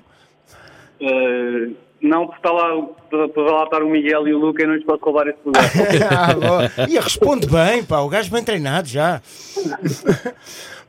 Não, 2.01 2.25
porque 2.25 2.39
está 2.39 2.51
lá, 2.51 2.87
para 3.09 3.51
lá 3.51 3.63
estar 3.63 3.83
o 3.83 3.89
Miguel 3.89 4.27
e 4.27 4.33
o 4.33 4.39
Luca, 4.39 4.63
eu 4.63 4.67
não 4.69 4.75
lhes 4.75 4.85
posso 4.85 5.03
roubar 5.03 5.27
esse 5.27 5.39
lugar. 5.45 5.63
Ah, 6.11 6.33
boa. 6.33 6.87
E 6.89 6.99
responde 6.99 7.47
bem, 7.47 7.83
pá, 7.83 7.99
o 7.99 8.09
gajo 8.09 8.31
bem 8.31 8.43
treinado 8.43 8.87
já. 8.87 9.21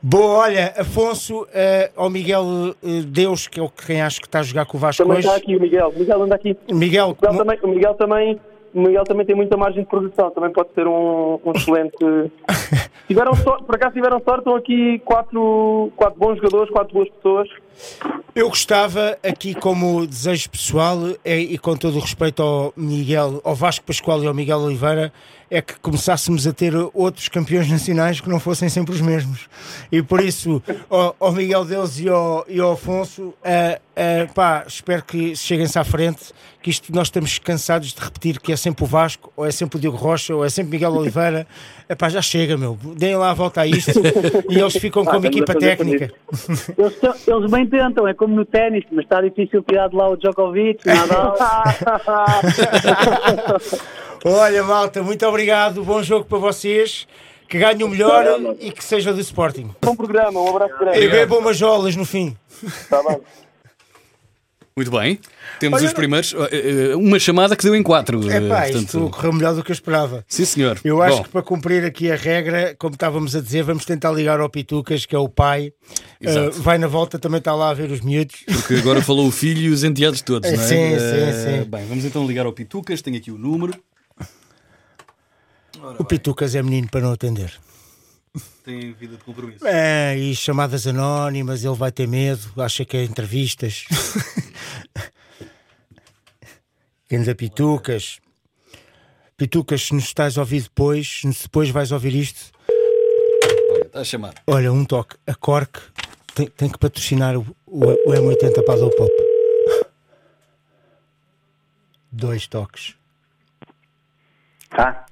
Boa, 0.05 0.39
olha, 0.39 0.73
Afonso, 0.77 1.47
eh, 1.53 1.89
ao 1.95 2.09
Miguel 2.09 2.75
eh, 2.83 3.03
Deus, 3.07 3.47
que 3.47 3.57
é 3.57 3.63
o 3.63 3.69
que 3.69 3.85
quem 3.85 4.01
acho 4.01 4.19
que 4.19 4.27
está 4.27 4.39
a 4.39 4.43
jogar 4.43 4.65
com 4.65 4.75
o 4.75 4.79
Vasco 4.79 5.01
também 5.01 5.19
hoje. 5.19 5.27
está 5.27 5.39
aqui 5.39 5.55
o 5.55 5.61
Miguel. 5.61 5.93
O 5.95 5.97
Miguel 5.97 6.23
anda 6.23 6.35
aqui. 6.35 6.57
Miguel, 6.69 7.17
O 7.21 7.25
Miguel 7.25 7.37
também, 7.37 7.59
o 7.63 7.67
Miguel 7.69 7.93
também, 7.93 8.39
o 8.73 8.81
Miguel 8.81 9.03
também 9.05 9.25
tem 9.25 9.33
muita 9.33 9.55
margem 9.55 9.81
de 9.81 9.89
progressão, 9.89 10.29
também 10.31 10.51
pode 10.51 10.73
ser 10.73 10.87
um, 10.87 11.39
um 11.45 11.51
excelente. 11.55 11.95
tiveram 13.07 13.33
sorte, 13.35 13.63
por 13.63 13.75
acaso 13.75 13.93
tiveram 13.93 14.19
sorte, 14.19 14.39
estão 14.39 14.55
aqui 14.57 14.99
quatro, 15.05 15.89
quatro 15.95 16.19
bons 16.19 16.35
jogadores, 16.35 16.69
quatro 16.69 16.93
boas 16.93 17.09
pessoas. 17.09 17.47
Eu 18.35 18.49
gostava 18.49 19.15
aqui 19.21 19.53
como 19.53 20.07
desejo 20.07 20.49
pessoal 20.49 20.97
é, 21.23 21.37
e 21.37 21.55
com 21.57 21.75
todo 21.75 21.97
o 21.97 21.99
respeito 21.99 22.41
ao 22.41 22.73
Miguel, 22.75 23.39
ao 23.43 23.53
Vasco 23.53 23.85
Pascoal 23.85 24.23
e 24.23 24.27
ao 24.27 24.33
Miguel 24.33 24.57
Oliveira, 24.57 25.13
é 25.51 25.61
que 25.61 25.75
começássemos 25.79 26.47
a 26.47 26.51
ter 26.51 26.73
outros 26.95 27.27
campeões 27.27 27.69
nacionais 27.69 28.19
que 28.19 28.27
não 28.27 28.39
fossem 28.39 28.67
sempre 28.69 28.95
os 28.95 29.01
mesmos. 29.01 29.47
E 29.91 30.01
por 30.01 30.19
isso, 30.19 30.63
ao, 30.89 31.15
ao 31.19 31.31
Miguel 31.31 31.63
Deus 31.63 31.99
e 31.99 32.09
ao, 32.09 32.43
e 32.47 32.59
ao 32.59 32.71
Afonso, 32.71 33.35
eh, 33.43 33.79
eh, 33.95 34.25
pá, 34.33 34.63
espero 34.67 35.03
que 35.03 35.35
cheguem-se 35.35 35.77
à 35.77 35.83
frente, 35.83 36.33
que 36.59 36.71
isto 36.71 36.91
nós 36.91 37.07
estamos 37.07 37.37
cansados 37.37 37.93
de 37.93 38.01
repetir 38.01 38.39
que 38.39 38.51
é 38.51 38.55
sempre 38.55 38.83
o 38.83 38.87
Vasco, 38.87 39.31
ou 39.35 39.45
é 39.45 39.51
sempre 39.51 39.77
o 39.77 39.79
Diogo 39.79 39.97
Rocha, 39.97 40.33
ou 40.33 40.43
é 40.43 40.49
sempre 40.49 40.71
Miguel 40.71 40.93
Oliveira. 40.93 41.45
Epá, 41.87 42.09
já 42.09 42.21
chega, 42.21 42.57
meu. 42.57 42.75
Deem 42.95 43.15
lá 43.15 43.29
a 43.29 43.33
volta 43.35 43.61
a 43.61 43.67
isto 43.67 43.91
e 44.49 44.57
eles 44.57 44.73
ficam 44.77 45.05
como 45.05 45.17
estamos 45.17 45.25
a 45.25 45.27
equipa 45.27 45.53
técnica. 45.53 46.11
Eles, 46.75 47.27
eles 47.27 47.51
bem 47.51 47.62
tentam, 47.67 48.07
é 48.07 48.13
como 48.13 48.35
no 48.35 48.45
ténis, 48.45 48.83
mas 48.91 49.05
está 49.05 49.21
difícil 49.21 49.63
tirar 49.63 49.89
de 49.89 49.95
lá 49.95 50.09
o 50.09 50.17
Djokovic, 50.17 50.79
Nadal. 50.85 51.35
Olha, 54.25 54.63
malta, 54.63 55.03
muito 55.03 55.25
obrigado. 55.25 55.83
Bom 55.83 56.01
jogo 56.01 56.25
para 56.25 56.37
vocês. 56.37 57.07
Que 57.49 57.59
ganhem 57.59 57.83
o 57.83 57.89
melhor 57.89 58.25
e 58.59 58.71
que 58.71 58.83
seja 58.83 59.13
do 59.13 59.19
Sporting. 59.19 59.69
Bom 59.81 59.95
programa, 59.95 60.39
um 60.41 60.49
abraço 60.49 60.73
E 60.75 60.79
grande. 60.79 61.07
bebam 61.09 61.39
umas 61.39 61.57
jolas 61.57 61.95
no 61.95 62.05
fim. 62.05 62.35
Está 62.63 63.03
bem. 63.03 63.19
Muito 64.75 64.89
bem. 64.89 65.19
Temos 65.59 65.79
Olha, 65.79 65.87
os 65.87 65.93
primeiros. 65.93 66.33
eh, 66.51 66.91
eh, 66.91 66.95
Uma 66.95 67.19
chamada 67.19 67.55
que 67.55 67.63
deu 67.63 67.75
em 67.75 67.83
quatro. 67.83 68.27
É 68.29 68.37
eh, 68.37 68.49
pá, 68.49 68.61
portanto- 68.63 68.85
isto 68.85 69.09
correu 69.11 69.33
melhor 69.33 69.53
do 69.53 69.63
que 69.63 69.69
eu 69.71 69.73
esperava. 69.73 70.25
Sim, 70.27 70.45
senhor. 70.45 70.79
Eu 70.83 70.99
acho 71.01 71.17
Bom, 71.17 71.23
que 71.23 71.29
para 71.29 71.41
cumprir 71.43 71.85
aqui 71.85 72.11
a 72.11 72.15
regra, 72.15 72.75
como 72.79 72.95
estávamos 72.95 73.35
a 73.35 73.41
dizer, 73.41 73.61
vamos 73.63 73.85
tentar 73.85 74.11
ligar 74.11 74.39
ao 74.39 74.49
Pitucas, 74.49 75.05
que 75.05 75.15
é 75.15 75.19
o 75.19 75.29
pai. 75.29 75.71
Uh, 76.21 76.51
vai 76.53 76.79
na 76.79 76.87
volta, 76.87 77.19
também 77.19 77.37
está 77.37 77.53
lá 77.53 77.69
a 77.69 77.73
ver 77.75 77.91
os 77.91 78.01
miúdos. 78.01 78.37
Porque 78.47 78.73
agora 78.75 78.99
falou 79.01 79.27
o 79.27 79.31
filho 79.31 79.61
e 79.61 79.69
os 79.69 79.83
enteados 79.83 80.21
todos, 80.23 80.51
não 80.51 80.59
é? 80.59 80.67
Sim, 80.67 80.97
sim, 80.97 81.61
sim. 81.63 81.69
Bem, 81.69 81.85
vamos 81.85 82.03
então 82.03 82.25
ligar 82.25 82.45
ao 82.47 82.53
Pitucas. 82.53 83.01
Tenho 83.01 83.17
aqui 83.17 83.29
o 83.29 83.37
número. 83.37 83.73
O 85.99 86.03
Pitucas 86.03 86.55
é 86.55 86.63
menino 86.63 86.87
para 86.89 87.01
não 87.01 87.11
atender. 87.11 87.51
Tem 88.63 88.93
vida 88.93 89.17
de 89.17 89.23
compromisso. 89.23 89.67
É, 89.67 90.17
e 90.17 90.33
chamadas 90.35 90.87
anónimas, 90.87 91.63
ele 91.63 91.75
vai 91.75 91.91
ter 91.91 92.07
medo, 92.07 92.41
acha 92.57 92.83
que 92.85 92.97
é 92.97 93.03
entrevistas. 93.03 93.85
Ganda 97.13 97.35
Pitucas. 97.35 98.19
Pitucas, 99.37 99.83
se 99.83 99.93
nos 99.93 100.05
estás 100.05 100.35
a 100.35 100.41
ouvir 100.41 100.63
depois, 100.63 101.21
se 101.21 101.43
depois 101.43 101.69
vais 101.69 101.91
ouvir 101.91 102.15
isto, 102.15 102.51
Olha, 103.71 103.81
está 103.85 103.99
a 103.99 104.03
chamar. 104.03 104.33
olha, 104.47 104.73
um 104.73 104.83
toque. 104.83 105.15
A 105.27 105.35
Cork 105.35 105.79
tem, 106.33 106.47
tem 106.47 106.67
que 106.71 106.79
patrocinar 106.79 107.37
o, 107.37 107.45
o, 107.67 107.85
o 107.85 108.13
M80 108.13 108.65
Paddle 108.65 108.89
Pop. 108.95 109.11
Dois 112.11 112.47
toques. 112.47 112.95
Tá? 114.71 115.05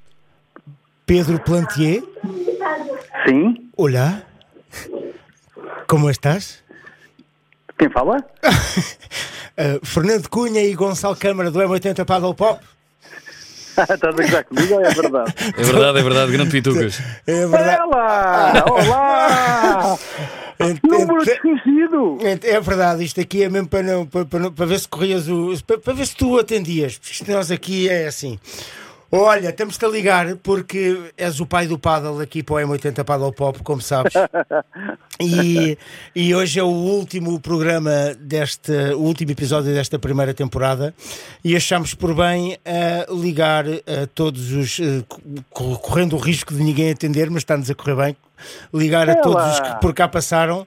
Pedro 1.06 1.40
Plantier, 1.44 2.02
Sim? 3.28 3.70
olá. 3.78 4.24
Como 5.88 6.10
estás? 6.10 6.64
Quem 7.82 7.90
fala? 7.90 8.18
Uh, 9.58 9.80
Fernando 9.84 10.30
Cunha 10.30 10.62
e 10.64 10.76
Gonçalo 10.76 11.16
Câmara 11.16 11.50
do 11.50 11.58
M80 11.60 12.06
Paddle 12.06 12.36
Pop. 12.36 12.64
Estás 13.76 14.00
a 14.04 14.12
gozar 14.12 14.44
comigo 14.46 14.76
ou 14.76 14.86
é 14.86 14.90
verdade? 14.92 15.34
É 15.58 15.64
verdade, 15.64 15.98
é 16.00 16.04
verdade, 16.04 16.32
grande 16.32 16.52
Pitucas. 16.52 17.02
É 17.26 17.48
verdade. 17.48 17.82
Olá! 17.82 18.54
Olá! 18.70 20.00
Ent- 20.60 20.80
Número 20.84 21.26
desconhecido! 21.26 22.20
ent- 22.22 22.44
É 22.46 22.60
verdade, 22.60 23.04
isto 23.04 23.20
aqui 23.20 23.42
é 23.42 23.50
mesmo 23.50 23.68
para, 23.68 23.82
não, 23.82 24.06
para, 24.06 24.26
para, 24.26 24.52
para 24.52 24.66
ver 24.68 24.80
se 24.80 24.88
corrias 24.88 25.28
o. 25.28 25.52
Para, 25.66 25.80
para 25.80 25.94
ver 25.94 26.06
se 26.06 26.16
tu 26.16 26.38
atendias, 26.38 27.00
porque 27.00 27.14
isto 27.14 27.32
nós 27.32 27.50
aqui 27.50 27.90
é 27.90 28.06
assim. 28.06 28.38
Olha, 29.14 29.52
temos-te 29.52 29.84
a 29.84 29.90
ligar 29.90 30.38
porque 30.38 31.12
és 31.18 31.40
o 31.42 31.46
pai 31.46 31.68
do 31.68 31.78
paddle 31.78 32.22
aqui 32.22 32.42
para 32.42 32.56
o 32.56 32.58
M80 32.70 33.04
Paddle 33.04 33.34
Pop, 33.34 33.60
como 33.64 33.82
sabes. 33.82 34.14
E, 35.24 35.78
e 36.16 36.34
hoje 36.34 36.60
é 36.60 36.64
o 36.64 36.68
último 36.68 37.40
programa 37.40 37.92
deste, 38.20 38.72
o 38.96 39.02
último 39.02 39.30
episódio 39.30 39.72
desta 39.72 40.00
primeira 40.00 40.34
temporada 40.34 40.96
e 41.44 41.56
achamos 41.56 41.94
por 41.94 42.16
bem 42.16 42.58
eh, 42.66 43.06
ligar 43.08 43.66
a 43.68 44.08
todos 44.16 44.52
os, 44.52 44.80
eh, 44.80 45.04
co- 45.52 45.78
correndo 45.78 46.16
o 46.16 46.20
risco 46.20 46.56
de 46.56 46.64
ninguém 46.64 46.90
atender, 46.90 47.30
mas 47.30 47.42
está-nos 47.44 47.70
a 47.70 47.76
correr 47.76 47.96
bem, 47.96 48.18
ligar 48.74 49.08
a 49.12 49.16
todos 49.18 49.46
os 49.46 49.60
que 49.60 49.80
por 49.80 49.94
cá 49.94 50.08
passaram 50.08 50.66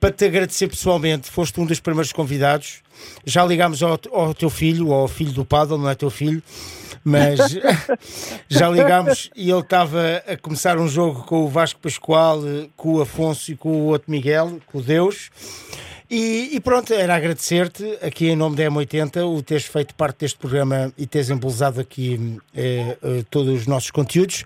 para 0.00 0.10
te 0.10 0.24
agradecer 0.24 0.68
pessoalmente. 0.68 1.30
Foste 1.30 1.60
um 1.60 1.66
dos 1.66 1.80
primeiros 1.80 2.12
convidados. 2.12 2.82
Já 3.24 3.44
ligámos 3.44 3.82
ao, 3.82 3.98
ao 4.12 4.34
teu 4.34 4.50
filho, 4.50 4.92
ao 4.92 5.08
filho 5.08 5.32
do 5.32 5.44
paddle, 5.44 5.78
não 5.78 5.88
é 5.88 5.94
teu 5.94 6.10
filho, 6.10 6.42
mas 7.02 7.40
já 8.48 8.68
ligámos 8.68 9.30
e 9.34 9.50
ele 9.50 9.60
estava 9.60 10.22
a 10.26 10.36
começar 10.36 10.78
um 10.78 10.86
jogo 10.88 11.24
com 11.24 11.44
o 11.44 11.48
Vasco 11.48 11.80
Pascoal, 11.80 12.40
com 12.76 12.94
o 12.94 13.00
Afonso 13.02 13.52
e 13.52 13.56
com 13.56 13.70
o 13.70 13.86
outro 13.86 14.10
Miguel, 14.10 14.60
com 14.66 14.78
o 14.78 14.82
Deus. 14.82 15.30
E, 16.10 16.50
e 16.52 16.60
pronto, 16.60 16.92
era 16.92 17.16
agradecer-te 17.16 17.98
aqui 18.02 18.28
em 18.28 18.36
nome 18.36 18.56
da 18.56 18.64
M80 18.64 19.26
o 19.26 19.42
teres 19.42 19.64
feito 19.64 19.94
parte 19.94 20.20
deste 20.20 20.38
programa 20.38 20.92
e 20.98 21.06
teres 21.06 21.30
embelezado 21.30 21.80
aqui 21.80 22.38
eh, 22.54 22.96
eh, 23.02 23.24
todos 23.30 23.60
os 23.60 23.66
nossos 23.66 23.90
conteúdos 23.90 24.44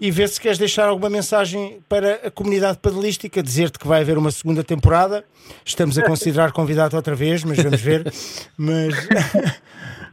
e 0.00 0.10
ver 0.10 0.28
se 0.28 0.40
queres 0.40 0.56
deixar 0.56 0.88
alguma 0.88 1.10
mensagem 1.10 1.82
para 1.88 2.14
a 2.26 2.30
comunidade 2.30 2.78
padelística, 2.78 3.42
dizer-te 3.42 3.78
que 3.78 3.86
vai 3.86 4.00
haver 4.00 4.16
uma 4.16 4.30
segunda 4.30 4.64
temporada. 4.64 5.24
Estamos 5.64 5.98
a 5.98 6.02
considerar 6.02 6.52
convidado 6.52 6.96
outra 6.96 7.14
vez, 7.14 7.44
mas 7.44 7.58
vamos 7.62 7.80
ver. 7.80 8.10
Mas 8.56 8.94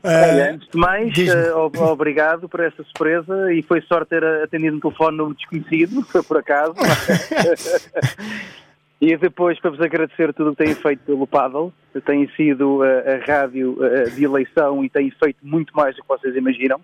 Olha, 0.04 0.54
antes 0.54 0.70
de 0.70 0.78
mais, 0.78 1.18
eh, 1.18 1.54
ob- 1.54 1.78
obrigado 1.80 2.48
por 2.48 2.60
essa 2.60 2.84
surpresa 2.84 3.52
e 3.52 3.62
foi 3.64 3.82
sorte 3.82 4.10
ter 4.10 4.24
atendido 4.24 4.78
um 4.78 4.80
telefone 4.80 5.18
no 5.18 5.34
desconhecido, 5.34 6.04
foi 6.04 6.24
por 6.24 6.38
acaso. 6.38 6.74
e 9.02 9.16
depois 9.18 9.60
para 9.60 9.72
vos 9.72 9.82
agradecer 9.82 10.34
tudo 10.34 10.52
o 10.52 10.56
que 10.56 10.64
têm 10.64 10.76
feito 10.76 11.00
pelo 11.02 11.28
Paddle, 11.28 11.74
tem 12.06 12.30
sido 12.36 12.82
a, 12.84 13.16
a 13.16 13.26
rádio 13.26 13.78
eh, 13.84 14.10
de 14.12 14.24
eleição 14.24 14.84
e 14.84 14.90
tem 14.90 15.10
feito 15.12 15.40
muito 15.42 15.76
mais 15.76 15.96
do 15.96 16.02
que 16.02 16.08
vocês 16.08 16.36
imaginam. 16.36 16.80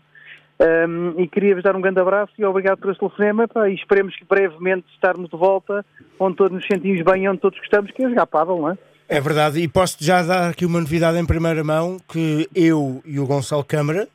Um, 0.59 1.19
e 1.19 1.27
queria-vos 1.27 1.63
dar 1.63 1.75
um 1.75 1.81
grande 1.81 1.99
abraço 1.99 2.31
e 2.37 2.45
obrigado 2.45 2.77
por 2.77 2.91
este 2.91 2.99
telefonema 2.99 3.47
pá, 3.47 3.67
e 3.69 3.73
esperemos 3.73 4.15
que 4.15 4.23
brevemente 4.23 4.85
estarmos 4.93 5.29
de 5.29 5.35
volta 5.35 5.83
onde 6.19 6.37
todos 6.37 6.53
nos 6.53 6.65
sentimos 6.65 7.01
bem 7.03 7.23
e 7.23 7.29
onde 7.29 7.39
todos 7.39 7.59
gostamos, 7.59 7.91
que 7.91 8.03
é 8.03 8.09
jogar 8.09 8.27
Paddle, 8.27 8.61
não 8.61 8.69
é? 8.69 8.77
É 9.09 9.19
verdade, 9.19 9.59
e 9.59 9.67
posso 9.67 9.97
já 9.99 10.21
dar 10.21 10.49
aqui 10.49 10.65
uma 10.65 10.79
novidade 10.79 11.17
em 11.17 11.25
primeira 11.25 11.63
mão: 11.63 11.97
que 12.07 12.47
eu 12.55 13.01
e 13.05 13.19
o 13.19 13.25
Gonçalo 13.25 13.63
Câmara, 13.63 14.07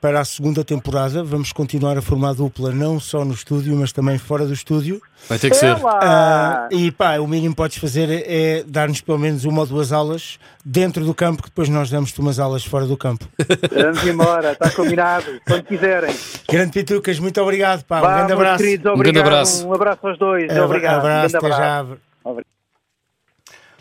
para 0.00 0.20
a 0.20 0.24
segunda 0.24 0.64
temporada, 0.64 1.22
vamos 1.24 1.52
continuar 1.52 1.96
a 1.98 2.02
formar 2.02 2.32
dupla 2.34 2.72
não 2.72 2.98
só 3.00 3.24
no 3.24 3.34
estúdio, 3.34 3.74
mas 3.76 3.92
também 3.92 4.18
fora 4.18 4.46
do 4.46 4.52
estúdio. 4.52 5.00
Vai 5.28 5.38
ter 5.38 5.50
que 5.50 5.56
ser. 5.56 5.76
Ah, 5.84 6.68
e 6.70 6.90
pá, 6.92 7.18
o 7.18 7.26
mínimo 7.26 7.54
que 7.54 7.56
podes 7.56 7.78
fazer 7.78 8.08
é 8.28 8.62
dar-nos 8.66 9.00
pelo 9.00 9.18
menos 9.18 9.44
uma 9.44 9.60
ou 9.60 9.66
duas 9.66 9.92
aulas 9.92 10.38
dentro 10.64 11.04
do 11.04 11.14
campo, 11.14 11.42
que 11.42 11.48
depois 11.48 11.68
nós 11.68 11.90
damos-te 11.90 12.20
umas 12.20 12.38
aulas 12.38 12.64
fora 12.64 12.86
do 12.86 12.96
campo. 12.96 13.26
Vamos 13.72 14.06
embora, 14.06 14.52
está 14.52 14.70
combinado, 14.70 15.40
quando 15.46 15.62
quiserem. 15.64 16.14
Grande 16.48 16.72
Pitucas, 16.72 17.18
muito 17.18 17.40
obrigado, 17.40 17.84
pá, 17.84 17.98
um 17.98 18.02
grande 18.02 18.32
abraço. 18.32 18.58
queridos, 18.64 18.84
grande 18.84 19.00
obrigado. 19.00 19.26
abraço. 19.26 19.66
Um 19.68 19.74
abraço 19.74 20.06
aos 20.06 20.18
dois. 20.18 20.56
Obrigado. 20.56 20.98
abraço, 21.06 21.06
Um 21.06 21.30
grande 21.30 21.36
até 21.36 21.46
abraço. 21.46 21.62
já. 21.62 21.96
Obrigado. 22.30 22.46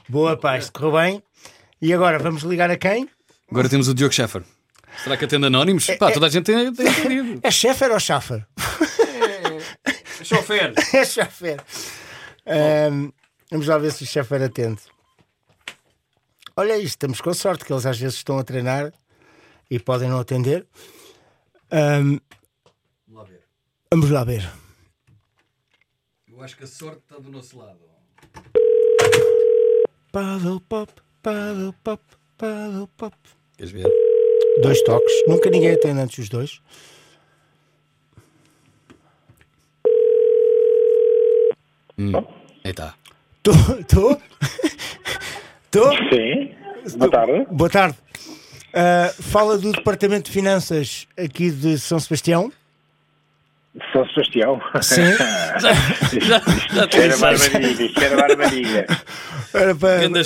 Boa, 0.09 0.37
pá, 0.37 0.57
isto 0.57 0.71
correu 0.73 0.91
bem. 0.93 1.23
E 1.81 1.93
agora, 1.93 2.17
vamos 2.19 2.43
ligar 2.43 2.69
a 2.71 2.77
quem? 2.77 3.07
Agora 3.51 3.69
temos 3.69 3.87
o 3.87 3.93
Diogo 3.93 4.13
Schaffer. 4.13 4.41
Será 5.01 5.17
que 5.17 5.25
atende 5.25 5.47
anónimos? 5.47 5.87
Pá, 5.97 6.11
toda 6.11 6.27
a 6.27 6.29
gente 6.29 6.45
tem, 6.45 6.73
tem 6.73 6.87
entendido. 6.87 7.39
É 7.43 7.51
Scheffer 7.51 7.91
ou 7.91 7.99
Schaffer? 7.99 8.45
Chofer. 10.23 10.73
É 10.93 11.05
Schaffer. 11.05 11.59
Ahm, 12.45 13.11
vamos 13.51 13.67
lá 13.67 13.77
ver 13.77 13.91
se 13.91 14.03
o 14.03 14.07
Schaffer 14.07 14.41
atende. 14.41 14.81
Olha 16.55 16.77
isto, 16.77 16.87
estamos 16.89 17.19
com 17.19 17.33
sorte 17.33 17.65
que 17.65 17.73
eles 17.73 17.85
às 17.85 17.97
vezes 17.99 18.15
estão 18.17 18.37
a 18.37 18.43
treinar 18.43 18.93
e 19.69 19.79
podem 19.79 20.07
não 20.09 20.19
atender. 20.19 20.67
Ahm, 21.71 22.19
vamos 23.91 24.09
lá 24.09 24.23
ver. 24.23 24.49
Eu 26.27 26.41
acho 26.41 26.55
que 26.57 26.63
a 26.63 26.67
sorte 26.67 26.99
está 26.99 27.17
do 27.17 27.29
nosso 27.31 27.57
lado. 27.57 27.79
Paddle 30.11 30.61
pop, 30.61 30.91
paddle 31.21 31.73
pop, 31.83 32.03
paddle 32.37 32.87
pop. 32.97 33.15
Queres 33.57 33.71
ver? 33.71 34.12
Dois 34.61 34.81
toques, 34.83 35.11
nunca 35.27 35.49
ninguém 35.49 35.71
atende 35.71 35.99
antes 35.99 36.17
os 36.19 36.29
dois. 36.29 36.61
Aí 41.97 42.71
está. 42.71 42.93
Estou? 43.37 43.79
Estou? 43.79 44.21
Estou? 45.65 45.91
Sim, 46.09 46.55
boa 46.97 47.11
tarde. 47.11 47.47
Boa 47.51 47.69
tarde. 47.69 47.97
Ah, 48.73 49.13
fala 49.19 49.57
do 49.57 49.71
Departamento 49.71 50.25
de 50.25 50.31
Finanças 50.31 51.07
aqui 51.17 51.51
de 51.51 51.77
São 51.77 51.99
Sebastião. 51.99 52.51
São 53.91 54.07
Sebastião. 54.09 54.61
Sim. 54.81 55.01
Já, 55.59 55.73
já 56.73 56.85
Isto 56.85 56.97
era 56.97 57.17
barbariga, 57.17 57.83
isto 57.83 58.01
era 58.03 58.15
barbariga. 58.15 58.85
Ora, 59.53 59.75
para- 59.75 59.97
Ganda. 59.99 60.23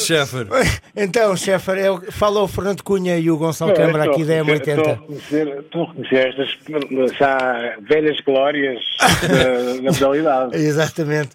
Então, 0.96 1.36
Scheffer, 1.36 1.78
é 1.78 1.92
o- 1.92 2.02
fala 2.12 2.42
o 2.42 2.48
Fernando 2.48 2.82
Cunha 2.84 3.18
e 3.18 3.30
o 3.32 3.38
Gonçalo 3.38 3.74
Câmara 3.74 4.10
aqui 4.12 4.24
da 4.26 4.36
Estou 4.38 4.56
M80. 4.56 4.80
a 4.88 4.92
reconhecer- 4.94 5.48
Estou 5.60 5.84
a 5.84 5.88
reconhecer 5.88 6.28
estas 6.30 7.18
já 7.18 7.76
velhas 7.88 8.20
glórias 8.22 8.80
da, 9.00 9.82
da 9.82 9.92
modalidade. 9.92 10.56
Exatamente. 10.58 11.30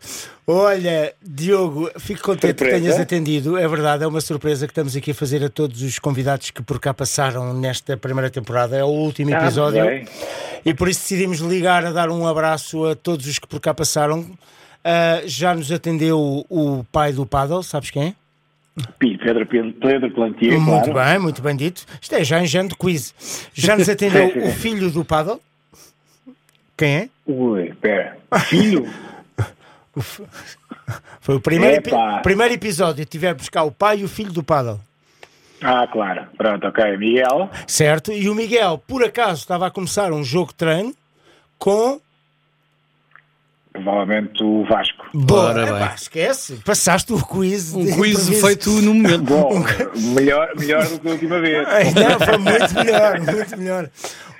Olha, 0.46 1.14
Diogo, 1.22 1.88
fico 2.00 2.20
contente 2.22 2.54
que 2.54 2.64
Surpresa. 2.64 2.80
tenhas 2.80 3.00
atendido. 3.00 3.56
É 3.56 3.66
verdade, 3.68 4.02
é 4.02 4.06
uma 4.06 4.20
surpresa 4.20 4.66
que 4.66 4.72
estamos 4.72 4.96
aqui 4.96 5.12
a 5.12 5.14
fazer 5.14 5.42
a 5.44 5.48
todos 5.48 5.80
os 5.82 5.98
convidados 6.00 6.50
que 6.50 6.62
por 6.62 6.80
cá 6.80 6.92
passaram 6.92 7.54
nesta 7.54 7.96
primeira 7.96 8.28
temporada. 8.28 8.76
É 8.76 8.82
o 8.82 8.88
último 8.88 9.32
Ah, 9.34 9.38
episódio. 9.44 9.84
bem. 9.84 10.04
E 10.64 10.74
por 10.74 10.88
isso 10.88 11.00
decidimos 11.00 11.38
ligar 11.38 11.84
a 11.86 11.92
dar 11.92 12.10
um 12.10 12.26
abraço 12.26 12.84
a 12.86 12.96
todos 12.96 13.26
os 13.26 13.38
que 13.38 13.46
por 13.46 13.60
cá 13.60 13.72
passaram. 13.72 14.26
Ah, 14.84 15.22
já 15.26 15.54
nos 15.54 15.70
atendeu 15.70 16.44
o, 16.50 16.84
pai 16.90 17.12
do 17.12 17.24
Paddle, 17.24 17.62
sabes 17.62 17.90
quem 17.90 18.02
é? 18.08 18.14
Pedro, 18.98 19.46
Pedro, 19.46 20.10
Plantier, 20.12 20.58
muito 20.58 20.90
claro. 20.90 21.10
bem, 21.10 21.18
muito 21.20 21.40
bem 21.42 21.54
dito. 21.54 21.84
Isto 22.00 22.14
é 22.16 22.24
já 22.24 22.40
em 22.42 22.46
género 22.46 22.70
de 22.70 22.76
quiz. 22.76 23.14
Já 23.54 23.76
nos 23.76 23.88
atendeu 23.88 24.32
o 24.44 24.50
filho 24.50 24.90
do 24.90 25.04
Paddle. 25.04 25.40
Quem 26.76 26.96
é? 26.96 27.08
Ui, 27.26 27.68
espera. 27.68 28.16
Filho? 28.48 28.88
Foi 31.20 31.36
o 31.36 31.40
primeiro, 31.40 31.76
epi- 31.76 31.90
primeiro 32.22 32.54
episódio. 32.54 33.04
Tivemos 33.04 33.48
cá 33.48 33.62
o 33.62 33.70
pai 33.72 33.98
e 34.00 34.04
o 34.04 34.08
filho 34.08 34.32
do 34.32 34.42
Paddle. 34.42 34.80
Ah, 35.62 35.86
claro. 35.86 36.26
Pronto, 36.36 36.66
ok. 36.66 36.96
Miguel. 36.96 37.48
Certo? 37.66 38.10
E 38.12 38.28
o 38.28 38.34
Miguel, 38.34 38.78
por 38.86 39.04
acaso, 39.04 39.42
estava 39.42 39.66
a 39.66 39.70
começar 39.70 40.12
um 40.12 40.24
jogo 40.24 40.48
de 40.48 40.56
treino 40.56 40.94
com. 41.58 42.00
Provavelmente 43.72 44.42
o 44.42 44.64
Vasco. 44.64 45.01
Boa, 45.14 45.50
Ora 45.50 45.66
bem. 45.66 45.76
epá, 45.76 45.94
esquece. 45.94 46.54
Passaste 46.64 47.12
o 47.12 47.22
quiz. 47.24 47.74
Um 47.74 47.84
quiz 47.96 48.28
feito 48.40 48.70
no 48.70 48.94
momento. 48.94 49.22
Bom, 49.24 49.62
melhor, 50.14 50.50
melhor 50.56 50.86
do 50.86 50.98
que 50.98 51.08
a 51.08 51.10
última 51.10 51.40
vez. 51.40 51.66
Não, 51.94 52.18
foi 52.18 52.38
muito 52.38 52.74
melhor, 52.74 53.20
muito 53.20 53.56
melhor. 53.58 53.90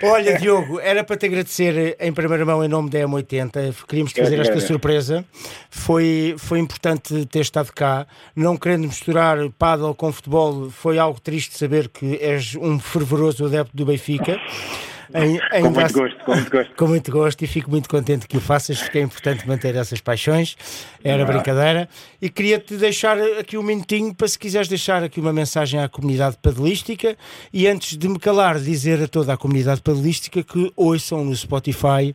Olha, 0.04 0.36
Diogo, 0.36 0.80
era 0.80 1.04
para 1.04 1.16
te 1.16 1.26
agradecer 1.26 1.96
em 2.00 2.12
primeira 2.12 2.44
mão 2.44 2.64
em 2.64 2.68
nome 2.68 2.90
da 2.90 2.98
M80. 3.00 3.74
Queríamos 3.86 4.12
te 4.12 4.20
fazer 4.20 4.40
esta 4.40 4.58
surpresa. 4.60 5.24
Foi, 5.70 6.34
foi 6.38 6.58
importante 6.58 7.24
ter 7.26 7.40
estado 7.40 7.70
cá. 7.72 8.06
Não 8.34 8.56
querendo 8.56 8.88
misturar 8.88 9.38
paddle 9.58 9.94
com 9.94 10.10
futebol, 10.10 10.70
foi 10.70 10.98
algo 10.98 11.20
triste 11.20 11.56
saber 11.56 11.88
que 11.88 12.16
és 12.20 12.56
um 12.56 12.80
fervoroso 12.80 13.44
adepto 13.46 13.76
do 13.76 13.84
Benfica. 13.86 14.40
Em- 15.14 15.38
Com 15.38 15.54
ainda 15.54 15.70
muito 15.70 15.92
gosto, 15.92 16.24
com 16.24 16.34
muito 16.34 16.50
gosto. 16.50 16.74
com 16.76 16.86
muito 16.88 17.12
gosto 17.12 17.42
e 17.42 17.46
fico 17.46 17.70
muito 17.70 17.88
contente 17.88 18.26
que 18.26 18.36
o 18.36 18.40
faças, 18.40 18.80
porque 18.80 18.98
é 18.98 19.02
importante 19.02 19.46
manter 19.46 19.74
essas 19.76 20.00
paixões. 20.00 20.56
Era 21.04 21.24
brincadeira. 21.24 21.88
E 22.20 22.28
queria-te 22.30 22.76
deixar 22.76 23.18
aqui 23.38 23.56
um 23.58 23.62
minutinho 23.62 24.14
para 24.14 24.26
se 24.28 24.38
quiseres 24.38 24.68
deixar 24.68 25.02
aqui 25.02 25.20
uma 25.20 25.32
mensagem 25.32 25.80
à 25.80 25.88
comunidade 25.88 26.36
padelística 26.40 27.16
e 27.52 27.66
antes 27.66 27.96
de 27.96 28.08
me 28.08 28.18
calar, 28.18 28.58
dizer 28.58 29.02
a 29.02 29.08
toda 29.08 29.32
a 29.32 29.36
comunidade 29.36 29.80
padelística 29.82 30.42
que 30.42 30.72
ouçam 30.76 31.24
no 31.24 31.34
Spotify 31.36 32.14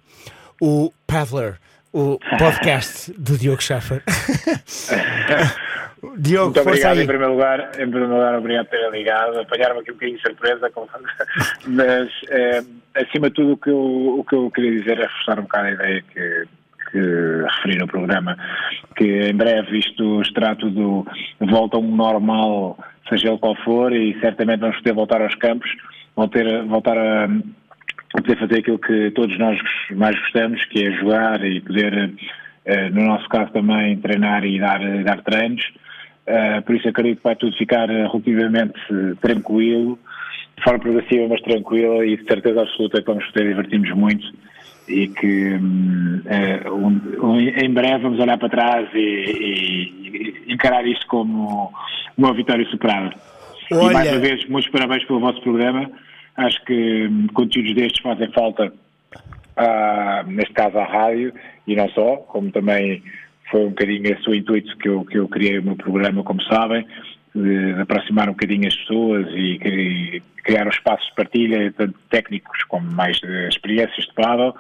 o 0.62 0.92
Paddler, 1.06 1.58
o 1.94 2.18
podcast 2.40 3.12
do 3.18 3.38
Diogo 3.38 3.62
Schaffer. 3.62 4.02
Diogo, 6.18 6.46
Muito 6.46 6.62
obrigado 6.62 7.00
em 7.00 7.08
primeiro 7.08 7.34
lugar. 7.34 7.72
Em 7.76 7.90
primeiro 7.90 8.10
lugar, 8.10 8.38
obrigado 8.38 8.66
por 8.66 8.78
terem 8.78 8.92
ligado. 8.92 9.40
Apanharam-me 9.40 9.82
aqui 9.82 9.92
um 9.92 9.96
bocadinho 9.96 10.18
de 10.18 10.24
surpresa, 10.24 10.72
mas 11.68 12.10
eh, 12.30 12.64
acima 12.96 13.30
de 13.30 13.36
tudo 13.36 13.54
o 13.54 13.58
que, 13.58 13.70
eu, 13.70 14.20
o 14.20 14.24
que 14.24 14.36
eu 14.36 14.52
queria 14.52 14.80
dizer 14.80 15.00
é 15.00 15.04
reforçar 15.04 15.40
um 15.40 15.44
bocado 15.44 15.68
a 15.68 15.72
ideia 15.72 16.04
que, 16.14 16.44
que 16.92 17.00
referi 17.56 17.78
no 17.80 17.88
programa, 17.88 18.38
que 18.96 19.06
em 19.06 19.36
breve 19.36 19.80
isto 19.80 20.22
estará 20.22 20.56
tudo 20.56 21.06
volta 21.40 21.78
a 21.78 21.80
um 21.80 21.96
normal, 21.96 22.78
seja 23.10 23.30
ele 23.30 23.40
qual 23.40 23.56
for, 23.64 23.92
e 23.92 24.20
certamente 24.20 24.60
vamos 24.60 24.78
poder 24.78 24.94
voltar 24.94 25.22
aos 25.22 25.36
campos, 25.36 25.70
vão 26.16 26.28
ter, 26.28 26.64
voltar 26.66 26.98
a 26.98 27.28
poder 28.22 28.38
fazer 28.40 28.60
aquilo 28.60 28.80
que 28.80 29.12
todos 29.12 29.38
nós 29.40 29.60
mais 29.96 30.16
gostamos, 30.20 30.64
que 30.66 30.86
é 30.86 30.92
jogar 30.92 31.44
e 31.44 31.60
poder, 31.62 32.12
eh, 32.66 32.90
no 32.90 33.04
nosso 33.04 33.28
caso 33.30 33.52
também, 33.52 33.98
treinar 33.98 34.46
e 34.46 34.60
dar, 34.60 34.80
dar 35.04 35.22
treinos. 35.24 35.64
Eh, 36.30 36.62
por 36.62 36.76
isso 36.76 36.90
acredito 36.90 37.18
que 37.20 37.24
vai 37.24 37.36
tudo 37.38 37.56
ficar 37.58 37.88
relativamente 37.88 38.78
eh, 38.92 39.14
tranquilo, 39.22 39.98
de 40.58 40.64
forma 40.64 40.80
progressiva, 40.80 41.28
mas 41.30 41.42
tranquila 41.42 42.06
e 42.06 42.18
de 42.18 42.26
certeza 42.26 42.62
absoluta 42.64 43.00
que 43.02 43.08
vamos 43.08 43.26
poder 43.28 43.48
divertir-nos 43.50 43.92
muito 43.96 44.28
e 44.90 45.08
que 45.08 45.54
hum, 45.56 46.22
eh, 46.26 46.70
um- 46.70 47.26
um- 47.32 47.40
em 47.40 47.74
breve 47.74 48.00
vamos 48.04 48.20
olhar 48.20 48.38
para 48.38 48.50
trás 48.50 48.90
e, 48.94 48.98
e- 48.98 50.44
e 50.48 50.54
encarar 50.54 50.86
isto 50.86 51.06
como 51.08 51.72
uma 52.18 52.34
vitória 52.34 52.66
superada. 52.66 53.14
E 53.72 53.76
mais 53.76 53.96
Olha- 53.96 54.12
uma 54.14 54.20
vez, 54.20 54.46
muitos 54.50 54.70
parabéns 54.72 55.06
pelo 55.06 55.20
vosso 55.22 55.42
programa. 55.42 55.90
Acho 56.36 56.64
que 56.66 57.08
hum, 57.08 57.28
conteúdos 57.34 57.74
destes 57.74 58.02
fazem 58.02 58.30
falta, 58.34 58.74
ah, 59.56 60.24
neste 60.28 60.54
caso 60.54 60.78
à 60.78 60.84
rádio, 60.86 61.34
e 61.66 61.76
não 61.76 61.88
só, 61.90 62.18
como 62.18 62.52
também 62.52 63.02
foi 63.50 63.62
um 63.62 63.70
bocadinho 63.70 64.06
esse 64.12 64.30
o 64.30 64.36
intuito 64.36 64.78
que 64.78 64.90
eu, 64.90 65.06
que 65.06 65.18
eu 65.18 65.28
criei 65.28 65.60
o 65.60 65.64
meu 65.64 65.76
programa, 65.76 66.24
como 66.24 66.42
sabem, 66.44 66.86
de, 67.34 67.74
aproximar 67.82 68.28
um 68.30 68.34
bocadinho 68.34 68.68
as 68.68 68.76
pessoas 68.76 69.28
e, 69.32 69.58
cri- 69.60 70.24
criar 70.44 70.66
um 70.66 70.70
espaço 70.70 71.06
de 71.08 71.16
partilha, 71.16 71.74
tanto 71.78 71.96
técnicos 72.10 72.64
como 72.64 72.90
mais 72.92 73.18
de 73.18 73.48
experiências 73.48 74.06
de 74.06 74.14
paddle, 74.14 74.54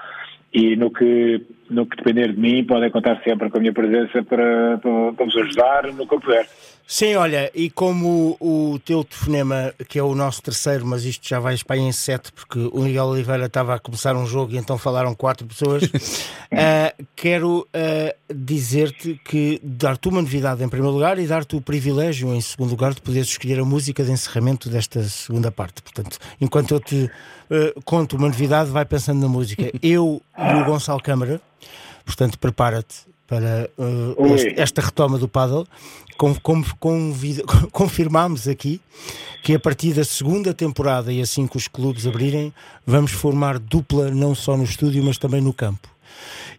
e 0.53 0.75
no 0.75 0.89
que, 0.91 1.41
no 1.69 1.85
que 1.85 1.97
depender 1.97 2.31
de 2.33 2.39
mim, 2.39 2.63
podem 2.63 2.89
contar 2.89 3.21
sempre 3.23 3.49
com 3.49 3.57
a 3.57 3.61
minha 3.61 3.73
presença 3.73 4.23
para, 4.23 4.77
para, 4.77 5.13
para 5.13 5.25
vos 5.25 5.37
ajudar 5.37 5.83
no 5.93 6.07
que 6.07 6.15
eu 6.15 6.19
puder. 6.19 6.47
Sim, 6.89 7.15
olha, 7.15 7.51
e 7.53 7.69
como 7.69 8.37
o, 8.39 8.79
teu 8.79 9.03
telefonema, 9.03 9.73
que 9.89 9.99
é 9.99 10.03
o 10.03 10.15
nosso 10.15 10.41
terceiro, 10.41 10.85
mas 10.85 11.03
isto 11.03 11.27
já 11.27 11.37
vai 11.37 11.57
para 11.57 11.75
aí 11.75 11.81
em 11.81 11.91
sete, 11.91 12.31
porque 12.31 12.57
o 12.71 12.79
Miguel 12.79 13.07
Oliveira 13.07 13.47
estava 13.47 13.75
a 13.75 13.79
começar 13.79 14.15
um 14.15 14.25
jogo 14.25 14.53
e 14.53 14.57
então 14.57 14.77
falaram 14.77 15.13
quatro 15.13 15.45
pessoas, 15.45 15.83
ah, 16.49 16.93
quero 17.13 17.67
ah, 17.73 18.15
dizer-te 18.33 19.19
que 19.25 19.59
dar-te 19.61 20.07
uma 20.07 20.21
novidade 20.21 20.63
em 20.63 20.69
primeiro 20.69 20.93
lugar 20.93 21.19
e 21.19 21.27
dar-te 21.27 21.57
o 21.57 21.61
privilégio 21.61 22.33
em 22.33 22.39
segundo 22.39 22.69
lugar 22.69 22.93
de 22.93 23.01
poderes 23.01 23.27
escolher 23.27 23.59
a 23.59 23.65
música 23.65 24.01
de 24.01 24.11
encerramento 24.11 24.69
desta 24.69 25.03
segunda 25.03 25.51
parte. 25.51 25.81
Portanto, 25.81 26.17
enquanto 26.39 26.73
eu 26.73 26.79
te 26.79 27.11
ah, 27.51 27.81
conto 27.83 28.15
uma 28.15 28.29
novidade, 28.29 28.69
vai 28.69 28.85
pensando 28.85 29.19
na 29.19 29.27
música. 29.27 29.69
Eu 29.83 30.21
e 30.37 30.53
o 30.53 30.63
Gonçalo 30.63 31.03
Câmara, 31.03 31.41
portanto, 32.05 32.39
prepara-te 32.39 33.07
para 33.27 33.69
Ui. 33.77 34.31
este- 34.33 34.59
esta 34.59 34.81
retoma 34.81 35.17
do 35.17 35.27
paddle. 35.27 35.67
Com, 36.17 36.33
com, 36.35 36.63
convida- 36.79 37.43
confirmámos 37.71 38.47
aqui 38.47 38.81
que 39.43 39.53
a 39.53 39.59
partir 39.59 39.93
da 39.93 40.03
segunda 40.03 40.53
temporada 40.53 41.13
e 41.13 41.21
assim 41.21 41.45
que 41.45 41.55
os 41.57 41.67
clubes 41.67 42.07
abrirem, 42.07 42.51
vamos 42.85 43.11
formar 43.11 43.59
dupla 43.59 44.09
não 44.09 44.33
só 44.33 44.57
no 44.57 44.63
estúdio, 44.63 45.03
mas 45.03 45.17
também 45.17 45.41
no 45.41 45.53
campo. 45.53 45.87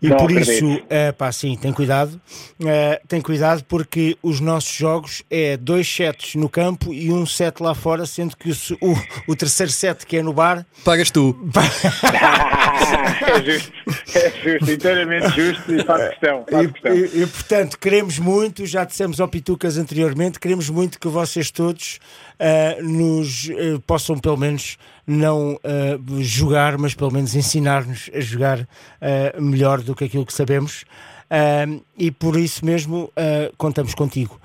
E 0.00 0.08
Não 0.08 0.16
por 0.16 0.30
acredito. 0.30 0.52
isso, 0.52 0.82
é, 0.88 1.12
pá, 1.12 1.32
sim, 1.32 1.56
tem 1.56 1.72
cuidado. 1.72 2.20
Eh, 2.64 3.00
tem 3.08 3.20
cuidado 3.20 3.64
porque 3.64 4.16
os 4.22 4.40
nossos 4.40 4.72
jogos 4.72 5.22
é 5.30 5.56
dois 5.56 5.88
sets 5.88 6.34
no 6.36 6.48
campo 6.48 6.94
e 6.94 7.12
um 7.12 7.26
set 7.26 7.60
lá 7.60 7.74
fora, 7.74 8.06
sendo 8.06 8.36
que 8.36 8.50
o, 8.50 8.54
o, 8.80 9.32
o 9.32 9.36
terceiro 9.36 9.72
set 9.72 10.06
que 10.06 10.16
é 10.18 10.22
no 10.22 10.32
bar 10.32 10.64
Pagas 10.84 11.10
tu. 11.10 11.36
é 13.28 13.42
justo, 13.42 13.72
é 14.14 14.30
justo, 14.42 14.70
inteiramente 14.70 15.28
justo 15.30 15.74
e 15.74 15.84
faço 15.84 16.08
questão. 16.10 16.44
Faço 16.50 16.68
questão. 16.68 16.94
E, 16.94 17.00
e, 17.00 17.22
e, 17.22 17.26
portanto, 17.26 17.78
queremos 17.78 18.18
muito, 18.18 18.66
já 18.66 18.84
dissemos 18.84 19.20
ao 19.20 19.28
Pitucas 19.28 19.76
anteriormente, 19.76 20.38
queremos 20.38 20.70
muito 20.70 20.98
que 20.98 21.08
vocês 21.08 21.50
todos 21.50 21.98
ah, 22.38 22.76
nos 22.82 23.50
ah, 23.50 23.80
possam 23.86 24.18
pelo 24.18 24.36
menos 24.36 24.78
não 25.08 25.58
ah, 25.64 25.98
jogar, 26.20 26.76
mas 26.76 26.94
pelo 26.94 27.10
menos 27.10 27.34
ensinar-nos 27.34 28.10
a 28.14 28.20
jogar 28.20 28.68
ah, 29.00 29.40
melhor 29.40 29.80
do 29.80 29.94
que 29.94 30.04
aquilo 30.04 30.26
que 30.26 30.32
sabemos. 30.32 30.84
Ah, 31.30 31.64
e 31.96 32.10
por 32.10 32.36
isso 32.36 32.64
mesmo 32.64 33.10
contamos 33.56 33.94
contigo. 33.94 34.38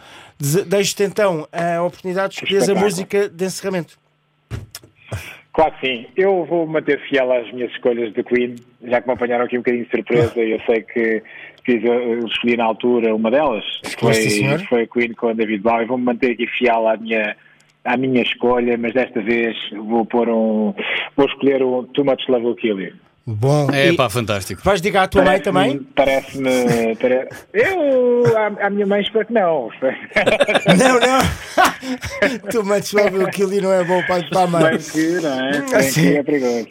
Deixo-te 0.68 1.04
então 1.04 1.48
a 1.52 1.82
oportunidade 1.84 2.36
de 2.36 2.56
escolher 2.56 2.78
a 2.78 2.80
música 2.80 3.30
de 3.30 3.46
encerramento. 3.46 3.98
Claro 5.54 5.72
que 5.74 5.88
sim. 5.88 6.08
Eu 6.18 6.46
vou 6.46 6.66
manter 6.66 7.00
fiel 7.08 7.32
às 7.32 7.52
minhas 7.54 7.72
escolhas 7.72 8.12
de 8.14 8.24
Queen, 8.24 8.56
já 8.84 9.00
que 9.02 9.08
me 9.08 9.14
apanharam 9.14 9.46
aqui 9.46 9.56
um 9.56 9.60
bocadinho 9.62 9.86
de 9.86 9.92
surpresa 9.92 10.40
eu 10.40 10.60
sei 10.66 10.82
que 10.82 11.24
fiz, 11.64 11.84
eu 11.84 12.26
escolhi 12.26 12.58
na 12.58 12.66
altura 12.66 13.16
uma 13.16 13.30
delas, 13.30 13.64
que 13.84 14.00
foi, 14.00 14.64
foi 14.68 14.82
a 14.82 14.88
Queen 14.88 15.14
com 15.14 15.30
a 15.30 15.34
David 15.34 15.62
Bowie. 15.62 15.86
Vou-me 15.86 16.04
manter 16.04 16.32
aqui 16.32 16.48
fiel 16.48 16.88
à 16.88 16.98
minha, 16.98 17.36
à 17.84 17.98
minha 17.98 18.22
escolha, 18.22 18.78
mas 18.78 18.94
desta 18.94 19.22
vez 19.22 19.58
vou 19.72 20.06
pôr 20.06 20.30
um. 20.30 20.74
Vou 21.16 21.28
escolher 21.28 21.64
um 21.64 21.84
Too 21.84 22.06
Much 22.06 22.28
Love 22.30 22.46
Will 22.46 22.56
Kill 22.56 22.80
You. 22.80 22.94
Bom, 23.26 23.70
É 23.72 23.90
e 23.90 23.96
pá, 23.96 24.10
fantástico. 24.10 24.62
vais 24.66 24.82
dizer 24.82 24.98
à 24.98 25.08
tua 25.08 25.24
mãe 25.24 25.40
também? 25.40 25.80
Parece-me. 25.96 26.94
Pare... 27.00 27.30
Eu, 27.54 28.38
à, 28.38 28.68
à 28.68 28.70
minha 28.70 28.86
mãe, 28.86 29.02
espero 29.02 29.26
que 29.26 29.34
não. 29.34 29.70
Não, 30.78 31.00
não. 31.00 32.64
Much 32.64 32.94
love 32.94 33.18
will 33.18 33.28
kill 33.30 33.52
you 33.54 33.62
não 33.62 33.72
é 33.74 33.84
bom 33.84 34.02
para, 34.08 34.24
para 34.24 34.42
a 34.44 34.48
mãe. 34.48 34.64
Bem 34.72 34.78
que, 34.80 35.22
não 35.22 35.40
é? 35.50 35.52
Bem 35.62 35.82
Sim. 35.84 36.02
que 36.02 36.18
é 36.18 36.24
perigoso. 36.24 36.68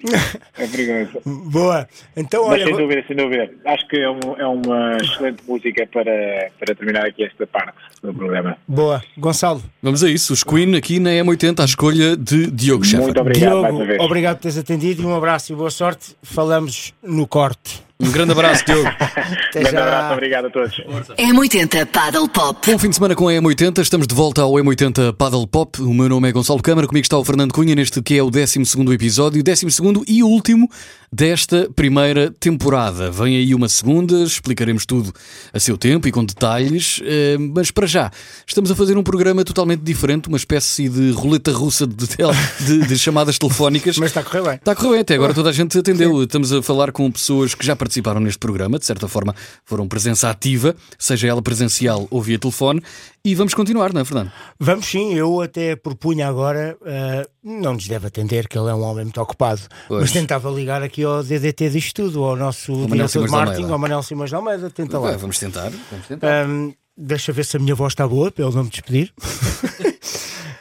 É 0.59 0.67
perigoso. 0.67 1.21
Boa. 1.51 1.89
Então, 2.17 2.49
Mas 2.49 2.63
olha. 2.63 2.65
sem 2.67 2.77
dúvida, 2.77 3.05
sem 3.07 3.17
dúvida. 3.17 3.51
Acho 3.67 3.89
que 3.89 3.97
é, 3.99 4.11
um- 4.11 4.37
é 4.39 4.47
uma 4.47 4.97
excelente 4.99 5.43
música 5.47 5.87
para, 5.93 6.51
para 6.59 6.75
terminar 6.75 7.07
aqui 7.07 7.25
esta 7.25 7.47
parte 7.47 7.75
do 8.03 8.13
programa. 8.15 8.57
Boa. 8.67 9.03
Gonçalo, 9.17 9.63
Vamos 9.83 10.03
a 10.05 10.09
isso. 10.11 10.33
Os 10.33 10.43
Queen 10.45 10.75
aqui 10.77 10.99
na 10.99 11.11
M80 11.11 11.61
à 11.61 11.65
escolha 11.65 12.17
de 12.17 12.51
Diogo 12.51 12.85
Schaffer. 12.85 13.05
Muito 13.07 13.21
obrigado 13.21 13.53
mais 13.61 13.63
Diogo, 13.67 13.77
uma 13.79 13.87
vez. 13.87 14.01
obrigado 14.01 14.37
por 14.37 14.43
teres 14.43 14.59
atendido 14.59 15.03
e 15.03 15.07
um 15.07 15.15
abraço 15.17 15.53
e 15.53 15.57
boa 15.57 15.71
sorte. 15.71 16.15
Falamos 16.43 16.93
no 17.01 17.25
corte. 17.29 17.85
Um 18.03 18.11
grande 18.11 18.33
abraço, 18.33 18.65
Diogo. 18.67 18.89
Até 18.99 19.61
Grande 19.61 19.71
já. 19.73 19.83
abraço, 19.85 20.13
obrigado 20.15 20.47
a 20.47 20.51
todos. 20.51 20.75
M80 21.17 21.87
Paddle 21.87 22.29
Pop. 22.29 22.71
Bom 22.71 22.79
fim 22.79 22.89
de 22.89 22.97
semana 22.97 23.15
com 23.15 23.29
a 23.29 23.33
M80, 23.33 23.79
estamos 23.81 24.07
de 24.07 24.15
volta 24.15 24.43
ao 24.43 24.53
M80 24.55 25.13
Paddle 25.15 25.47
Pop. 25.47 25.81
O 25.81 25.95
meu 25.95 26.09
nome 26.09 26.29
é 26.29 26.33
Gonçalo 26.33 26.61
Câmara, 26.61 26.87
comigo 26.89 27.05
está 27.05 27.17
o 27.17 27.25
Fernando 27.25 27.53
Cunha 27.53 27.75
neste 27.75 28.03
que 28.03 28.17
é 28.19 28.23
o 28.23 28.31
12 28.31 28.61
episódio, 28.93 29.43
12 29.43 29.67
e 30.09 30.23
último 30.23 30.69
desta 31.13 31.69
primeira 31.77 32.33
temporada. 32.41 33.11
Vem 33.11 33.37
aí 33.37 33.55
uma 33.55 33.69
segunda, 33.69 34.23
explicaremos 34.25 34.85
tudo 34.87 35.13
a 35.53 35.61
seu 35.61 35.77
tempo 35.77 36.09
e 36.09 36.11
com 36.13 36.25
detalhes, 36.25 37.01
eh, 37.05 37.37
mas 37.39 37.71
para 37.71 37.87
já 37.87 38.11
estamos 38.47 38.71
a 38.71 38.75
fazer 38.75 38.97
um 38.97 39.03
programa 39.03 39.45
totalmente 39.45 39.81
diferente, 39.83 40.29
uma 40.29 40.39
espécie 40.39 40.89
de 40.89 41.11
roleta 41.13 41.53
russa 41.53 41.87
de, 41.87 42.07
tel- 42.09 42.31
de- 42.61 42.87
de 42.87 42.99
chamadas 42.99 43.39
telefónicas. 43.39 43.99
Mas 43.99 44.09
está 44.11 44.21
a 44.21 44.25
correr 44.25 44.43
bem. 44.43 44.55
Está 44.55 44.73
a 44.73 44.75
correr 44.75 44.91
bem, 44.93 45.01
até 45.01 45.15
agora 45.15 45.35
toda 45.35 45.51
a 45.51 45.53
gente 45.53 45.79
atendeu. 45.79 46.23
Estamos 46.23 46.51
a 46.53 46.63
falar 46.63 46.91
com 46.91 47.11
pessoas 47.13 47.55
que 47.55 47.65
já 47.65 47.77
participaram 47.77 47.92
neste 48.21 48.39
programa, 48.39 48.79
de 48.79 48.87
certa 48.87 49.09
forma 49.09 49.35
foram 49.65 49.87
presença 49.89 50.31
ativa, 50.31 50.75
seja 50.99 51.29
ela 51.29 51.43
presencial 51.43 52.07
ou 52.11 52.23
via 52.23 52.39
telefone, 52.39 52.83
e 53.25 53.35
vamos 53.35 53.55
continuar, 53.55 53.93
não 53.93 54.01
é, 54.01 54.05
Fernando? 54.05 54.33
Vamos 54.59 54.87
sim, 54.87 55.15
eu 55.15 55.41
até 55.41 55.77
propunha 55.77 56.29
agora, 56.29 56.77
ah, 56.85 57.27
não 57.43 57.75
nos 57.75 57.87
deve 57.87 58.07
atender, 58.07 58.49
que 58.49 58.59
ele 58.59 58.69
é 58.71 58.75
um 58.75 58.83
homem 58.83 59.05
muito 59.05 59.21
ocupado, 59.21 59.61
Pois. 59.89 60.03
mas 60.03 60.13
tentava 60.13 60.51
ligar 60.51 60.83
aqui 60.83 61.05
ao 61.05 61.23
DDT 61.23 61.71
disto 61.71 62.03
tudo, 62.03 62.25
ao 62.25 62.37
nosso 62.37 62.73
Manel 62.73 62.89
diretor 62.89 63.09
Simões 63.09 63.31
de 63.31 63.37
marketing, 63.37 63.71
ao 63.71 63.79
Manel 63.79 64.03
Simões 64.03 64.31
de 64.31 64.37
Almeida, 64.37 64.71
tenta 64.71 64.99
lá. 64.99 65.17
Vamos 65.17 65.39
tentar, 65.39 65.71
vamos 65.91 66.07
tentar. 66.07 66.45
Ahm, 66.45 66.73
deixa 66.97 67.33
ver 67.33 67.45
se 67.45 67.57
a 67.57 67.61
minha 67.61 67.75
voz 67.75 67.93
está 67.93 68.07
boa, 68.07 68.31
para 68.31 68.45
ele 68.45 68.55
não 68.55 68.65
me 68.65 68.71
despedir. 68.71 69.13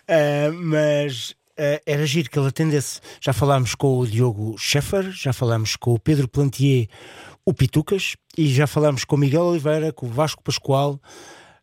Ah, 0.08 0.52
mas 0.62 1.36
ah, 1.62 1.80
era 1.86 2.08
giro 2.08 2.28
que 2.28 2.40
ele 2.40 2.48
atendesse. 2.48 3.00
Já 3.22 3.32
falámos 3.34 3.76
com 3.76 4.00
o 4.00 4.08
Diogo 4.08 4.58
Scheffer, 4.58 5.12
já 5.12 5.32
falámos 5.32 5.76
com 5.76 5.94
o 5.94 6.00
Pedro 6.00 6.28
Plantier, 6.28 6.88
o 7.46 7.54
Pitucas, 7.54 8.16
e 8.36 8.48
já 8.48 8.66
falámos 8.66 9.06
com 9.06 9.16
o 9.16 9.20
Miguel 9.20 9.44
Oliveira, 9.44 9.94
com 9.94 10.08
o 10.08 10.10
Vasco 10.10 10.42
Pascoal, 10.42 11.00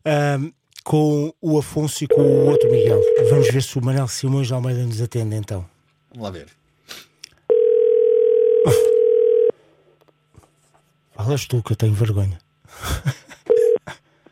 ahm, 0.05 0.51
com 0.85 1.33
o 1.41 1.57
Afonso 1.59 2.05
e 2.05 2.07
com 2.07 2.21
o 2.21 2.45
outro 2.45 2.71
Miguel. 2.71 3.01
Vamos 3.29 3.49
ver 3.51 3.61
se 3.61 3.77
o 3.77 3.83
Manel 3.83 4.07
Simões 4.07 4.47
de 4.47 4.53
Almeida 4.53 4.81
nos 4.83 5.01
atende 5.01 5.35
então. 5.35 5.65
Vamos 6.11 6.23
lá 6.23 6.31
ver. 6.31 6.47
Falas 11.11 11.45
tu 11.45 11.61
que 11.61 11.73
eu 11.73 11.75
tenho 11.75 11.93
vergonha. 11.93 12.39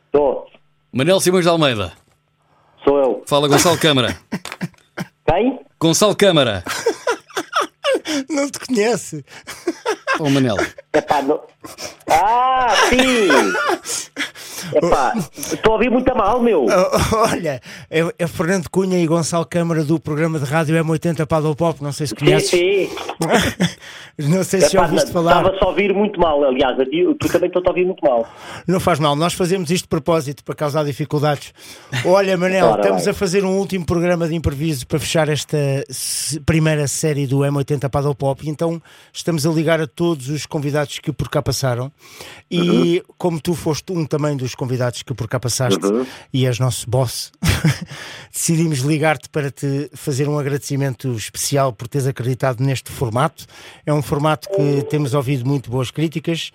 Estou, 0.06 0.48
Manel 0.94 1.20
Simões 1.20 1.44
de 1.44 1.50
Almeida, 1.50 1.92
sou 2.86 2.98
eu. 2.98 3.24
fala 3.28 3.50
Gonçalo 3.50 3.78
Câmara. 3.78 4.18
Gonçalo 5.80 6.16
Câmara. 6.16 6.64
Não 8.30 8.50
te 8.50 8.60
conhece. 8.60 9.24
Ô 10.20 10.30
Manel, 10.30 10.56
Epá, 10.94 11.22
não... 11.22 11.40
Ah, 12.10 12.74
sim! 12.90 14.07
Epá, 14.74 15.14
estou 15.38 15.72
a 15.72 15.76
ouvir 15.76 15.90
muito 15.90 16.12
a 16.12 16.16
mal, 16.16 16.42
meu. 16.42 16.66
Olha, 17.14 17.62
é, 17.90 18.14
é 18.18 18.28
Fernando 18.28 18.70
Cunha 18.70 19.00
e 19.00 19.06
Gonçalo 19.08 19.46
Câmara 19.46 19.84
do 19.84 20.00
programa 20.00 20.40
de 20.40 20.46
rádio 20.46 20.76
M80 20.84 21.26
Paddle 21.26 21.56
Pop, 21.56 21.82
não 21.84 21.92
sei 21.92 22.08
se 22.08 22.16
Sim, 22.18 22.26
conheces. 22.26 22.50
sim. 22.50 22.90
não 24.28 24.44
sei 24.44 24.62
se 24.62 24.70
já 24.72 24.80
Epá, 24.80 24.90
ouviste 24.90 25.12
falar. 25.12 25.38
Estava-se 25.38 25.64
a 25.64 25.68
ouvir 25.68 25.94
muito 25.94 26.20
mal, 26.20 26.44
aliás, 26.44 26.78
tu 27.20 27.28
também 27.30 27.48
estou 27.48 27.64
a 27.66 27.70
ouvir 27.70 27.86
muito 27.86 28.04
mal. 28.04 28.28
Não 28.68 28.80
faz 28.80 29.00
mal, 29.00 29.16
nós 29.16 29.34
fazemos 29.34 29.70
isto 29.72 29.84
de 29.84 29.90
propósito 29.90 30.44
para 30.44 30.56
causar 30.56 30.84
dificuldades. 30.84 31.54
Olha, 32.06 32.38
Manel, 32.38 32.76
estamos 32.78 33.04
bem. 33.04 33.12
a 33.12 33.14
fazer 33.14 33.44
um 33.46 33.58
último 33.58 33.86
programa 33.86 34.28
de 34.28 34.36
improviso 34.36 34.86
para 34.88 35.00
fechar 35.00 35.30
esta 35.30 35.58
primeira 36.46 36.88
série 36.88 37.26
do 37.28 37.40
M80 37.40 37.90
Paddle 37.90 38.16
Pop, 38.16 38.48
então 38.50 38.82
estamos 39.14 39.46
a 39.46 39.50
ligar 39.52 39.80
a 39.82 39.88
todos 39.88 40.30
os 40.30 40.46
convidados 40.46 41.00
que 41.00 41.12
por 41.12 41.30
cá 41.30 41.42
passaram. 41.42 41.92
E 42.50 43.04
como 43.18 43.40
tu 43.40 43.54
foste 43.54 43.92
um 43.92 44.06
também 44.06 44.36
dos 44.36 44.56
convidados 44.58 45.04
que 45.04 45.14
por 45.14 45.28
cá 45.28 45.40
passaste 45.40 45.86
Uhum. 45.86 46.06
e 46.34 46.46
és 46.46 46.60
nosso 46.60 46.90
boss, 46.90 47.32
decidimos 48.34 48.80
ligar-te 48.80 49.30
para 49.30 49.52
te 49.52 49.90
fazer 49.94 50.28
um 50.28 50.38
agradecimento 50.38 51.12
especial 51.14 51.72
por 51.72 51.88
teres 51.88 52.08
acreditado 52.08 52.64
neste 52.64 52.92
formato. 52.92 53.46
É 53.86 53.94
um 53.94 54.02
formato 54.02 54.50
que 54.50 54.84
temos 54.90 55.14
ouvido 55.14 55.46
muito 55.46 55.70
boas 55.70 55.92
críticas 55.92 56.52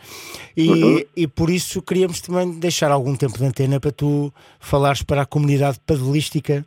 e, 0.56 1.06
e 1.16 1.26
por 1.26 1.48
isso 1.48 1.80
queríamos 1.80 2.20
também 2.20 2.58
deixar 2.58 2.90
algum 2.90 3.14
tempo 3.16 3.38
de 3.38 3.44
antena 3.44 3.80
para 3.80 3.92
tu 3.92 4.32
falares 4.60 5.02
para 5.02 5.22
a 5.22 5.26
comunidade 5.26 5.78
padelística. 5.86 6.66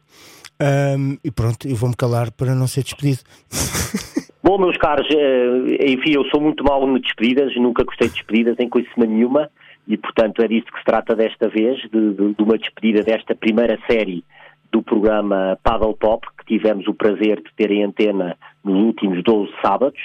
Ahm, 0.60 1.18
e 1.24 1.30
pronto, 1.32 1.68
eu 1.68 1.76
vou-me 1.76 1.96
calar 1.96 2.32
para 2.32 2.56
não 2.56 2.66
ser 2.68 2.84
despedido. 2.84 3.20
Bom, 4.42 4.60
meus 4.60 4.78
caros, 4.78 5.08
eh, 5.10 5.92
enfim, 5.92 6.12
eu 6.12 6.24
sou 6.26 6.40
muito 6.40 6.64
mau 6.64 6.88
em 6.88 7.02
despedidas, 7.02 7.54
nunca 7.56 7.84
gostei 7.84 8.08
de 8.08 8.14
despedidas 8.14 8.56
em 8.60 8.70
coisa 8.70 8.88
nenhuma 8.96 9.50
e, 9.88 9.98
portanto, 9.98 10.42
é 10.42 10.48
disso 10.48 10.66
que 10.72 10.80
se 10.80 10.86
trata 10.86 11.16
desta 11.16 11.48
vez, 11.48 11.80
de, 11.92 12.14
de- 12.14 12.34
de 12.34 12.44
uma 12.44 12.58
despedida 12.58 13.04
desta 13.04 13.36
primeira 13.36 13.78
série 13.90 14.24
do 14.72 14.82
programa 14.82 15.58
Paddle 15.64 15.96
Pop, 15.96 16.26
que 16.40 16.46
tivemos 16.58 16.88
o 16.88 16.94
prazer 16.94 17.38
de 17.38 17.54
ter 17.56 17.72
em 17.72 17.84
antena 17.84 18.36
nos 18.64 18.76
últimos 18.84 19.24
12 19.24 19.52
sábados. 19.64 20.00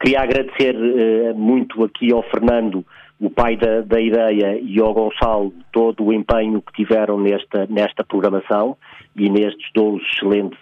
Queria 0.00 0.20
agradecer 0.22 0.74
eh, 0.74 1.32
muito 1.34 1.84
aqui 1.84 2.10
ao 2.12 2.22
Fernando, 2.22 2.84
o 3.20 3.28
pai 3.28 3.56
da, 3.56 3.82
da 3.82 4.00
ideia, 4.00 4.58
e 4.58 4.80
ao 4.80 4.94
Gonçalo 4.94 5.52
todo 5.72 6.04
o 6.04 6.12
empenho 6.12 6.62
que 6.62 6.72
tiveram 6.72 7.18
nesta, 7.20 7.66
nesta 7.68 8.02
programação 8.02 8.76
e 9.14 9.28
nestes 9.28 9.68
12 9.74 10.02
excelentes 10.06 10.58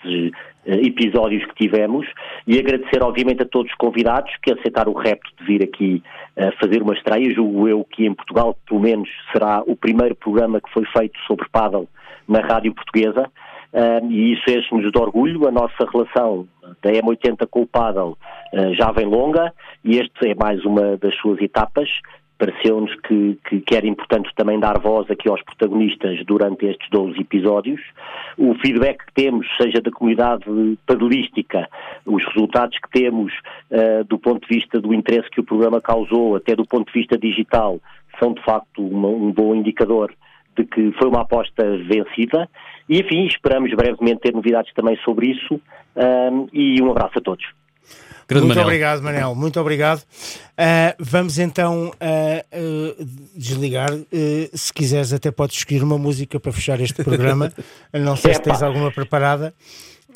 episódios 0.77 1.45
que 1.47 1.55
tivemos. 1.55 2.07
E 2.47 2.59
agradecer, 2.59 3.03
obviamente, 3.03 3.43
a 3.43 3.47
todos 3.47 3.71
os 3.71 3.77
convidados 3.77 4.33
que 4.43 4.53
aceitaram 4.53 4.93
o 4.93 4.99
repto 4.99 5.31
de 5.39 5.45
vir 5.45 5.63
aqui 5.63 6.03
eh, 6.37 6.51
fazer 6.61 6.83
uma 6.83 6.95
estreia. 6.95 7.35
Julgo 7.35 7.69
eu 7.69 7.85
que 7.85 8.07
em 8.07 8.15
Portugal, 8.15 8.57
pelo 8.69 8.81
menos, 8.81 9.09
será 9.33 9.63
o 9.67 9.75
primeiro 9.75 10.15
programa 10.15 10.61
que 10.61 10.73
foi 10.73 10.85
feito 10.87 11.19
sobre 11.27 11.49
paddle 11.51 11.89
na 12.29 12.41
rádio 12.41 12.75
portuguesa. 12.75 13.31
Ah, 13.73 14.01
e 14.03 14.33
isso 14.33 14.45
enche-nos 14.49 14.91
de 14.91 14.99
orgulho. 14.99 15.47
A 15.47 15.51
nossa 15.51 15.87
relação 15.91 16.47
da 16.83 16.91
M80 16.91 17.47
com 17.51 17.63
o 17.63 17.67
Paddle 17.67 18.17
ah, 18.53 18.73
já 18.75 18.91
vem 18.93 19.07
longa 19.07 19.53
e 19.85 19.99
este 19.99 20.31
é 20.31 20.35
mais 20.35 20.65
uma 20.65 20.97
das 20.97 21.15
suas 21.17 21.41
etapas. 21.41 21.89
Pareceu-nos 22.39 22.95
que, 23.01 23.37
que, 23.49 23.61
que 23.61 23.75
era 23.75 23.87
importante 23.87 24.31
também 24.37 24.61
dar 24.61 24.79
voz 24.79 25.11
aqui 25.11 25.29
aos 25.29 25.43
protagonistas 25.43 26.25
durante 26.25 26.67
estes 26.67 26.89
12 26.91 27.21
episódios. 27.21 27.81
O 28.37 28.55
feedback 28.55 29.05
que 29.07 29.13
temos, 29.13 29.47
seja 29.61 29.81
da 29.81 29.91
comunidade 29.91 30.45
padelística, 30.87 31.69
os 32.07 32.25
resultados 32.27 32.79
que 32.79 32.91
temos 32.91 33.33
ah, 33.73 34.05
do 34.09 34.19
ponto 34.19 34.47
de 34.49 34.55
vista 34.57 34.81
do 34.81 34.95
interesse 34.95 35.29
que 35.31 35.41
o 35.41 35.45
programa 35.45 35.81
causou, 35.81 36.37
até 36.37 36.55
do 36.55 36.65
ponto 36.65 36.87
de 36.93 36.99
vista 37.01 37.19
digital, 37.19 37.81
são 38.21 38.33
de 38.33 38.43
facto 38.45 38.87
uma- 38.87 39.09
um 39.09 39.33
bom 39.33 39.55
indicador 39.55 40.13
de 40.57 40.65
que 40.65 40.93
foi 40.93 41.09
uma 41.09 41.23
aposta 41.23 41.63
vencida 41.79 42.49
e, 42.89 43.01
enfim, 43.01 43.27
esperamos 43.27 43.73
brevemente 43.75 44.21
ter 44.21 44.33
novidades 44.35 44.73
também 44.75 44.97
sobre 45.05 45.29
isso 45.31 45.61
ahm, 45.97 46.47
e 46.53 46.81
um 46.83 46.91
abraço 46.91 47.19
a 47.19 47.21
todos. 47.21 47.45
Grande 48.29 48.45
muito 48.47 48.57
Manel. 48.59 48.65
obrigado, 48.65 49.03
Manel, 49.03 49.35
muito 49.35 49.59
obrigado. 49.59 50.03
Ah, 50.57 50.95
vamos 50.99 51.39
então 51.39 51.91
ah, 51.99 52.45
ah, 52.53 53.05
desligar. 53.35 53.91
Se 54.53 54.73
quiseres, 54.73 55.13
até 55.13 55.31
podes 55.31 55.57
escolher 55.57 55.83
uma 55.83 55.97
música 55.97 56.39
para 56.39 56.53
fechar 56.53 56.79
este 56.81 57.03
programa. 57.03 57.51
não 57.95 58.17
sei 58.17 58.35
se 58.35 58.41
Epá. 58.41 58.51
tens 58.51 58.63
alguma 58.63 58.93
preparada. 58.93 59.55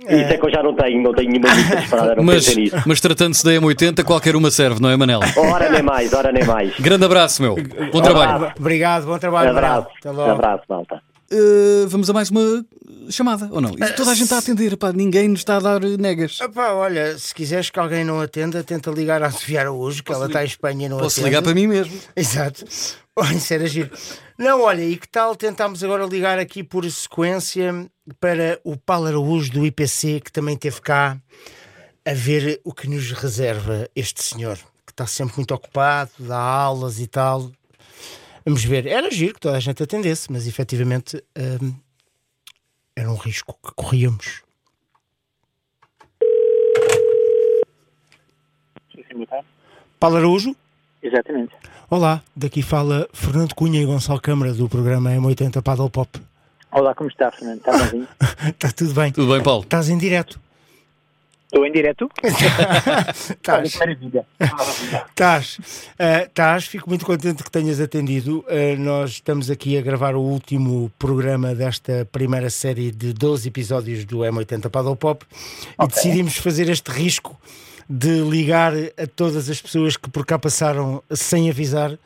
Isso 0.02 0.10
é 0.32 0.36
que 0.36 0.44
eu 0.44 0.50
já 0.50 0.62
não 0.62 0.74
tenho, 0.74 1.00
não 1.00 1.14
tenho 1.14 1.30
nenhuma 1.30 1.54
lista 1.54 1.76
disparada, 1.76 2.14
não 2.16 2.24
Mas, 2.24 2.56
nisso. 2.56 2.76
mas 2.84 3.00
tratando-se 3.00 3.44
da 3.44 3.52
M80, 3.52 4.02
qualquer 4.02 4.34
uma 4.34 4.50
serve, 4.50 4.80
não 4.82 4.90
é, 4.90 4.96
Manel? 4.96 5.20
Ora 5.36 5.70
nem 5.70 5.82
mais, 5.82 6.12
ora 6.12 6.32
nem 6.32 6.44
mais. 6.44 6.74
Grande 6.80 7.04
abraço, 7.04 7.40
meu. 7.40 7.54
Bom 7.92 8.02
trabalho. 8.02 8.52
Obrigado, 8.58 9.06
bom 9.06 9.16
trabalho, 9.18 9.54
Manel. 9.54 9.70
Abraço, 9.70 9.88
Até 10.00 10.10
logo. 10.10 10.30
abraço, 10.32 10.64
malta. 10.68 11.02
Uh, 11.32 11.88
vamos 11.88 12.10
a 12.10 12.12
mais 12.12 12.28
uma 12.30 12.64
chamada, 13.08 13.48
ou 13.50 13.60
não? 13.60 13.70
Isso 13.70 13.94
toda 13.96 14.10
a 14.10 14.14
gente 14.14 14.24
está 14.24 14.36
a 14.36 14.38
atender, 14.40 14.76
pá, 14.76 14.92
ninguém 14.92 15.28
nos 15.28 15.40
está 15.40 15.56
a 15.56 15.60
dar 15.60 15.80
negas. 15.80 16.38
Epá, 16.40 16.72
olha, 16.72 17.18
se 17.18 17.34
quiseres 17.34 17.70
que 17.70 17.78
alguém 17.78 18.04
não 18.04 18.20
atenda, 18.20 18.62
tenta 18.62 18.90
ligar 18.90 19.22
à 19.22 19.30
Sofia 19.30 19.60
Araújo, 19.60 20.02
que 20.04 20.12
ela 20.12 20.26
está 20.26 20.42
em 20.42 20.46
Espanha 20.46 20.86
e 20.86 20.88
não 20.88 20.98
Posso 20.98 21.20
atende. 21.20 21.28
ligar 21.30 21.42
para 21.42 21.54
mim 21.54 21.66
mesmo. 21.66 21.98
Exato. 22.14 22.64
Olha, 23.16 23.34
isso 23.34 23.52
era 23.54 23.66
giro. 23.66 23.90
Não, 24.38 24.62
olha, 24.62 24.82
e 24.82 24.96
que 24.96 25.08
tal 25.08 25.34
tentámos 25.36 25.82
agora 25.82 26.04
ligar 26.06 26.38
aqui 26.38 26.62
por 26.62 26.88
sequência 26.90 27.86
para 28.20 28.60
o 28.64 28.76
Paulo 28.76 29.06
Araújo 29.06 29.52
do 29.52 29.66
IPC, 29.66 30.20
que 30.20 30.32
também 30.32 30.54
esteve 30.54 30.80
cá 30.80 31.18
a 32.04 32.14
ver 32.14 32.60
o 32.64 32.72
que 32.74 32.88
nos 32.88 33.10
reserva 33.12 33.88
este 33.94 34.22
senhor, 34.22 34.56
que 34.84 34.92
está 34.92 35.06
sempre 35.06 35.36
muito 35.36 35.54
ocupado, 35.54 36.10
dá 36.18 36.38
aulas 36.38 36.98
e 37.00 37.06
tal. 37.06 37.50
Vamos 38.44 38.64
ver. 38.64 38.86
Era 38.86 39.10
giro 39.10 39.34
que 39.34 39.40
toda 39.40 39.56
a 39.56 39.60
gente 39.60 39.82
atendesse, 39.82 40.30
mas 40.30 40.46
efetivamente 40.46 41.22
hum, 41.62 41.74
era 42.96 43.10
um 43.10 43.16
risco 43.16 43.56
que 43.64 43.72
corríamos. 43.74 44.42
Paulo 49.98 50.16
Araújo? 50.16 50.56
Exatamente. 51.02 51.52
Olá, 51.88 52.22
daqui 52.34 52.62
fala 52.62 53.08
Fernando 53.12 53.54
Cunha 53.54 53.80
e 53.80 53.84
Gonçalo 53.84 54.20
Câmara 54.20 54.52
do 54.52 54.68
programa 54.68 55.10
M80 55.10 55.62
Paddle 55.62 55.90
Pop. 55.90 56.20
Olá, 56.72 56.94
como 56.94 57.08
está, 57.08 57.30
Fernando? 57.30 57.58
Está 57.58 57.72
bonzinho? 57.72 58.08
Está 58.48 58.72
tudo 58.72 58.94
bem? 58.94 59.12
Tudo 59.12 59.32
bem, 59.32 59.42
Paulo? 59.42 59.62
Estás 59.62 59.88
em 59.88 59.98
direto? 59.98 60.40
Estou 61.52 61.66
em 61.66 61.70
direto? 61.70 62.08
Estás. 63.30 63.76
Maravilha. 63.76 64.24
Estás. 65.10 65.58
Estás. 66.26 66.64
Fico 66.64 66.88
muito 66.88 67.04
contente 67.04 67.44
que 67.44 67.50
tenhas 67.50 67.78
atendido. 67.78 68.42
Ah, 68.48 68.74
nós 68.78 69.10
estamos 69.10 69.50
aqui 69.50 69.76
a 69.76 69.82
gravar 69.82 70.14
o 70.14 70.22
último 70.22 70.90
programa 70.98 71.54
desta 71.54 72.08
primeira 72.10 72.48
série 72.48 72.90
de 72.90 73.12
12 73.12 73.48
episódios 73.48 74.06
do 74.06 74.20
M80 74.20 74.70
Paddle 74.70 74.96
Pop 74.96 75.26
e 75.78 75.86
decidimos 75.88 76.38
fazer 76.38 76.70
este 76.70 76.90
risco 76.90 77.38
de 77.86 78.22
ligar 78.22 78.72
a 78.96 79.06
todas 79.06 79.50
as 79.50 79.60
pessoas 79.60 79.98
que 79.98 80.08
por 80.08 80.24
cá 80.24 80.38
passaram 80.38 81.02
sem 81.10 81.50
avisar. 81.50 81.98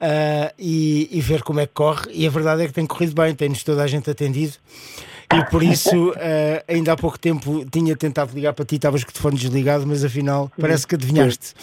ah, 0.00 0.52
e, 0.56 1.08
e 1.10 1.20
ver 1.20 1.42
como 1.42 1.58
é 1.58 1.66
que 1.66 1.72
corre, 1.72 2.08
e 2.12 2.24
a 2.24 2.30
verdade 2.30 2.62
é 2.62 2.66
que 2.68 2.72
tem 2.72 2.86
corrido 2.86 3.14
bem, 3.14 3.34
tem-nos 3.34 3.64
toda 3.64 3.82
a 3.82 3.86
gente 3.86 4.08
atendido, 4.10 4.54
e 5.38 5.50
por 5.50 5.62
isso, 5.62 6.12
eh, 6.16 6.64
ainda 6.66 6.92
há 6.92 6.96
pouco 6.96 7.18
tempo 7.18 7.64
tinha 7.70 7.96
tentado 7.96 8.34
ligar 8.34 8.52
para 8.52 8.64
ti, 8.64 8.76
estavas 8.76 9.04
com 9.04 9.10
o 9.10 9.12
telefone 9.12 9.38
desligado, 9.38 9.86
mas 9.86 10.04
afinal 10.04 10.50
parece 10.60 10.86
que 10.86 10.94
adivinhaste. 10.94 11.54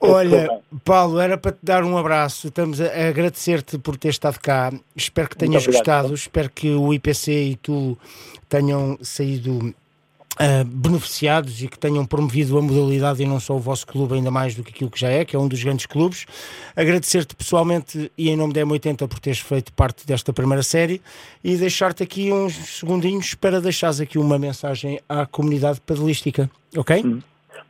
Olha, 0.00 0.48
Paulo, 0.84 1.20
era 1.20 1.36
para 1.36 1.52
te 1.52 1.58
dar 1.62 1.84
um 1.84 1.98
abraço. 1.98 2.48
Estamos 2.48 2.80
a 2.80 2.94
a 2.94 3.08
agradecer-te 3.08 3.78
por 3.78 3.96
ter 3.96 4.10
estado 4.10 4.38
cá. 4.38 4.72
Espero 4.94 5.28
que 5.28 5.36
tenhas 5.36 5.64
obrigado. 5.64 5.84
gostado. 5.84 6.14
Espero 6.14 6.50
que 6.50 6.70
o 6.70 6.94
IPC 6.94 7.32
e 7.32 7.56
tu 7.56 7.98
tenham 8.48 8.98
saído 9.02 9.74
ah, 10.38 10.64
beneficiados 10.66 11.62
e 11.62 11.68
que 11.68 11.78
tenham 11.78 12.04
promovido 12.04 12.58
a 12.58 12.62
modalidade 12.62 13.22
e 13.22 13.26
não 13.26 13.38
só 13.38 13.54
o 13.54 13.58
vosso 13.58 13.86
clube, 13.86 14.14
ainda 14.14 14.30
mais 14.30 14.54
do 14.54 14.64
que 14.64 14.70
aquilo 14.70 14.90
que 14.90 14.98
já 14.98 15.08
é, 15.08 15.24
que 15.24 15.36
é 15.36 15.38
um 15.38 15.46
dos 15.46 15.62
grandes 15.62 15.86
clubes. 15.86 16.26
Agradecer-te 16.74 17.36
pessoalmente 17.36 18.10
e 18.18 18.30
em 18.30 18.36
nome 18.36 18.52
da 18.52 18.60
M80 18.62 19.08
por 19.08 19.20
teres 19.20 19.38
feito 19.38 19.72
parte 19.72 20.06
desta 20.06 20.32
primeira 20.32 20.62
série 20.62 21.00
e 21.42 21.56
deixar-te 21.56 22.02
aqui 22.02 22.32
uns 22.32 22.52
segundinhos 22.52 23.34
para 23.34 23.60
deixares 23.60 24.00
aqui 24.00 24.18
uma 24.18 24.38
mensagem 24.38 25.00
à 25.08 25.24
comunidade 25.24 25.80
padelística, 25.80 26.50
ok? 26.76 27.02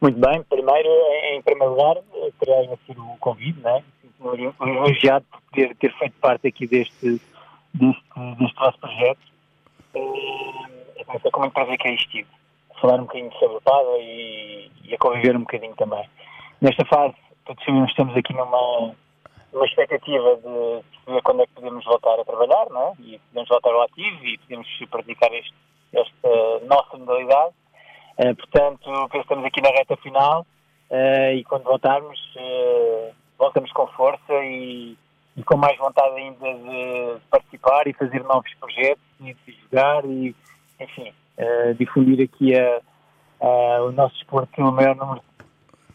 Muito 0.00 0.18
bem, 0.18 0.42
primeiro, 0.44 0.88
em 1.32 1.42
primeiro 1.42 1.72
lugar, 1.72 1.96
eh, 1.96 2.30
queria 2.38 2.60
agradecer 2.60 2.98
o 2.98 3.16
convite, 3.20 3.60
né? 3.60 3.82
Sinto-me 4.02 4.76
elogiado 4.76 5.24
por 5.30 5.40
poder 5.50 5.74
ter 5.76 5.92
feito 5.98 6.14
parte 6.20 6.48
aqui 6.48 6.66
deste, 6.66 7.20
deste, 7.72 8.02
deste 8.38 8.56
vosso 8.58 8.78
projeto. 8.78 9.20
Eh, 9.94 10.74
É 11.14 11.30
com 11.30 11.40
muito 11.40 11.52
prazer 11.52 11.78
que 11.78 11.88
aí 11.88 11.94
estive. 11.94 12.26
Falar 12.80 12.96
um 12.96 13.04
bocadinho 13.04 13.32
sobre 13.38 13.56
o 13.56 13.60
Pado 13.60 13.96
e, 13.98 14.70
e 14.84 14.94
a 14.94 14.98
conviver 14.98 15.36
um 15.36 15.40
bocadinho 15.40 15.74
também. 15.76 16.08
Nesta 16.60 16.84
fase, 16.86 17.14
todos 17.44 17.64
sabemos 17.64 17.90
estamos 17.90 18.16
aqui 18.16 18.32
numa, 18.32 18.94
numa 19.52 19.64
expectativa 19.66 20.36
de 20.36 21.12
ver 21.12 21.22
quando 21.22 21.42
é 21.42 21.46
que 21.46 21.54
podemos 21.54 21.84
voltar 21.84 22.18
a 22.18 22.24
trabalhar, 22.24 22.68
não 22.70 22.88
é? 22.88 22.92
E 23.00 23.18
podemos 23.28 23.48
voltar 23.48 23.70
ao 23.70 23.82
ativo 23.82 24.24
e 24.24 24.38
podemos 24.38 24.68
praticar 24.90 25.32
este, 25.32 25.54
esta 25.92 26.66
nossa 26.66 26.96
modalidade. 26.96 27.54
Uh, 28.18 28.34
portanto, 28.36 28.84
penso 28.84 29.08
que 29.10 29.18
estamos 29.18 29.44
aqui 29.44 29.60
na 29.60 29.70
reta 29.70 29.96
final 29.96 30.46
uh, 30.90 31.32
e 31.34 31.44
quando 31.44 31.64
voltarmos, 31.64 32.18
uh, 32.36 33.14
voltamos 33.38 33.72
com 33.72 33.86
força 33.88 34.32
e, 34.44 34.96
e 35.36 35.42
com 35.42 35.56
mais 35.56 35.76
vontade 35.78 36.14
ainda 36.16 36.54
de 36.54 37.20
participar 37.30 37.86
e 37.86 37.92
fazer 37.92 38.22
novos 38.22 38.52
projetos 38.54 39.02
e 39.20 39.34
de 39.34 39.58
jogar 39.62 40.04
e, 40.04 40.34
enfim, 40.80 41.12
eh, 41.38 41.74
difundir 41.78 42.22
aqui 42.22 42.54
a, 42.58 42.80
a- 43.40 43.82
o 43.84 43.92
nosso 43.92 44.14
desporto 44.14 44.48
com 44.54 44.62
o 44.62 44.72
maior 44.72 44.94
número 44.96 45.20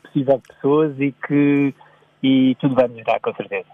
possível 0.03 0.37
de 0.37 0.53
pessoas 0.55 0.99
e 0.99 1.13
que 1.27 1.73
e 2.21 2.55
tudo 2.59 2.75
vai 2.75 2.87
melhorar, 2.87 3.19
com 3.21 3.33
certeza. 3.35 3.67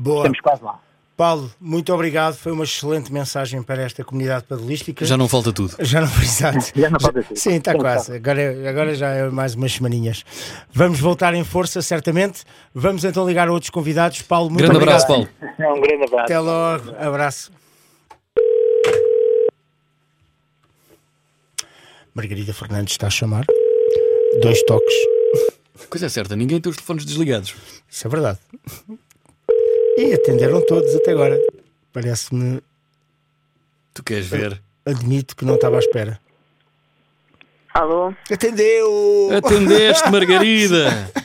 Boa. 0.00 0.18
Estamos 0.18 0.40
quase 0.40 0.64
lá. 0.64 0.78
Paulo, 1.14 1.50
muito 1.60 1.92
obrigado. 1.94 2.34
Foi 2.34 2.50
uma 2.50 2.64
excelente 2.64 3.12
mensagem 3.12 3.62
para 3.62 3.82
esta 3.82 4.02
comunidade 4.02 4.44
padelística. 4.44 5.04
Já 5.04 5.16
não 5.16 5.28
falta 5.28 5.52
tudo. 5.52 5.76
Já 5.78 6.00
não 6.00 6.08
exato. 6.20 6.72
Já 6.74 6.90
não 6.90 6.98
pode 6.98 7.22
ser. 7.26 7.36
Sim, 7.36 7.54
está 7.56 7.74
quase. 7.76 8.16
Agora, 8.16 8.68
agora 8.68 8.94
já 8.94 9.10
é 9.10 9.28
mais 9.30 9.54
umas 9.54 9.72
semaninhas. 9.74 10.24
Vamos 10.72 10.98
voltar 10.98 11.34
em 11.34 11.44
força, 11.44 11.80
certamente. 11.82 12.42
Vamos 12.74 13.04
então 13.04 13.24
ligar 13.28 13.46
a 13.46 13.52
outros 13.52 13.70
convidados. 13.70 14.22
Paulo, 14.22 14.48
muito 14.50 14.62
Grande 14.64 14.76
obrigado. 14.78 15.02
abraço, 15.04 15.06
Paulo. 15.06 15.28
Um 15.78 15.80
grande 15.80 16.04
abraço. 16.04 16.24
Até 16.24 16.38
logo. 16.40 16.90
Abraço. 16.98 17.61
Margarida 22.14 22.52
Fernandes 22.52 22.92
está 22.94 23.06
a 23.06 23.10
chamar. 23.10 23.46
Dois 24.40 24.62
toques. 24.64 24.94
Coisa 25.88 26.06
é 26.06 26.08
certa, 26.08 26.36
ninguém 26.36 26.60
tem 26.60 26.70
os 26.70 26.76
telefones 26.76 27.04
desligados. 27.04 27.54
Isso 27.88 28.06
é 28.06 28.10
verdade. 28.10 28.38
E 29.96 30.12
atenderam 30.14 30.64
todos 30.64 30.94
até 30.94 31.12
agora. 31.12 31.38
Parece-me. 31.92 32.60
Tu 33.94 34.02
queres 34.02 34.26
ver? 34.26 34.60
Admito 34.84 35.36
que 35.36 35.44
não 35.44 35.54
estava 35.56 35.76
à 35.76 35.78
espera. 35.78 36.20
Alô? 37.74 38.14
Atendeu! 38.30 39.30
Atendeste, 39.36 40.10
Margarida! 40.10 41.10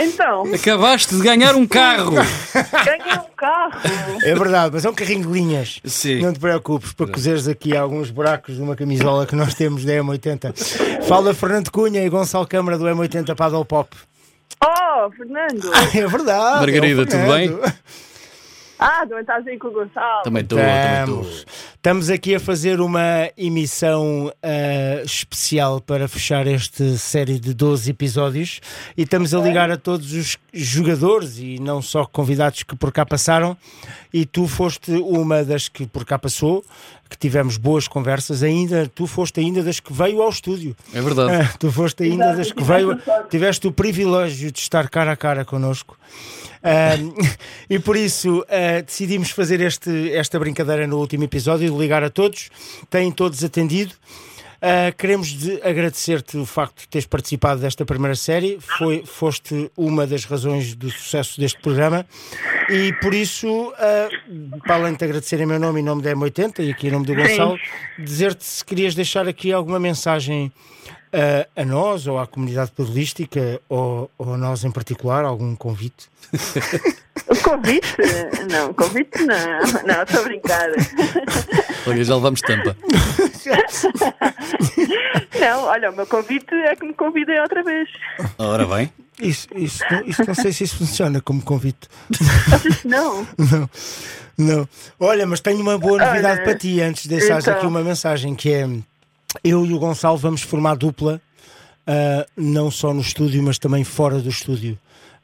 Então, 0.00 0.44
Acabaste 0.54 1.14
de 1.14 1.22
ganhar 1.22 1.54
um 1.54 1.66
carro! 1.66 2.12
ganhei 2.12 3.14
um 3.14 3.36
carro. 3.36 3.80
É 4.22 4.34
verdade, 4.34 4.70
mas 4.74 4.84
é 4.84 4.90
um 4.90 4.94
carrinho 4.94 5.22
de 5.26 5.32
linhas. 5.32 5.80
Sim. 5.84 6.20
Não 6.20 6.32
te 6.32 6.38
preocupes, 6.38 6.92
para 6.92 7.06
cozeres 7.06 7.48
aqui 7.48 7.76
alguns 7.76 8.10
buracos 8.10 8.56
de 8.56 8.62
uma 8.62 8.76
camisola 8.76 9.26
que 9.26 9.34
nós 9.34 9.54
temos 9.54 9.84
da 9.84 9.92
M80. 9.94 11.02
Fala 11.04 11.34
Fernando 11.34 11.70
Cunha 11.70 12.04
e 12.04 12.08
Gonçalo 12.08 12.46
Câmara 12.46 12.78
do 12.78 12.84
M80 12.84 13.34
Paddle 13.34 13.64
Pop. 13.64 13.94
Oh, 14.64 15.10
Fernando. 15.10 15.70
É 15.94 16.06
verdade. 16.06 16.60
Margarida, 16.60 17.02
é 17.02 17.04
tudo 17.04 17.10
Fernando. 17.10 17.72
Ah, 18.82 19.06
também 19.06 19.20
estás 19.20 19.46
aí 19.46 19.58
com 19.58 19.68
o 19.68 19.72
Gonçalo. 19.72 20.22
Também 20.24 20.42
estou, 20.42 20.58
também 20.58 20.74
Estamos. 20.74 21.26
estou. 21.38 21.54
Estamos 21.76 22.10
aqui 22.10 22.34
a 22.34 22.40
fazer 22.40 22.80
uma 22.80 23.30
emissão 23.36 24.32
ah, 24.42 25.02
especial 25.04 25.80
para 25.80 26.08
fechar 26.08 26.46
esta 26.46 26.96
série 26.96 27.38
de 27.38 27.54
12 27.54 27.90
episódios 27.90 28.60
e 28.96 29.02
estamos 29.02 29.32
a 29.34 29.38
ligar 29.38 29.70
a 29.70 29.76
todos 29.76 30.12
os 30.12 30.38
jogadores 30.52 31.38
e 31.38 31.58
não 31.60 31.80
só 31.80 32.04
convidados 32.04 32.62
que 32.62 32.74
por 32.74 32.92
cá 32.92 33.06
passaram. 33.06 33.56
E 34.12 34.26
tu 34.26 34.46
foste 34.46 34.92
uma 34.92 35.42
das 35.44 35.68
que 35.68 35.86
por 35.86 36.04
cá 36.04 36.18
passou, 36.18 36.64
que 37.12 37.18
tivemos 37.18 37.56
boas 37.56 37.86
conversas. 37.86 38.42
Ainda 38.42 38.90
tu 38.92 39.06
foste 39.06 39.40
ainda 39.40 39.62
das 39.62 39.78
que 39.78 39.92
veio 39.92 40.22
ao 40.22 40.30
estúdio. 40.30 40.74
É 40.92 41.00
verdade. 41.00 41.34
Ah, 41.34 41.54
tu 41.58 41.70
foste 41.70 42.02
ainda 42.04 42.34
das 42.34 42.50
que 42.50 42.62
veio, 42.62 42.98
tiveste 43.30 43.66
o 43.68 43.72
privilégio 43.72 44.50
de 44.50 44.58
estar 44.58 44.88
cara 44.88 45.12
a 45.12 45.16
cara 45.16 45.44
connosco. 45.44 45.96
Ah, 46.62 46.96
e 47.68 47.78
por 47.78 47.96
isso 47.96 48.44
ah, 48.48 48.80
decidimos 48.80 49.30
fazer 49.30 49.60
este, 49.60 50.12
esta 50.12 50.38
brincadeira 50.38 50.86
no 50.86 50.98
último 50.98 51.24
episódio, 51.24 51.70
de 51.70 51.78
ligar 51.78 52.02
a 52.02 52.10
todos, 52.10 52.50
têm 52.90 53.12
todos 53.12 53.44
atendido. 53.44 53.94
Ah, 54.64 54.92
queremos 54.96 55.28
de- 55.28 55.60
agradecer-te 55.60 56.36
o 56.36 56.46
facto 56.46 56.82
de 56.82 56.88
teres 56.88 57.04
participado 57.06 57.60
desta 57.60 57.84
primeira 57.84 58.14
série, 58.14 58.58
Foi, 58.60 59.02
foste 59.04 59.68
uma 59.76 60.06
das 60.06 60.24
razões 60.24 60.76
do 60.76 60.88
sucesso 60.88 61.40
deste 61.40 61.60
programa. 61.60 62.06
E 62.70 62.92
por 63.00 63.12
isso, 63.12 63.72
ah, 63.76 64.08
para 64.64 64.76
além 64.76 64.94
de 64.94 65.04
agradecer 65.04 65.40
em 65.40 65.46
meu 65.46 65.58
nome 65.58 65.80
e 65.80 65.82
em 65.82 65.84
nome 65.84 66.00
da 66.00 66.12
M80 66.14 66.60
e 66.64 66.70
aqui 66.70 66.86
em 66.86 66.90
nome 66.92 67.04
do 67.06 67.12
Gonçalo, 67.14 67.58
dizer-te 67.98 68.44
se 68.44 68.64
querias 68.64 68.94
deixar 68.94 69.26
aqui 69.26 69.52
alguma 69.52 69.80
mensagem 69.80 70.52
a 71.56 71.64
nós 71.64 72.06
ou 72.06 72.18
à 72.18 72.26
comunidade 72.26 72.70
padelística 72.70 73.60
ou, 73.68 74.10
ou 74.16 74.34
a 74.34 74.36
nós 74.38 74.64
em 74.64 74.70
particular, 74.70 75.24
algum 75.24 75.54
convite. 75.54 76.08
O 77.28 77.36
convite? 77.44 77.94
Não, 78.50 78.72
convite 78.72 79.18
não. 79.24 79.60
Não, 79.86 80.02
estou 80.02 80.20
a 80.20 80.24
brincar. 80.24 80.68
Olha, 81.86 82.04
já 82.04 82.14
levamos 82.14 82.40
tampa. 82.40 82.76
Não, 85.40 85.64
olha, 85.64 85.90
o 85.90 85.96
meu 85.96 86.06
convite 86.06 86.54
é 86.54 86.76
que 86.76 86.86
me 86.86 86.94
convidem 86.94 87.40
outra 87.40 87.62
vez. 87.62 87.88
Ora 88.38 88.64
bem. 88.66 88.92
Isso, 89.20 89.48
isso, 89.54 89.82
não- 89.90 90.04
isso 90.04 90.22
não 90.26 90.34
sei 90.34 90.52
se 90.52 90.64
isso 90.64 90.76
funciona 90.76 91.20
como 91.20 91.42
convite. 91.42 91.88
Não. 92.84 93.26
Não, 93.36 93.70
não. 94.38 94.68
Olha, 94.98 95.26
mas 95.26 95.40
tenho 95.40 95.60
uma 95.60 95.76
boa 95.78 95.98
novidade 95.98 96.36
Olha, 96.38 96.44
para 96.44 96.54
ti 96.56 96.80
antes 96.80 97.02
de 97.04 97.08
deixares 97.10 97.44
então. 97.44 97.56
aqui 97.58 97.66
uma 97.66 97.82
mensagem 97.82 98.34
que 98.34 98.52
é 98.52 98.66
eu 99.42 99.64
e 99.66 99.72
o 99.72 99.78
Gonçalo 99.78 100.16
vamos 100.16 100.42
formar 100.42 100.74
dupla 100.74 101.20
ah, 101.86 102.26
não 102.36 102.70
só 102.70 102.92
no 102.94 103.00
estúdio, 103.00 103.42
mas 103.42 103.58
também 103.58 103.84
fora 103.84 104.20
do 104.20 104.28
estúdio. 104.28 104.78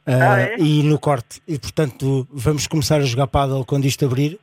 Ah, 0.09 0.33
Ah, 0.35 0.41
é? 0.41 0.55
E 0.57 0.83
no 0.83 0.97
corte. 0.99 1.41
E 1.47 1.57
portanto 1.59 2.27
vamos 2.31 2.65
começar 2.67 2.97
a 2.97 3.05
jogar 3.05 3.27
paddle 3.27 3.63
quando 3.65 3.85
isto 3.85 4.03
abrir. 4.05 4.39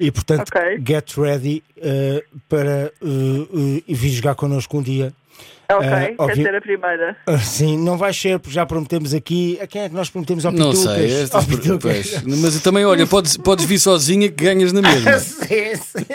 E 0.00 0.10
portanto, 0.12 0.48
Ok. 0.54 0.80
get 0.86 1.12
ready 1.16 1.62
ah, 1.82 2.22
para 2.48 2.92
uh, 3.02 3.08
uh, 3.08 3.82
vir 3.88 4.10
jogar 4.10 4.34
connosco 4.36 4.78
um 4.78 4.82
dia. 4.82 5.12
Ok, 5.70 5.86
Ah, 5.86 6.00
quer 6.06 6.14
óbvio. 6.18 6.44
ser 6.46 6.54
a 6.54 6.60
primeira. 6.62 7.16
Ah, 7.26 7.36
Sim, 7.38 7.76
não 7.76 7.98
vai 7.98 8.10
ser, 8.14 8.38
porque 8.38 8.54
já 8.54 8.64
prometemos 8.64 9.12
aqui. 9.12 9.58
A 9.60 9.66
quem 9.66 9.82
é 9.82 9.88
que 9.90 9.94
nós 9.94 10.08
prometemos 10.08 10.46
ao 10.46 10.52
Não 10.52 10.70
Pitucas? 10.70 10.94
sei, 10.94 11.22
estas 11.24 11.44
Pitucas. 11.44 11.80
pois. 12.10 12.22
mas 12.38 12.60
também, 12.62 12.86
olha, 12.86 13.06
podes, 13.06 13.36
podes 13.36 13.66
vir 13.66 13.78
sozinha 13.78 14.30
que 14.30 14.44
ganhas 14.44 14.72
na 14.72 14.80
mesma. 14.80 15.18
Sim, 15.18 15.74
sim. 15.76 16.06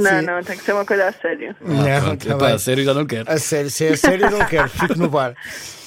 Não, 0.00 0.10
Sim. 0.20 0.26
não, 0.26 0.42
tem 0.42 0.56
que 0.56 0.64
ser 0.64 0.72
uma 0.72 0.84
coisa 0.84 1.06
a 1.08 1.12
sério. 1.12 1.54
Não, 1.60 2.00
Pronto, 2.02 2.26
tá 2.26 2.34
epá, 2.34 2.52
a 2.54 2.58
sério 2.58 2.84
já 2.84 2.92
não 2.94 3.06
quero. 3.06 3.30
A 3.30 3.38
sério, 3.38 3.70
se 3.70 3.84
é 3.84 3.90
a 3.90 3.96
sério, 3.96 4.26
eu 4.26 4.30
não 4.38 4.44
quero, 4.46 4.68
fico 4.68 4.98
no 4.98 5.08
bar. 5.08 5.34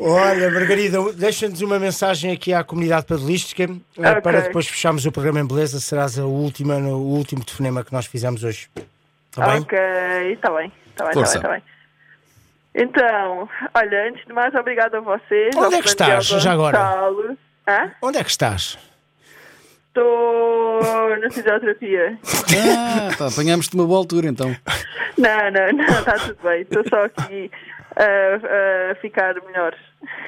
Olha, 0.00 0.50
Margarida, 0.50 1.12
deixa-nos 1.12 1.60
uma 1.60 1.78
mensagem 1.78 2.32
aqui 2.32 2.52
à 2.52 2.62
comunidade 2.64 3.06
padelística 3.06 3.64
eh, 3.64 4.10
Ok. 4.10 4.20
para 4.22 4.40
depois 4.42 4.66
fecharmos 4.66 5.04
o 5.06 5.12
programa 5.12 5.40
em 5.40 5.46
beleza. 5.46 5.80
Serás 5.80 6.18
a 6.18 6.24
última, 6.24 6.78
no, 6.78 6.96
o 6.98 7.14
último 7.16 7.44
telefonema 7.44 7.84
que 7.84 7.92
nós 7.92 8.06
fizemos 8.06 8.42
hoje. 8.44 8.68
Está 9.30 9.46
bem? 9.48 9.60
Ok, 9.60 9.78
está 10.32 10.50
bem, 10.50 10.72
está 10.90 11.04
bem, 11.04 11.14
Força. 11.14 11.36
está 11.36 11.48
bem, 11.48 11.58
está 11.58 11.64
bem. 11.66 11.80
Então, 12.72 13.48
olha, 13.74 14.08
antes 14.08 14.24
de 14.26 14.32
mais, 14.32 14.54
obrigado 14.54 14.94
a 14.96 15.00
vocês. 15.00 15.54
Onde 15.56 15.74
é 15.74 15.82
que 15.82 15.88
estás, 15.88 16.26
já 16.26 16.52
agora? 16.52 16.78
Hã? 17.66 17.90
Onde 18.02 18.18
é 18.18 18.24
que 18.24 18.30
estás? 18.30 18.78
Estou 19.88 20.80
na 21.20 21.30
fisioterapia. 21.30 22.16
Ah, 22.78 23.10
pá, 23.18 23.26
apanhámos-te 23.26 23.74
uma 23.74 23.84
boa 23.86 23.98
altura 23.98 24.28
então. 24.28 24.54
Não, 25.18 25.50
não, 25.50 25.72
não, 25.72 25.98
está 25.98 26.12
tudo 26.14 26.38
bem. 26.44 26.62
Estou 26.62 26.82
só 26.88 27.04
aqui 27.04 27.50
a, 27.96 28.92
a 28.92 28.94
ficar 28.96 29.34
melhor. 29.46 29.74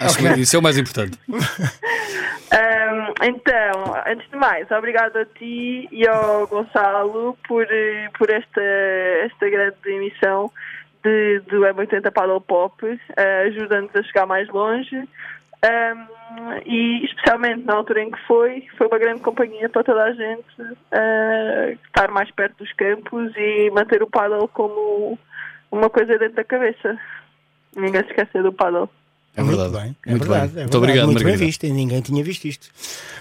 Acho 0.01 0.19
que 0.19 0.41
isso 0.41 0.57
é 0.57 0.59
o 0.59 0.63
mais 0.63 0.77
importante. 0.79 1.19
Ahm, 2.53 3.15
então, 3.23 3.95
antes 4.07 4.29
de 4.29 4.37
mais, 4.37 4.71
obrigado 4.71 5.17
a 5.17 5.25
ti 5.25 5.89
e 5.91 6.07
ao 6.07 6.47
Gonçalo 6.47 7.37
por, 7.49 7.67
eh, 7.71 8.11
por 8.19 8.29
esta, 8.31 8.61
esta 9.25 9.49
grande 9.49 9.77
emissão 9.87 10.51
de, 11.03 11.41
do 11.49 11.61
M80 11.63 12.11
Paddle 12.13 12.41
Pop. 12.43 12.85
eh, 13.17 13.43
Ajuda-nos 13.47 13.95
a 13.97 14.03
chegar 14.03 14.27
mais 14.27 14.49
longe. 14.49 15.09
Ahm, 15.65 16.07
e 16.67 17.05
especialmente 17.07 17.65
na 17.65 17.75
altura 17.75 18.03
em 18.03 18.11
que 18.11 18.19
foi, 18.27 18.67
foi 18.77 18.87
uma 18.89 18.99
grande 18.99 19.21
companhia 19.23 19.69
para 19.69 19.85
toda 19.85 20.03
a 20.03 20.13
gente 20.13 20.77
eh, 20.91 21.77
estar 21.87 22.11
mais 22.11 22.31
perto 22.33 22.59
dos 22.59 22.73
campos 22.75 23.33
e 23.37 23.71
manter 23.71 24.03
o 24.03 24.11
paddle 24.11 24.49
como 24.49 25.19
uma 25.71 25.89
coisa 25.89 26.19
dentro 26.19 26.37
da 26.37 26.45
cabeça. 26.45 26.99
Ninguém 27.77 28.03
se 28.03 28.11
esquecer 28.11 28.43
do 28.43 28.53
paddle. 28.53 28.89
É 29.35 29.43
verdade. 29.43 29.71
Muito 29.71 29.81
bem, 29.81 29.97
é 30.07 30.11
Muito 30.11 30.27
verdade. 30.29 30.53
bem. 30.53 30.61
é 30.61 30.65
Muito 30.65 30.73
verdade. 30.73 30.77
obrigado, 30.77 31.05
Muito 31.07 31.19
bem 31.19 31.25
Margarida. 31.25 31.47
visto, 31.47 31.65
e 31.65 31.71
ninguém 31.73 32.01
tinha 32.03 32.23
visto 32.23 32.45
isto. 32.45 32.69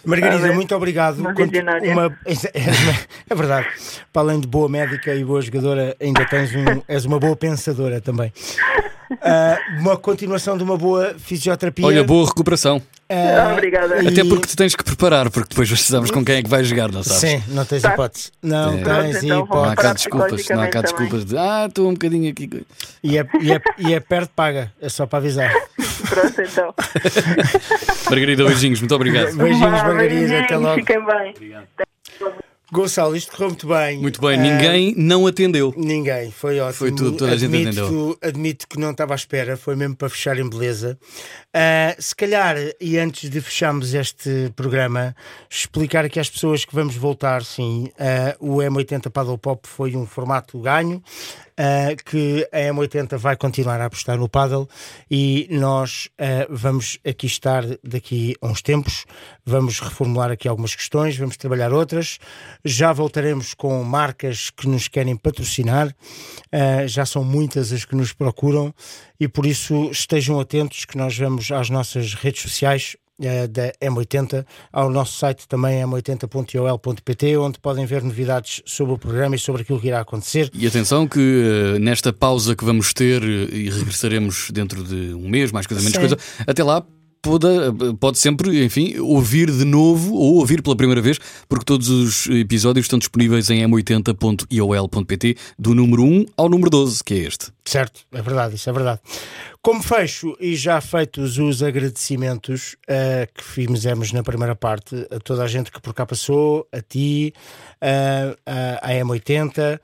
Margarida, 0.03 0.43
bem. 0.47 0.55
muito 0.55 0.75
obrigado. 0.75 1.19
Uma 1.19 1.29
uma- 1.29 2.17
é 3.29 3.35
verdade. 3.35 3.67
Para 4.11 4.21
além 4.23 4.41
de 4.41 4.47
boa 4.47 4.67
médica 4.67 5.15
e 5.15 5.23
boa 5.23 5.41
jogadora, 5.41 5.95
ainda 6.01 6.25
tens 6.25 6.53
um, 6.53 6.81
és 6.87 7.05
uma 7.05 7.17
boa 7.17 7.33
pensadora 7.37 8.01
também. 8.01 8.33
Ah, 9.21 9.57
uma 9.79 9.95
continuação 9.97 10.57
de 10.57 10.63
uma 10.63 10.77
boa 10.77 11.15
fisioterapia. 11.17 11.85
Olha, 11.85 12.03
boa 12.03 12.27
recuperação. 12.27 12.81
Ah, 13.13 13.51
Obrigada. 13.53 13.99
Até 14.07 14.23
porque 14.23 14.47
te 14.47 14.55
tens 14.55 14.73
que 14.75 14.83
preparar, 14.83 15.29
porque 15.29 15.49
depois 15.49 15.69
sabes 15.81 16.09
com 16.11 16.23
quem 16.23 16.35
é 16.37 16.43
que 16.43 16.49
vais 16.49 16.65
jogar, 16.65 16.89
não 16.91 17.03
sabes? 17.03 17.19
Sim, 17.19 17.43
não 17.49 17.65
tens 17.65 17.81
Tá. 17.81 17.93
hipótese. 17.93 18.31
Não 18.41 18.77
É. 18.79 18.83
tens 18.83 19.23
então 19.23 19.45
vou 19.45 19.57
Não 19.65 19.69
há 19.71 19.75
cá 19.75 19.93
desculpas, 19.93 20.47
não 20.49 20.61
há 20.61 20.67
cá 20.69 20.81
desculpas 20.81 21.25
de 21.25 21.37
ah, 21.37 21.65
estou 21.67 21.89
um 21.89 21.93
bocadinho 21.93 22.31
aqui. 22.31 22.49
E 23.03 23.17
é, 23.17 23.27
e, 23.41 23.51
é, 23.51 23.61
e 23.77 23.93
é 23.93 23.99
perto 23.99 24.31
paga, 24.35 24.71
é 24.81 24.87
só 24.87 25.05
para 25.05 25.19
avisar. 25.19 25.51
Pronto, 26.09 26.41
então. 26.41 26.73
Margarida, 28.09 28.45
beijinhos, 28.45 28.79
muito 28.79 28.95
obrigado. 28.95 29.35
Beijinhos, 29.35 29.59
Margarida, 29.59 29.97
beijinhos, 30.15 30.43
até 30.43 30.57
logo. 30.57 30.75
Fiquem 30.75 31.05
bem. 31.05 31.33
Gonçalo, 32.71 33.15
isto 33.15 33.31
correu 33.31 33.49
muito 33.49 33.67
bem. 33.67 33.99
Muito 33.99 34.21
bem, 34.21 34.39
Ah, 34.39 34.41
ninguém 34.41 34.95
não 34.95 35.27
atendeu. 35.27 35.73
Ninguém, 35.75 36.31
foi 36.31 36.59
ótimo. 36.59 36.73
Foi 36.77 36.91
tudo, 36.91 37.17
toda 37.17 37.33
a 37.33 37.37
gente 37.37 37.53
admito, 37.53 37.81
atendeu. 37.81 38.17
Admito 38.21 38.67
que 38.67 38.79
não 38.79 38.91
estava 38.91 39.13
à 39.13 39.15
espera, 39.15 39.57
foi 39.57 39.75
mesmo 39.75 39.95
para 39.95 40.07
fechar 40.09 40.39
em 40.39 40.49
beleza. 40.49 40.97
Ah, 41.53 41.93
se 41.99 42.15
calhar, 42.15 42.55
e 42.79 42.97
antes 42.97 43.29
de 43.29 43.41
fecharmos 43.41 43.93
este 43.93 44.51
programa, 44.55 45.13
explicar 45.49 46.05
aqui 46.05 46.19
às 46.19 46.29
pessoas 46.29 46.63
que 46.63 46.73
vamos 46.73 46.95
voltar, 46.95 47.43
sim. 47.43 47.89
ah, 47.99 48.35
o 48.39 48.57
M80 48.57 49.09
Paddle 49.09 49.37
Pop 49.37 49.67
foi 49.67 49.95
um 49.95 50.05
formato 50.05 50.57
ganho. 50.59 51.03
Ah, 51.57 51.95
que 52.05 52.47
a 52.51 52.57
M80 52.57 53.17
vai 53.17 53.35
continuar 53.35 53.79
a 53.81 53.85
apostar 53.85 54.17
no 54.17 54.29
paddle 54.29 54.67
e 55.09 55.47
nós 55.51 56.09
ah, 56.17 56.47
vamos 56.49 56.99
aqui 57.05 57.27
estar 57.27 57.63
daqui 57.83 58.35
a 58.41 58.47
uns 58.47 58.61
tempos, 58.61 59.05
vamos 59.45 59.79
reformular 59.79 60.31
aqui 60.31 60.47
algumas 60.47 60.75
questões, 60.75 61.17
vamos 61.17 61.37
trabalhar 61.37 61.73
outras, 61.73 62.19
já 62.63 62.91
voltaremos 62.93 63.53
com 63.53 63.83
marcas 63.83 64.49
que 64.49 64.67
nos 64.67 64.87
querem 64.87 65.15
patrocinar, 65.15 65.95
ah, 66.51 66.87
já 66.87 67.05
são 67.05 67.23
muitas 67.23 67.71
as 67.71 67.85
que 67.85 67.95
nos 67.95 68.13
procuram 68.13 68.73
e 69.19 69.27
por 69.27 69.45
isso 69.45 69.89
estejam 69.91 70.39
atentos 70.39 70.85
que 70.85 70.97
nós 70.97 71.17
vamos 71.17 71.51
às 71.51 71.69
nossas 71.69 72.13
redes 72.13 72.41
sociais 72.41 72.95
da 73.49 73.71
M80, 73.81 74.45
ao 74.71 74.89
nosso 74.89 75.17
site 75.17 75.47
também 75.47 75.81
m80.ol.pt, 75.83 77.37
onde 77.37 77.59
podem 77.59 77.85
ver 77.85 78.03
novidades 78.03 78.61
sobre 78.65 78.93
o 78.93 78.97
programa 78.97 79.35
e 79.35 79.39
sobre 79.39 79.61
aquilo 79.61 79.79
que 79.79 79.87
irá 79.87 79.99
acontecer. 79.99 80.49
E 80.53 80.65
atenção 80.65 81.07
que 81.07 81.19
eh, 81.75 81.79
nesta 81.79 82.11
pausa 82.11 82.55
que 82.55 82.65
vamos 82.65 82.93
ter 82.93 83.21
eh, 83.21 83.55
e 83.55 83.69
regressaremos 83.69 84.49
dentro 84.51 84.83
de 84.83 85.13
um 85.13 85.29
mês, 85.29 85.51
mais 85.51 85.67
coisa 85.67 85.83
menos 85.83 85.95
Sim. 85.95 85.99
coisa, 85.99 86.17
até 86.47 86.63
lá 86.63 86.83
pode, 87.21 87.47
pode 87.99 88.17
sempre, 88.17 88.63
enfim, 88.63 88.97
ouvir 88.99 89.51
de 89.51 89.63
novo 89.63 90.13
ou 90.15 90.35
ouvir 90.35 90.61
pela 90.61 90.75
primeira 90.75 91.01
vez, 91.01 91.19
porque 91.47 91.65
todos 91.65 91.89
os 91.89 92.27
episódios 92.27 92.85
estão 92.85 92.99
disponíveis 92.99 93.49
em 93.49 93.61
m80.iol.pt 93.61 95.37
do 95.57 95.75
número 95.75 96.03
1 96.03 96.25
ao 96.35 96.49
número 96.49 96.69
12, 96.69 97.03
que 97.03 97.13
é 97.13 97.17
este. 97.17 97.51
Certo, 97.63 98.01
é 98.11 98.21
verdade, 98.21 98.55
isso 98.55 98.69
é 98.69 98.73
verdade. 98.73 98.99
Como 99.61 99.83
fecho 99.83 100.35
e 100.39 100.55
já 100.55 100.81
feitos 100.81 101.37
os 101.37 101.61
agradecimentos 101.61 102.75
eh, 102.87 103.27
que 103.33 103.43
fizemos 103.43 104.11
na 104.11 104.23
primeira 104.23 104.55
parte 104.55 105.07
a 105.11 105.19
toda 105.19 105.43
a 105.43 105.47
gente 105.47 105.71
que 105.71 105.79
por 105.79 105.93
cá 105.93 106.05
passou, 106.05 106.67
a 106.71 106.81
ti, 106.81 107.31
eh, 107.79 108.35
a, 108.45 108.89
a 108.89 108.93
M80, 108.93 109.79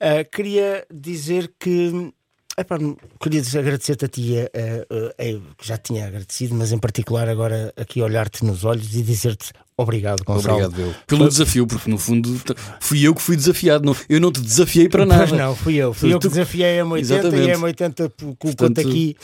eh, 0.00 0.24
queria 0.24 0.84
dizer 0.92 1.52
que. 1.58 2.12
Epá, 2.60 2.76
queria 3.20 3.40
dizer- 3.40 3.60
agradecer-te 3.60 4.04
a 4.04 4.08
ti, 4.08 4.36
eh, 4.36 4.50
eh, 4.54 5.14
eh, 5.18 5.38
que 5.56 5.66
já 5.66 5.76
tinha 5.78 6.06
agradecido, 6.06 6.54
mas 6.54 6.72
em 6.72 6.78
particular 6.78 7.28
agora 7.28 7.72
aqui 7.76 8.00
olhar-te 8.02 8.44
nos 8.44 8.64
olhos 8.64 8.94
e 8.94 9.02
dizer-te 9.02 9.52
obrigado, 9.80 10.22
Gonçalo. 10.24 10.64
Obrigado, 10.64 10.80
eu. 10.80 10.94
Pelo 11.06 11.28
desafio, 11.28 11.66
porque 11.66 11.90
no 11.90 11.98
fundo 11.98 12.40
fui 12.80 13.02
eu 13.06 13.14
que 13.14 13.22
fui 13.22 13.36
desafiado. 13.36 13.84
Não, 13.84 13.96
eu 14.08 14.20
não 14.20 14.30
te 14.32 14.40
desafiei 14.40 14.88
para 14.88 15.04
nada. 15.06 15.26
Pois 15.26 15.40
não, 15.40 15.54
fui 15.56 15.74
eu. 15.76 15.92
Fui 15.92 16.08
Foi 16.08 16.14
eu 16.14 16.18
que 16.20 16.26
tu- 16.28 16.30
desafiei 16.30 16.80
a 16.80 16.84
M80 16.84 16.98
Exatamente. 17.00 17.46
e 17.48 17.50
a 17.52 17.58
M80 17.58 18.10
colocou-te 18.20 18.56
Portanto- 18.56 18.80
aqui 18.88 19.16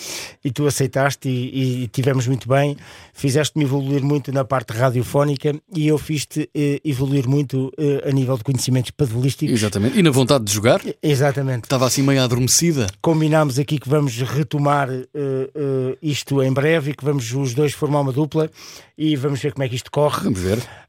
e 0.44 0.50
tu 0.50 0.66
aceitaste 0.66 1.28
e, 1.28 1.84
e 1.84 1.88
tivemos 1.88 2.26
muito 2.26 2.48
bem. 2.48 2.76
Fizeste-me 3.14 3.64
evoluir 3.64 4.02
muito 4.02 4.30
na 4.32 4.44
parte 4.44 4.72
radiofónica 4.72 5.54
e 5.74 5.88
eu 5.88 5.96
fiz-te 5.98 6.48
eh, 6.54 6.80
evoluir 6.84 7.26
muito 7.28 7.72
eh, 7.78 8.08
a 8.08 8.12
nível 8.12 8.36
de 8.36 8.44
conhecimentos 8.44 8.90
padelísticos. 8.90 9.54
Exatamente. 9.54 9.98
E 9.98 10.02
na 10.02 10.10
vontade 10.10 10.44
de 10.44 10.52
jogar, 10.52 10.80
Exatamente. 11.02 11.64
estava 11.64 11.86
assim 11.86 12.02
meio 12.02 12.22
adormecida. 12.22 12.86
Combinámos 13.00 13.58
aqui 13.58 13.78
que 13.78 13.88
vamos 13.88 14.18
retomar 14.20 14.90
eh, 14.90 15.06
eh, 15.14 15.98
isto 16.02 16.42
em 16.42 16.52
breve 16.52 16.90
e 16.90 16.94
que 16.94 17.04
vamos 17.04 17.32
os 17.32 17.54
dois 17.54 17.72
formar 17.72 18.00
uma 18.00 18.12
dupla 18.12 18.50
e 18.98 19.16
vamos 19.16 19.40
ver 19.40 19.52
como 19.52 19.64
é 19.64 19.68
que 19.68 19.76
isto 19.76 19.90
corre. 19.90 20.24
Vamos 20.24 20.40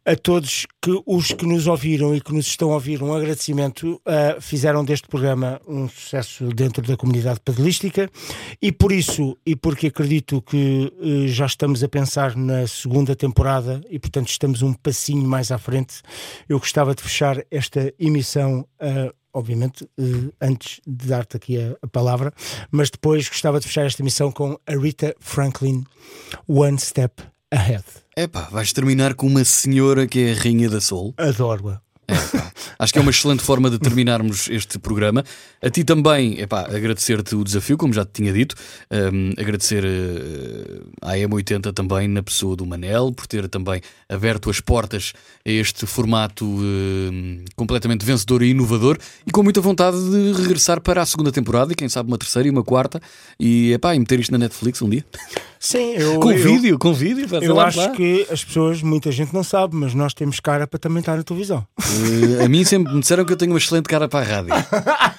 A 0.06 0.16
todos 0.16 0.66
que 0.82 1.02
os 1.06 1.34
que 1.34 1.46
nos 1.46 1.68
ouviram 1.68 2.16
e 2.16 2.22
que 2.22 2.34
nos 2.34 2.48
estão 2.48 2.72
a 2.72 2.76
ouvir, 2.76 3.04
um 3.04 3.14
agradecimento. 3.14 4.02
ah, 4.06 4.38
fizeram 4.40 4.86
deste 4.86 5.08
programa 5.08 5.60
um 5.68 5.90
sucesso 5.90 6.48
dentro 6.54 6.82
da 6.82 6.96
comunidade 6.96 7.40
padelística 7.42 8.10
e 8.62 8.72
por 8.72 8.92
isso, 8.92 9.38
e 9.46 9.56
porque 9.56 9.88
acredito 9.88 10.42
que 10.42 10.94
eh, 11.02 11.28
já 11.28 11.46
estamos 11.46 11.84
a 11.84 11.90
pensar 11.90 12.36
na 12.36 12.66
segunda 12.68 13.16
temporada 13.16 13.82
e 13.90 14.00
portanto 14.00 14.30
estamos 14.30 14.62
um 14.62 14.74
passinho 14.74 15.28
mais 15.28 15.52
à 15.52 15.58
frente, 15.58 16.02
eu 16.48 16.58
gostava 16.60 16.96
de 16.96 17.04
fechar 17.04 17.44
esta 17.52 17.94
emissão. 18.00 18.66
ah, 18.80 19.14
Obviamente, 19.34 19.88
eh, 20.00 20.32
antes 20.42 20.82
de 20.88 21.06
dar-te 21.08 21.38
aqui 21.38 21.60
a, 21.60 21.76
a 21.84 21.88
palavra, 21.88 22.34
mas 22.72 22.90
depois 22.90 23.30
gostava 23.30 23.60
de 23.60 23.68
fechar 23.68 23.86
esta 23.86 24.02
emissão 24.02 24.32
com 24.32 24.58
a 24.66 24.72
Rita 24.76 25.14
Franklin, 25.20 25.86
One 26.48 26.80
Step 26.80 27.22
Ahead. 27.52 28.07
Epá, 28.20 28.48
vais 28.52 28.74
terminar 28.74 29.14
com 29.14 29.28
uma 29.28 29.46
senhora 29.46 30.08
que 30.08 30.22
é 30.22 30.32
a 30.32 30.36
rainha 30.36 30.68
da 30.68 30.82
Soul. 30.82 31.14
Adoro-a. 31.18 31.80
Acho 32.80 32.94
que 32.94 32.98
é 32.98 33.02
uma 33.04 33.12
excelente 33.12 33.44
forma 33.44 33.70
de 33.70 33.78
terminarmos 33.78 34.50
este 34.50 34.80
programa. 34.80 35.24
A 35.62 35.70
ti 35.70 35.84
também, 35.84 36.40
epá, 36.40 36.62
agradecer-te 36.62 37.36
o 37.36 37.44
desafio, 37.44 37.78
como 37.78 37.94
já 37.94 38.04
te 38.04 38.14
tinha 38.14 38.34
dito. 38.34 38.56
Um, 38.90 39.34
agradecer 39.40 39.84
eh, 39.86 40.82
à 41.00 41.14
M80 41.14 41.72
também, 41.74 42.08
na 42.08 42.24
pessoa 42.24 42.56
do 42.56 42.66
Manel, 42.66 43.12
por 43.12 43.28
ter 43.28 43.48
também 43.48 43.82
aberto 44.10 44.50
as 44.50 44.60
portas 44.60 45.14
a 45.46 45.52
este 45.52 45.86
formato 45.86 46.44
eh, 46.46 47.46
completamente 47.56 48.04
vencedor 48.04 48.42
e 48.42 48.50
inovador 48.50 48.98
e 49.28 49.32
com 49.32 49.44
muita 49.44 49.62
vontade 49.62 49.98
de 50.10 50.32
regressar 50.32 50.82
para 50.82 51.04
a 51.04 51.06
segunda 51.06 51.32
temporada 51.32 51.72
e 51.72 51.76
quem 51.76 51.88
sabe 51.88 52.10
uma 52.10 52.18
terceira 52.18 52.48
e 52.48 52.52
uma 52.52 52.64
quarta 52.64 53.00
e, 53.40 53.74
epá, 53.74 53.94
e 53.94 54.00
meter 54.00 54.20
isto 54.20 54.32
na 54.32 54.40
Netflix 54.40 54.82
um 54.82 54.90
dia. 54.90 55.06
Sim, 55.60 55.94
eu, 55.96 56.20
com 56.20 56.32
eu- 56.32 56.38
vídeo, 56.44 56.78
com 56.80 56.94
vídeo. 56.94 57.28
Eu 57.42 57.60
acho 57.60 57.80
lá. 57.80 57.90
que 57.90 58.26
as 58.32 58.44
pessoas, 58.44 58.82
muita 58.82 59.12
gente 59.12 59.34
não 59.34 59.44
sabe, 59.44 59.76
mas 59.76 59.94
nós 59.94 60.14
temos 60.14 60.40
cara 60.40 60.68
para 60.68 60.80
também 60.80 61.00
estar 61.00 61.16
na 61.18 61.24
televisão. 61.24 61.66
Eh, 62.40 62.44
a 62.46 62.48
mim 62.50 62.64
sempre 62.64 62.94
me 62.94 63.00
disseram 63.02 63.26
que 63.26 63.34
eu 63.34 63.38
tenho 63.38 63.52
uma 63.52 63.58
excelente 63.58 63.86
cara 63.88 64.08
para 64.08 64.26
a 64.26 64.30
rádio. 64.30 64.54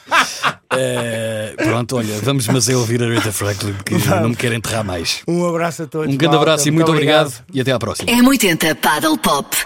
Eh, 0.80 1.54
pronto, 1.56 1.96
olha, 1.96 2.18
vamos 2.22 2.46
mas 2.46 2.68
é 2.68 2.76
ouvir 2.76 3.02
a 3.02 3.08
Rita 3.08 3.32
Franklin, 3.32 3.72
porque 3.72 3.94
não 4.20 4.28
me 4.28 4.36
quero 4.36 4.54
enterrar 4.54 4.84
mais. 4.84 5.22
Um 5.26 5.44
abraço 5.48 5.82
a 5.84 5.86
todos. 5.86 6.06
Um 6.06 6.16
grande 6.16 6.36
malta. 6.36 6.50
abraço 6.50 6.68
e 6.68 6.70
muito 6.70 6.92
obrigado. 6.92 7.32
e 7.52 7.60
até 7.60 7.72
à 7.72 7.78
próxima. 7.78 8.08
M80 8.12 8.74
Paddle 8.76 9.18
Pop. 9.18 9.56